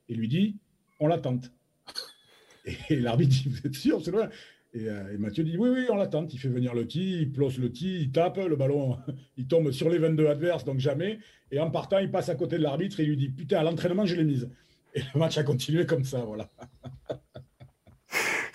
et 0.08 0.14
lui 0.14 0.28
dit 0.28 0.56
On 0.98 1.08
l'attente. 1.08 1.52
Et 2.88 2.96
l'arbitre 2.96 3.30
dit 3.30 3.48
Vous 3.50 3.66
êtes 3.66 3.74
sûr 3.74 4.02
C'est 4.02 4.10
loin. 4.10 4.30
Et, 4.72 4.88
Mathieu 5.18 5.44
dit 5.44 5.58
oui, 5.58 5.68
oui, 5.68 5.86
on 5.90 5.96
l'attend. 5.96 6.26
Il 6.26 6.38
fait 6.38 6.48
venir 6.48 6.74
le 6.74 6.86
tee, 6.88 7.20
il 7.20 7.30
plose 7.30 7.58
le 7.58 7.70
tee, 7.70 8.00
il 8.00 8.10
tape, 8.10 8.38
le 8.38 8.56
ballon, 8.56 8.96
il 9.36 9.46
tombe 9.46 9.70
sur 9.70 9.90
les 9.90 9.98
22 9.98 10.26
adverses, 10.26 10.64
donc 10.64 10.78
jamais. 10.80 11.18
Et 11.50 11.60
en 11.60 11.70
partant, 11.70 11.98
il 11.98 12.10
passe 12.10 12.30
à 12.30 12.34
côté 12.34 12.56
de 12.56 12.62
l'arbitre 12.62 12.98
et 13.00 13.02
il 13.02 13.10
lui 13.10 13.16
dit 13.18 13.28
Putain, 13.28 13.58
à 13.58 13.62
l'entraînement, 13.62 14.06
je 14.06 14.16
l'ai 14.16 14.24
mise. 14.24 14.48
Et 14.94 15.02
le 15.12 15.20
match 15.20 15.36
a 15.36 15.44
continué 15.44 15.84
comme 15.84 16.04
ça, 16.04 16.24
voilà. 16.24 16.48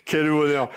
Quel 0.10 0.28
bonheur. 0.28 0.70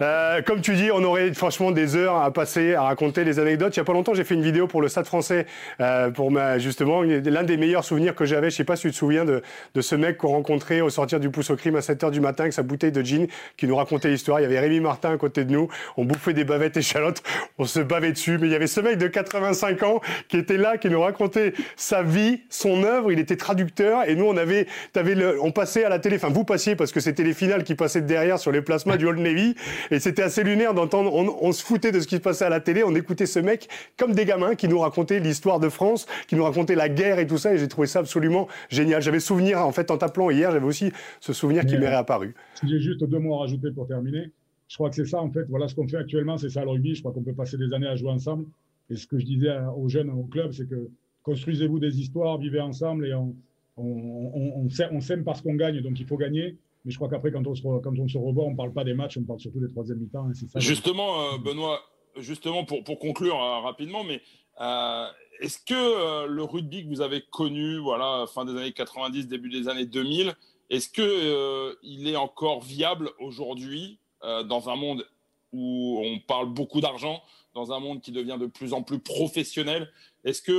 Euh, 0.00 0.40
comme 0.42 0.60
tu 0.62 0.74
dis, 0.74 0.90
on 0.90 1.02
aurait 1.04 1.32
franchement 1.34 1.72
des 1.72 1.94
heures 1.96 2.16
à 2.16 2.32
passer 2.32 2.74
à 2.74 2.82
raconter 2.82 3.24
les 3.24 3.38
anecdotes. 3.38 3.76
Il 3.76 3.80
n'y 3.80 3.82
a 3.82 3.84
pas 3.84 3.92
longtemps, 3.92 4.14
j'ai 4.14 4.24
fait 4.24 4.34
une 4.34 4.42
vidéo 4.42 4.66
pour 4.66 4.80
le 4.80 4.88
Stade 4.88 5.06
français, 5.06 5.46
euh, 5.80 6.10
pour 6.10 6.30
ma, 6.30 6.58
justement, 6.58 7.02
l'un 7.02 7.42
des 7.42 7.56
meilleurs 7.56 7.84
souvenirs 7.84 8.14
que 8.14 8.24
j'avais. 8.24 8.50
Je 8.50 8.54
ne 8.54 8.56
sais 8.58 8.64
pas 8.64 8.76
si 8.76 8.82
tu 8.82 8.90
te 8.92 8.96
souviens 8.96 9.24
de, 9.24 9.42
de 9.74 9.80
ce 9.80 9.94
mec 9.94 10.16
qu'on 10.16 10.28
rencontrait 10.28 10.80
au 10.80 10.88
sortir 10.88 11.20
du 11.20 11.30
pouce 11.30 11.50
au 11.50 11.56
crime 11.56 11.76
à 11.76 11.82
7 11.82 12.02
h 12.02 12.10
du 12.10 12.20
matin 12.20 12.44
avec 12.44 12.52
sa 12.54 12.62
bouteille 12.62 12.92
de 12.92 13.02
gin 13.02 13.26
qui 13.56 13.66
nous 13.66 13.76
racontait 13.76 14.08
l'histoire. 14.08 14.40
Il 14.40 14.44
y 14.44 14.46
avait 14.46 14.58
Rémi 14.58 14.80
Martin 14.80 15.12
à 15.12 15.16
côté 15.18 15.44
de 15.44 15.52
nous. 15.52 15.68
On 15.96 16.04
bouffait 16.04 16.32
des 16.32 16.44
bavettes 16.44 16.76
échalotes. 16.76 17.22
On 17.58 17.66
se 17.66 17.80
bavait 17.80 18.12
dessus. 18.12 18.38
Mais 18.38 18.46
il 18.46 18.52
y 18.52 18.56
avait 18.56 18.66
ce 18.66 18.80
mec 18.80 18.96
de 18.96 19.06
85 19.06 19.82
ans 19.82 20.00
qui 20.28 20.38
était 20.38 20.56
là, 20.56 20.78
qui 20.78 20.88
nous 20.88 21.00
racontait 21.00 21.52
sa 21.76 22.02
vie, 22.02 22.40
son 22.48 22.84
œuvre. 22.84 23.12
Il 23.12 23.18
était 23.18 23.36
traducteur. 23.36 24.08
Et 24.08 24.14
nous, 24.14 24.24
on 24.24 24.36
avait, 24.36 24.66
avais 24.94 25.14
le, 25.14 25.38
on 25.42 25.52
passait 25.52 25.84
à 25.84 25.90
la 25.90 25.98
télé. 25.98 26.16
Enfin, 26.16 26.30
vous 26.30 26.44
passiez 26.44 26.74
parce 26.74 26.90
que 26.90 27.00
c'était 27.00 27.22
les 27.22 27.34
finales 27.34 27.64
qui 27.64 27.74
passaient 27.74 28.00
derrière 28.00 28.38
sur 28.38 28.50
les 28.50 28.62
plasmas 28.62 28.96
du 28.96 29.06
Old 29.06 29.18
Navy. 29.18 29.54
Et 29.90 29.98
c'était 29.98 30.22
assez 30.22 30.44
lunaire 30.44 30.74
d'entendre, 30.74 31.12
on, 31.14 31.52
se 31.52 31.64
foutait 31.64 31.92
de 31.92 32.00
ce 32.00 32.06
qui 32.06 32.16
se 32.16 32.20
passait 32.20 32.44
à 32.44 32.48
la 32.48 32.60
télé, 32.60 32.84
on 32.84 32.94
écoutait 32.94 33.26
ce 33.26 33.38
mec 33.40 33.68
comme 33.96 34.12
des 34.12 34.24
gamins 34.24 34.54
qui 34.54 34.68
nous 34.68 34.78
racontaient 34.78 35.20
l'histoire 35.20 35.58
de 35.58 35.68
France, 35.68 36.06
qui 36.28 36.36
nous 36.36 36.44
racontaient 36.44 36.76
la 36.76 36.88
guerre 36.88 37.18
et 37.18 37.26
tout 37.26 37.38
ça, 37.38 37.54
et 37.54 37.58
j'ai 37.58 37.68
trouvé 37.68 37.86
ça 37.86 38.00
absolument 38.00 38.48
génial. 38.68 39.02
J'avais 39.02 39.20
souvenir, 39.20 39.66
en 39.66 39.72
fait, 39.72 39.90
en 39.90 39.98
t'appelant 39.98 40.30
hier, 40.30 40.52
j'avais 40.52 40.66
aussi 40.66 40.92
ce 41.20 41.32
souvenir 41.32 41.66
qui 41.66 41.76
m'est 41.76 41.88
réapparu. 41.88 42.34
J'ai 42.62 42.80
juste 42.80 43.02
deux 43.02 43.18
mots 43.18 43.36
à 43.36 43.40
rajouter 43.40 43.70
pour 43.72 43.86
terminer. 43.86 44.30
Je 44.68 44.76
crois 44.76 44.90
que 44.90 44.96
c'est 44.96 45.06
ça, 45.06 45.20
en 45.20 45.30
fait, 45.30 45.44
voilà 45.48 45.66
ce 45.66 45.74
qu'on 45.74 45.88
fait 45.88 45.96
actuellement, 45.96 46.38
c'est 46.38 46.50
ça 46.50 46.62
le 46.62 46.70
rugby. 46.70 46.94
Je 46.94 47.00
crois 47.00 47.12
qu'on 47.12 47.22
peut 47.22 47.34
passer 47.34 47.56
des 47.56 47.72
années 47.72 47.88
à 47.88 47.96
jouer 47.96 48.10
ensemble. 48.10 48.46
Et 48.88 48.96
ce 48.96 49.06
que 49.06 49.18
je 49.18 49.24
disais 49.24 49.50
aux 49.76 49.88
jeunes 49.88 50.10
au 50.10 50.24
club, 50.24 50.52
c'est 50.52 50.68
que 50.68 50.88
construisez-vous 51.24 51.80
des 51.80 52.00
histoires, 52.00 52.38
vivez 52.38 52.60
ensemble 52.60 53.06
et 53.06 53.14
on, 53.14 53.34
on, 53.76 54.68
on 54.92 55.00
s'aime 55.00 55.24
parce 55.24 55.42
qu'on 55.42 55.54
gagne, 55.54 55.80
donc 55.80 55.98
il 55.98 56.06
faut 56.06 56.16
gagner. 56.16 56.56
Mais 56.84 56.92
je 56.92 56.96
crois 56.96 57.08
qu'après, 57.08 57.30
quand, 57.30 57.46
on 57.46 57.54
se, 57.54 57.62
revoit, 57.62 58.44
on 58.44 58.52
ne 58.52 58.56
parle 58.56 58.72
pas 58.72 58.84
des 58.84 58.94
matchs, 58.94 59.18
on 59.18 59.24
parle 59.24 59.40
surtout 59.40 59.60
des 59.60 59.68
troisième 59.68 59.98
mi-temps. 59.98 60.28
justement, 60.56 61.22
euh, 61.22 61.38
Benoît, 61.38 61.80
justement 62.16 62.64
pour, 62.64 62.98
conclure 62.98 63.36
euh, 63.36 63.60
rapidement, 63.60 64.02
mais 64.02 64.22
euh, 64.60 65.06
est-ce 65.40 65.58
que 65.58 66.26
le 66.26 66.42
rugby 66.42 66.84
que 66.84 66.88
vous 66.88 67.02
avez 67.02 67.22
connu, 67.30 67.78
voilà, 67.78 68.26
fin 68.32 68.44
des 68.44 68.52
années 68.52 68.72
90, 68.72 69.28
début 69.28 69.50
des 69.50 69.68
années 69.68 69.86
2000, 69.86 70.34
est-ce 70.70 70.88
que 70.88 71.76
il 71.82 72.08
est 72.08 72.16
encore 72.16 72.62
viable 72.62 73.10
aujourd'hui 73.18 73.98
dans 74.22 74.68
un 74.68 74.76
monde 74.76 75.06
où 75.52 76.00
on 76.04 76.18
parle 76.20 76.52
beaucoup 76.52 76.80
d'argent, 76.80 77.22
dans 77.54 77.72
un 77.72 77.80
monde 77.80 78.00
qui 78.00 78.12
devient 78.12 78.36
de 78.38 78.46
plus 78.46 78.72
en 78.72 78.82
plus 78.82 79.00
professionnel? 79.00 79.90
Est-ce 80.24 80.42
que 80.42 80.52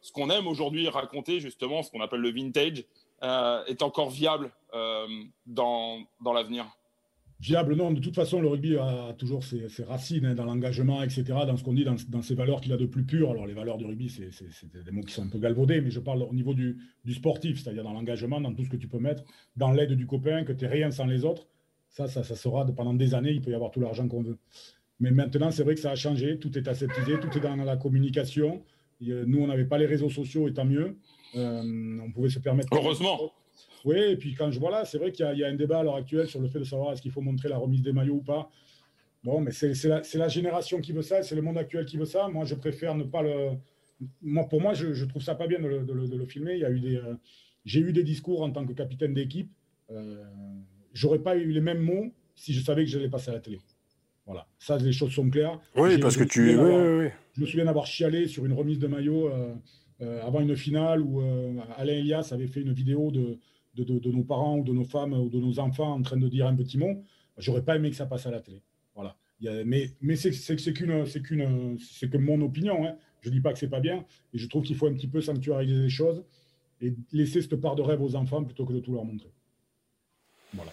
ce 0.00 0.12
qu'on 0.12 0.28
aime 0.30 0.46
aujourd'hui 0.46 0.88
raconter, 0.88 1.38
justement, 1.40 1.82
ce 1.82 1.90
qu'on 1.90 2.00
appelle 2.00 2.20
le 2.20 2.32
vintage, 2.32 2.84
est 3.22 3.82
encore 3.82 4.10
viable 4.10 4.50
euh, 4.74 5.06
dans, 5.46 5.98
dans 6.22 6.32
l'avenir? 6.32 6.66
Viable, 7.40 7.76
non. 7.76 7.92
De 7.92 8.00
toute 8.00 8.14
façon, 8.14 8.40
le 8.40 8.48
rugby 8.48 8.76
a 8.76 9.14
toujours 9.18 9.44
ses, 9.44 9.68
racines 9.84 10.24
hein, 10.24 10.34
dans 10.34 10.46
l'engagement, 10.46 11.02
etc., 11.02 11.24
dans 11.46 11.56
ce 11.56 11.64
qu'on 11.64 11.74
dit, 11.74 11.84
dans, 11.84 12.22
ces 12.22 12.34
valeurs 12.34 12.62
qu'il 12.62 12.72
a 12.72 12.78
de 12.78 12.86
plus 12.86 13.04
pures. 13.04 13.30
Alors, 13.30 13.46
les 13.46 13.52
valeurs 13.52 13.76
du 13.76 13.84
rugby, 13.84 14.08
c'est 14.08 14.84
des 14.84 14.90
mots 14.90 15.02
qui 15.02 15.12
sont 15.12 15.24
un 15.24 15.28
peu 15.28 15.38
galvaudés, 15.38 15.82
mais 15.82 15.90
je 15.90 16.00
parle 16.00 16.22
au 16.22 16.32
niveau 16.32 16.54
du, 16.54 16.78
sportif, 17.10 17.62
c'est-à-dire 17.62 17.84
dans 17.84 17.92
l'engagement, 17.92 18.40
dans 18.40 18.54
tout 18.54 18.64
ce 18.64 18.70
que 18.70 18.76
tu 18.76 18.88
peux 18.88 18.98
mettre, 18.98 19.22
dans 19.54 19.70
l'aide 19.70 19.92
du 19.92 20.06
copain, 20.06 20.44
que 20.44 20.52
tu 20.52 20.64
n'es 20.64 20.70
rien 20.70 20.90
sans 20.90 21.06
les 21.06 21.24
autres. 21.24 21.46
Ça, 21.90 22.08
ça, 22.08 22.24
ça 22.24 22.36
sera 22.36 22.64
pendant 22.66 22.94
des 22.94 23.14
années, 23.14 23.32
il 23.32 23.42
peut 23.42 23.50
y 23.50 23.54
avoir 23.54 23.70
tout 23.70 23.80
l'argent 23.80 24.08
qu'on 24.08 24.22
veut. 24.22 24.38
Mais 24.98 25.10
maintenant, 25.10 25.50
c'est 25.50 25.62
vrai 25.62 25.74
que 25.74 25.80
ça 25.80 25.90
a 25.90 25.96
changé, 25.96 26.38
tout 26.38 26.56
est 26.56 26.66
aseptisé, 26.66 27.20
tout 27.20 27.36
est 27.36 27.40
dans 27.40 27.54
la 27.56 27.76
communication. 27.76 28.64
nous, 29.00 29.40
on 29.42 29.46
n'avait 29.46 29.66
pas 29.66 29.76
les 29.76 29.86
réseaux 29.86 30.10
sociaux, 30.10 30.48
et 30.48 30.54
tant 30.54 30.64
mieux. 30.64 30.96
Euh, 31.34 31.98
on 32.02 32.10
pouvait 32.12 32.30
se 32.30 32.38
permettre. 32.38 32.68
Heureusement. 32.72 33.32
Oui, 33.84 33.98
et 33.98 34.16
puis 34.16 34.34
quand 34.34 34.50
je 34.50 34.58
vois 34.58 34.70
là, 34.70 34.84
c'est 34.84 34.98
vrai 34.98 35.12
qu'il 35.12 35.26
y, 35.36 35.44
a 35.44 35.46
un 35.46 35.54
débat 35.54 35.80
à 35.80 35.82
l'heure 35.82 35.96
actuelle 35.96 36.26
sur 36.26 36.40
le 36.40 36.48
fait 36.48 36.58
de 36.58 36.64
savoir 36.64 36.92
est-ce 36.92 37.02
qu'il 37.02 37.12
faut 37.12 37.20
montrer 37.20 37.48
la 37.48 37.58
remise 37.58 37.82
des 37.82 37.92
maillots 37.92 38.16
ou 38.16 38.22
pas. 38.22 38.50
Bon, 39.22 39.40
mais 39.40 39.52
c'est 39.52 39.74
la, 39.84 40.28
génération 40.28 40.80
qui 40.80 40.92
veut 40.92 41.02
ça, 41.02 41.22
c'est 41.22 41.34
le 41.34 41.42
monde 41.42 41.58
actuel 41.58 41.84
qui 41.84 41.96
veut 41.96 42.04
ça. 42.04 42.28
Moi, 42.28 42.44
je 42.44 42.54
préfère 42.54 42.94
ne 42.94 43.04
pas 43.04 43.22
le. 43.22 43.50
Moi, 44.22 44.48
pour 44.48 44.60
moi, 44.60 44.74
je, 44.74 44.92
je 44.92 45.04
trouve 45.04 45.22
ça 45.22 45.34
pas 45.34 45.46
bien 45.46 45.58
de 45.58 45.66
le, 45.66 46.26
filmer. 46.26 46.54
Il 46.54 46.60
y 46.60 46.64
a 46.64 46.70
eu 46.70 46.80
des, 46.80 46.96
euh, 46.96 47.14
j'ai 47.64 47.80
eu 47.80 47.92
des 47.92 48.02
discours 48.02 48.42
en 48.42 48.50
tant 48.50 48.66
que 48.66 48.72
capitaine 48.72 49.14
d'équipe. 49.14 49.50
Euh, 49.90 50.24
J'aurais 50.92 51.18
pas 51.18 51.36
eu 51.36 51.50
les 51.50 51.60
mêmes 51.60 51.80
mots 51.80 52.10
si 52.34 52.54
je 52.54 52.60
savais 52.60 52.84
que 52.84 52.90
j'allais 52.90 53.10
passer 53.10 53.30
à 53.30 53.34
la 53.34 53.40
télé. 53.40 53.58
Voilà, 54.24 54.46
ça, 54.58 54.78
les 54.78 54.92
choses 54.92 55.12
sont 55.12 55.28
claires. 55.28 55.60
Oui, 55.76 55.98
parce 55.98 56.16
que 56.16 56.24
tu. 56.24 56.56
Oui, 56.56 56.72
oui, 56.72 57.04
oui. 57.04 57.08
Je 57.34 57.40
me 57.42 57.46
souviens 57.46 57.66
d'avoir 57.66 57.86
chialé 57.86 58.26
sur 58.26 58.46
une 58.46 58.54
remise 58.54 58.78
de 58.78 58.86
maillot 58.86 59.28
euh, 59.28 59.54
avant 60.00 60.40
une 60.40 60.56
finale 60.56 61.00
où 61.00 61.20
Alain 61.76 61.92
Elias 61.92 62.28
avait 62.32 62.46
fait 62.46 62.60
une 62.60 62.72
vidéo 62.72 63.10
de, 63.10 63.38
de, 63.74 64.10
nos 64.10 64.24
parents 64.24 64.58
ou 64.58 64.64
de 64.64 64.72
nos 64.72 64.84
femmes 64.84 65.12
ou 65.12 65.28
de 65.28 65.38
nos 65.38 65.58
enfants 65.58 65.92
en 65.92 66.02
train 66.02 66.16
de 66.16 66.28
dire 66.28 66.46
un 66.46 66.54
petit 66.54 66.78
mot, 66.78 67.02
j'aurais 67.38 67.62
pas 67.62 67.76
aimé 67.76 67.90
que 67.90 67.96
ça 67.96 68.06
passe 68.06 68.26
à 68.26 68.30
la 68.30 68.40
télé. 68.40 68.62
Voilà. 68.94 69.16
mais 69.64 69.90
mais 70.00 70.16
c'est 70.16 70.30
qu'une 70.72 71.06
c'est 71.06 71.22
qu'une 71.22 71.78
c'est 71.78 72.10
que 72.10 72.18
mon 72.18 72.40
opinion. 72.40 72.86
Hein. 72.86 72.96
Je 73.20 73.30
dis 73.30 73.40
pas 73.40 73.52
que 73.52 73.58
c'est 73.58 73.68
pas 73.68 73.80
bien, 73.80 74.04
et 74.32 74.38
je 74.38 74.46
trouve 74.46 74.62
qu'il 74.62 74.76
faut 74.76 74.86
un 74.86 74.94
petit 74.94 75.08
peu 75.08 75.20
sanctuariser 75.20 75.82
les 75.82 75.88
choses 75.88 76.24
et 76.80 76.94
laisser 77.12 77.42
cette 77.42 77.56
part 77.56 77.74
de 77.74 77.82
rêve 77.82 78.00
aux 78.00 78.14
enfants 78.14 78.44
plutôt 78.44 78.64
que 78.64 78.72
de 78.72 78.80
tout 78.80 78.92
leur 78.92 79.04
montrer. 79.04 79.32
Voilà. 80.54 80.72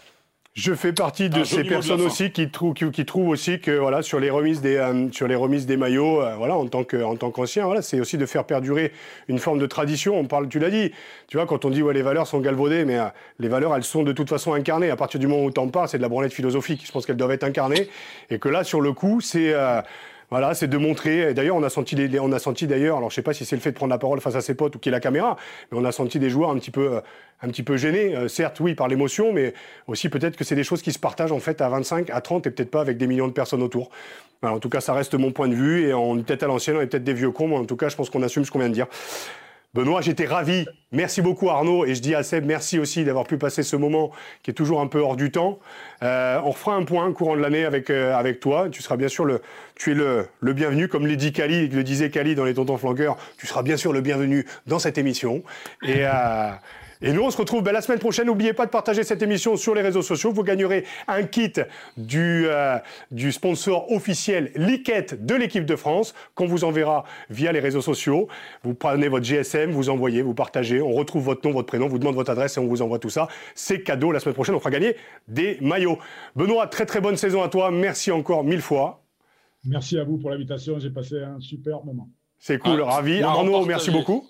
Je 0.54 0.72
fais 0.72 0.92
partie 0.92 1.30
de 1.30 1.42
ces 1.42 1.64
personnes 1.64 2.00
aussi 2.02 2.30
qui 2.30 2.48
trouvent, 2.48 2.74
qui, 2.74 3.04
trouvent 3.04 3.28
aussi 3.28 3.58
que 3.58 3.72
voilà 3.72 4.02
sur 4.02 4.20
les 4.20 4.30
remises 4.30 4.60
des 4.60 4.76
euh, 4.76 5.10
sur 5.10 5.26
les 5.26 5.34
remises 5.34 5.66
des 5.66 5.76
maillots, 5.76 6.22
euh, 6.22 6.36
voilà 6.36 6.54
en 6.54 6.68
tant 6.68 6.84
que 6.84 7.02
en 7.02 7.16
tant 7.16 7.32
qu'ancien, 7.32 7.64
voilà 7.64 7.82
c'est 7.82 7.98
aussi 7.98 8.18
de 8.18 8.24
faire 8.24 8.44
perdurer 8.44 8.92
une 9.26 9.40
forme 9.40 9.58
de 9.58 9.66
tradition. 9.66 10.16
On 10.16 10.26
parle, 10.26 10.48
tu 10.48 10.60
l'as 10.60 10.70
dit, 10.70 10.92
tu 11.26 11.38
vois 11.38 11.46
quand 11.46 11.64
on 11.64 11.70
dit 11.70 11.82
ouais 11.82 11.92
les 11.92 12.02
valeurs 12.02 12.28
sont 12.28 12.38
galvaudées, 12.38 12.84
mais 12.84 13.00
euh, 13.00 13.06
les 13.40 13.48
valeurs 13.48 13.74
elles 13.74 13.82
sont 13.82 14.04
de 14.04 14.12
toute 14.12 14.28
façon 14.28 14.52
incarnées. 14.52 14.90
À 14.90 14.96
partir 14.96 15.18
du 15.18 15.26
moment 15.26 15.42
où 15.42 15.50
t'en 15.50 15.66
parles, 15.66 15.88
c'est 15.88 15.96
de 15.96 16.02
la 16.02 16.08
branlette 16.08 16.32
philosophique. 16.32 16.84
Je 16.86 16.92
pense 16.92 17.04
qu'elles 17.04 17.16
doivent 17.16 17.32
être 17.32 17.42
incarnées 17.42 17.88
et 18.30 18.38
que 18.38 18.48
là 18.48 18.62
sur 18.62 18.80
le 18.80 18.92
coup 18.92 19.20
c'est 19.20 19.52
voilà, 20.34 20.52
c'est 20.52 20.66
de 20.66 20.78
montrer. 20.78 21.32
D'ailleurs, 21.32 21.54
on 21.54 21.62
a 21.62 21.70
senti, 21.70 21.96
on 22.20 22.32
a 22.32 22.40
senti 22.40 22.66
d'ailleurs. 22.66 22.96
Alors, 22.96 23.08
je 23.08 23.14
sais 23.14 23.22
pas 23.22 23.32
si 23.32 23.44
c'est 23.44 23.54
le 23.54 23.62
fait 23.62 23.70
de 23.70 23.76
prendre 23.76 23.92
la 23.92 23.98
parole 23.98 24.20
face 24.20 24.34
à 24.34 24.40
ses 24.40 24.56
potes 24.56 24.74
ou 24.74 24.80
qui 24.80 24.88
est 24.88 24.92
la 24.92 24.98
caméra, 24.98 25.36
mais 25.70 25.78
on 25.78 25.84
a 25.84 25.92
senti 25.92 26.18
des 26.18 26.28
joueurs 26.28 26.50
un 26.50 26.58
petit 26.58 26.72
peu, 26.72 27.00
un 27.40 27.48
petit 27.50 27.62
peu 27.62 27.76
gênés. 27.76 28.16
Euh, 28.16 28.26
certes, 28.26 28.58
oui, 28.58 28.74
par 28.74 28.88
l'émotion, 28.88 29.32
mais 29.32 29.54
aussi 29.86 30.08
peut-être 30.08 30.36
que 30.36 30.42
c'est 30.42 30.56
des 30.56 30.64
choses 30.64 30.82
qui 30.82 30.90
se 30.90 30.98
partagent 30.98 31.30
en 31.30 31.38
fait 31.38 31.60
à 31.60 31.68
25, 31.68 32.10
à 32.10 32.20
30 32.20 32.48
et 32.48 32.50
peut-être 32.50 32.72
pas 32.72 32.80
avec 32.80 32.98
des 32.98 33.06
millions 33.06 33.28
de 33.28 33.32
personnes 33.32 33.62
autour. 33.62 33.90
en 34.42 34.58
tout 34.58 34.68
cas, 34.68 34.80
ça 34.80 34.92
reste 34.92 35.14
mon 35.14 35.30
point 35.30 35.46
de 35.46 35.54
vue 35.54 35.86
et 35.86 35.94
on 35.94 36.18
est 36.18 36.24
peut-être 36.24 36.42
à 36.42 36.48
l'ancienne, 36.48 36.78
on 36.78 36.80
est 36.80 36.88
peut-être 36.88 37.04
des 37.04 37.14
vieux 37.14 37.30
cons, 37.30 37.46
mais 37.46 37.56
en 37.56 37.64
tout 37.64 37.76
cas, 37.76 37.88
je 37.88 37.94
pense 37.94 38.10
qu'on 38.10 38.22
assume 38.24 38.44
ce 38.44 38.50
qu'on 38.50 38.58
vient 38.58 38.70
de 38.70 38.74
dire. 38.74 38.88
Benoît, 39.74 40.02
j'étais 40.02 40.26
ravi. 40.26 40.66
Merci 40.92 41.20
beaucoup 41.20 41.50
Arnaud 41.50 41.84
et 41.84 41.96
je 41.96 42.00
dis 42.00 42.14
à 42.14 42.22
Seb 42.22 42.44
merci 42.44 42.78
aussi 42.78 43.04
d'avoir 43.04 43.26
pu 43.26 43.38
passer 43.38 43.64
ce 43.64 43.74
moment 43.74 44.12
qui 44.44 44.52
est 44.52 44.54
toujours 44.54 44.80
un 44.80 44.86
peu 44.86 45.00
hors 45.00 45.16
du 45.16 45.32
temps. 45.32 45.58
Euh, 46.04 46.40
on 46.44 46.52
fera 46.52 46.76
un 46.76 46.84
point 46.84 47.12
courant 47.12 47.34
de 47.34 47.40
l'année 47.40 47.64
avec 47.64 47.90
euh, 47.90 48.14
avec 48.14 48.38
toi. 48.38 48.68
Tu 48.70 48.82
seras 48.82 48.96
bien 48.96 49.08
sûr 49.08 49.24
le 49.24 49.42
tu 49.74 49.90
es 49.90 49.94
le, 49.94 50.28
le 50.38 50.52
bienvenu 50.52 50.86
comme 50.86 51.08
dit 51.16 51.32
Kali, 51.32 51.66
le 51.66 51.82
disait 51.82 52.10
Kali 52.10 52.36
dans 52.36 52.44
les 52.44 52.54
Tontons 52.54 52.78
flanqueurs. 52.78 53.16
Tu 53.36 53.48
seras 53.48 53.64
bien 53.64 53.76
sûr 53.76 53.92
le 53.92 54.00
bienvenu 54.00 54.46
dans 54.68 54.78
cette 54.78 54.96
émission 54.96 55.42
et 55.82 56.06
euh, 56.06 56.52
et 57.04 57.12
nous, 57.12 57.22
on 57.22 57.30
se 57.30 57.36
retrouve 57.36 57.62
ben, 57.62 57.72
la 57.72 57.82
semaine 57.82 57.98
prochaine. 57.98 58.26
N'oubliez 58.26 58.54
pas 58.54 58.64
de 58.64 58.70
partager 58.70 59.04
cette 59.04 59.20
émission 59.20 59.56
sur 59.56 59.74
les 59.74 59.82
réseaux 59.82 60.00
sociaux. 60.00 60.32
Vous 60.32 60.42
gagnerez 60.42 60.86
un 61.06 61.22
kit 61.24 61.52
du, 61.98 62.46
euh, 62.46 62.78
du 63.10 63.30
sponsor 63.30 63.92
officiel 63.92 64.50
Liquette 64.56 65.26
de 65.26 65.34
l'équipe 65.34 65.66
de 65.66 65.76
France 65.76 66.14
qu'on 66.34 66.46
vous 66.46 66.64
enverra 66.64 67.04
via 67.28 67.52
les 67.52 67.60
réseaux 67.60 67.82
sociaux. 67.82 68.26
Vous 68.62 68.72
prenez 68.72 69.08
votre 69.08 69.26
GSM, 69.26 69.70
vous 69.70 69.90
envoyez, 69.90 70.22
vous 70.22 70.32
partagez. 70.32 70.80
On 70.80 70.92
retrouve 70.92 71.24
votre 71.24 71.46
nom, 71.46 71.52
votre 71.52 71.66
prénom, 71.66 71.88
vous 71.88 71.98
demande 71.98 72.14
votre 72.14 72.30
adresse 72.30 72.56
et 72.56 72.60
on 72.60 72.66
vous 72.66 72.80
envoie 72.80 72.98
tout 72.98 73.10
ça. 73.10 73.28
C'est 73.54 73.82
cadeau. 73.82 74.10
La 74.10 74.20
semaine 74.20 74.34
prochaine, 74.34 74.54
on 74.54 74.60
fera 74.60 74.70
gagner 74.70 74.96
des 75.28 75.58
maillots. 75.60 75.98
Benoît, 76.36 76.66
très 76.68 76.86
très 76.86 77.02
bonne 77.02 77.16
saison 77.16 77.42
à 77.42 77.50
toi. 77.50 77.70
Merci 77.70 78.12
encore 78.12 78.44
mille 78.44 78.62
fois. 78.62 79.04
Merci 79.66 79.98
à 79.98 80.04
vous 80.04 80.16
pour 80.16 80.30
l'invitation. 80.30 80.78
J'ai 80.78 80.90
passé 80.90 81.20
un 81.22 81.40
super 81.40 81.84
moment. 81.84 82.08
C'est 82.38 82.58
cool, 82.58 82.82
ah, 82.86 82.96
ravi. 82.96 83.22
Arnaud, 83.22 83.64
merci 83.66 83.90
beaucoup. 83.90 84.26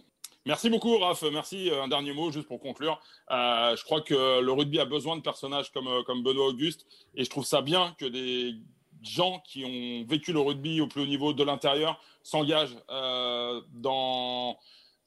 Merci 0.47 0.68
beaucoup, 0.68 0.99
Raph. 0.99 1.22
Merci. 1.32 1.70
Euh, 1.70 1.82
un 1.82 1.88
dernier 1.88 2.12
mot, 2.12 2.30
juste 2.30 2.47
pour 2.47 2.61
conclure. 2.61 3.01
Euh, 3.30 3.74
je 3.76 3.82
crois 3.84 4.03
que 4.03 4.40
le 4.40 4.53
rugby 4.53 4.78
a 4.78 4.84
besoin 4.84 5.16
de 5.16 5.22
personnages 5.22 5.72
comme, 5.72 5.88
euh, 5.88 6.03
comme 6.03 6.22
Benoît 6.22 6.49
Auguste. 6.49 6.86
Et 7.14 7.24
je 7.24 7.30
trouve 7.30 7.47
ça 7.47 7.62
bien 7.62 7.95
que 7.99 8.05
des 8.05 8.55
gens 9.03 9.40
qui 9.47 9.64
ont 9.64 10.07
vécu 10.07 10.34
le 10.34 10.40
rugby 10.40 10.82
au 10.82 10.86
plus 10.86 11.03
haut 11.03 11.07
niveau 11.07 11.32
de 11.32 11.45
l'intérieur 11.45 11.99
s'engagent 12.22 12.76
dans, 12.88 14.57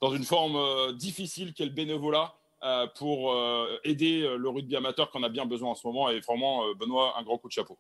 dans 0.02 0.16
une 0.16 0.24
forme 0.24 0.94
difficile 0.94 1.52
qu'est 1.56 1.66
le 1.66 1.72
bénévolat 1.72 2.36
pour 2.94 3.36
aider 3.84 4.22
le 4.38 4.50
rugby 4.50 4.76
amateur 4.76 5.10
qu'on 5.10 5.24
a 5.24 5.30
bien 5.30 5.48
besoin 5.48 5.72
en 5.72 5.76
ce 5.76 5.88
moment. 5.88 6.12
Et 6.12 6.20
vraiment, 6.20 6.72
Benoît, 6.76 7.16
un 7.18 7.24
grand 7.24 7.40
coup 7.40 7.48
de 7.48 7.54
chapeau. 7.54 7.80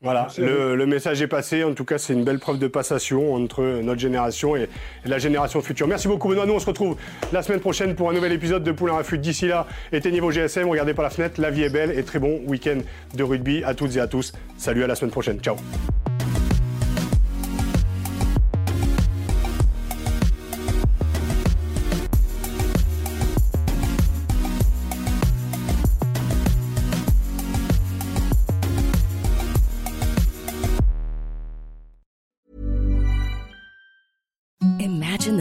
Voilà, 0.00 0.28
le, 0.38 0.86
message 0.86 1.20
est 1.22 1.26
passé. 1.26 1.64
En 1.64 1.74
tout 1.74 1.84
cas, 1.84 1.98
c'est 1.98 2.12
une 2.12 2.22
belle 2.22 2.38
preuve 2.38 2.58
de 2.60 2.68
passation 2.68 3.34
entre 3.34 3.80
notre 3.82 4.00
génération 4.00 4.54
et, 4.54 4.68
la 5.04 5.18
génération 5.18 5.60
future. 5.60 5.88
Merci 5.88 6.06
beaucoup, 6.06 6.28
Benoît. 6.28 6.46
Nous, 6.46 6.54
on 6.54 6.60
se 6.60 6.66
retrouve 6.66 6.96
la 7.32 7.42
semaine 7.42 7.58
prochaine 7.58 7.96
pour 7.96 8.08
un 8.08 8.12
nouvel 8.12 8.30
épisode 8.32 8.62
de 8.62 8.70
Poulain 8.70 8.94
Rafut. 8.94 9.18
D'ici 9.18 9.48
là, 9.48 9.66
éteignez 9.90 10.20
vos 10.20 10.30
GSM, 10.30 10.68
regardez 10.68 10.94
par 10.94 11.02
la 11.02 11.10
fenêtre. 11.10 11.40
La 11.40 11.50
vie 11.50 11.64
est 11.64 11.70
belle 11.70 11.98
et 11.98 12.04
très 12.04 12.20
bon 12.20 12.40
week-end 12.46 12.78
de 13.14 13.22
rugby 13.24 13.64
à 13.64 13.74
toutes 13.74 13.96
et 13.96 14.00
à 14.00 14.06
tous. 14.06 14.32
Salut, 14.56 14.84
à 14.84 14.86
la 14.86 14.94
semaine 14.94 15.10
prochaine. 15.10 15.40
Ciao. 15.40 15.56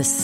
Service 0.08 0.17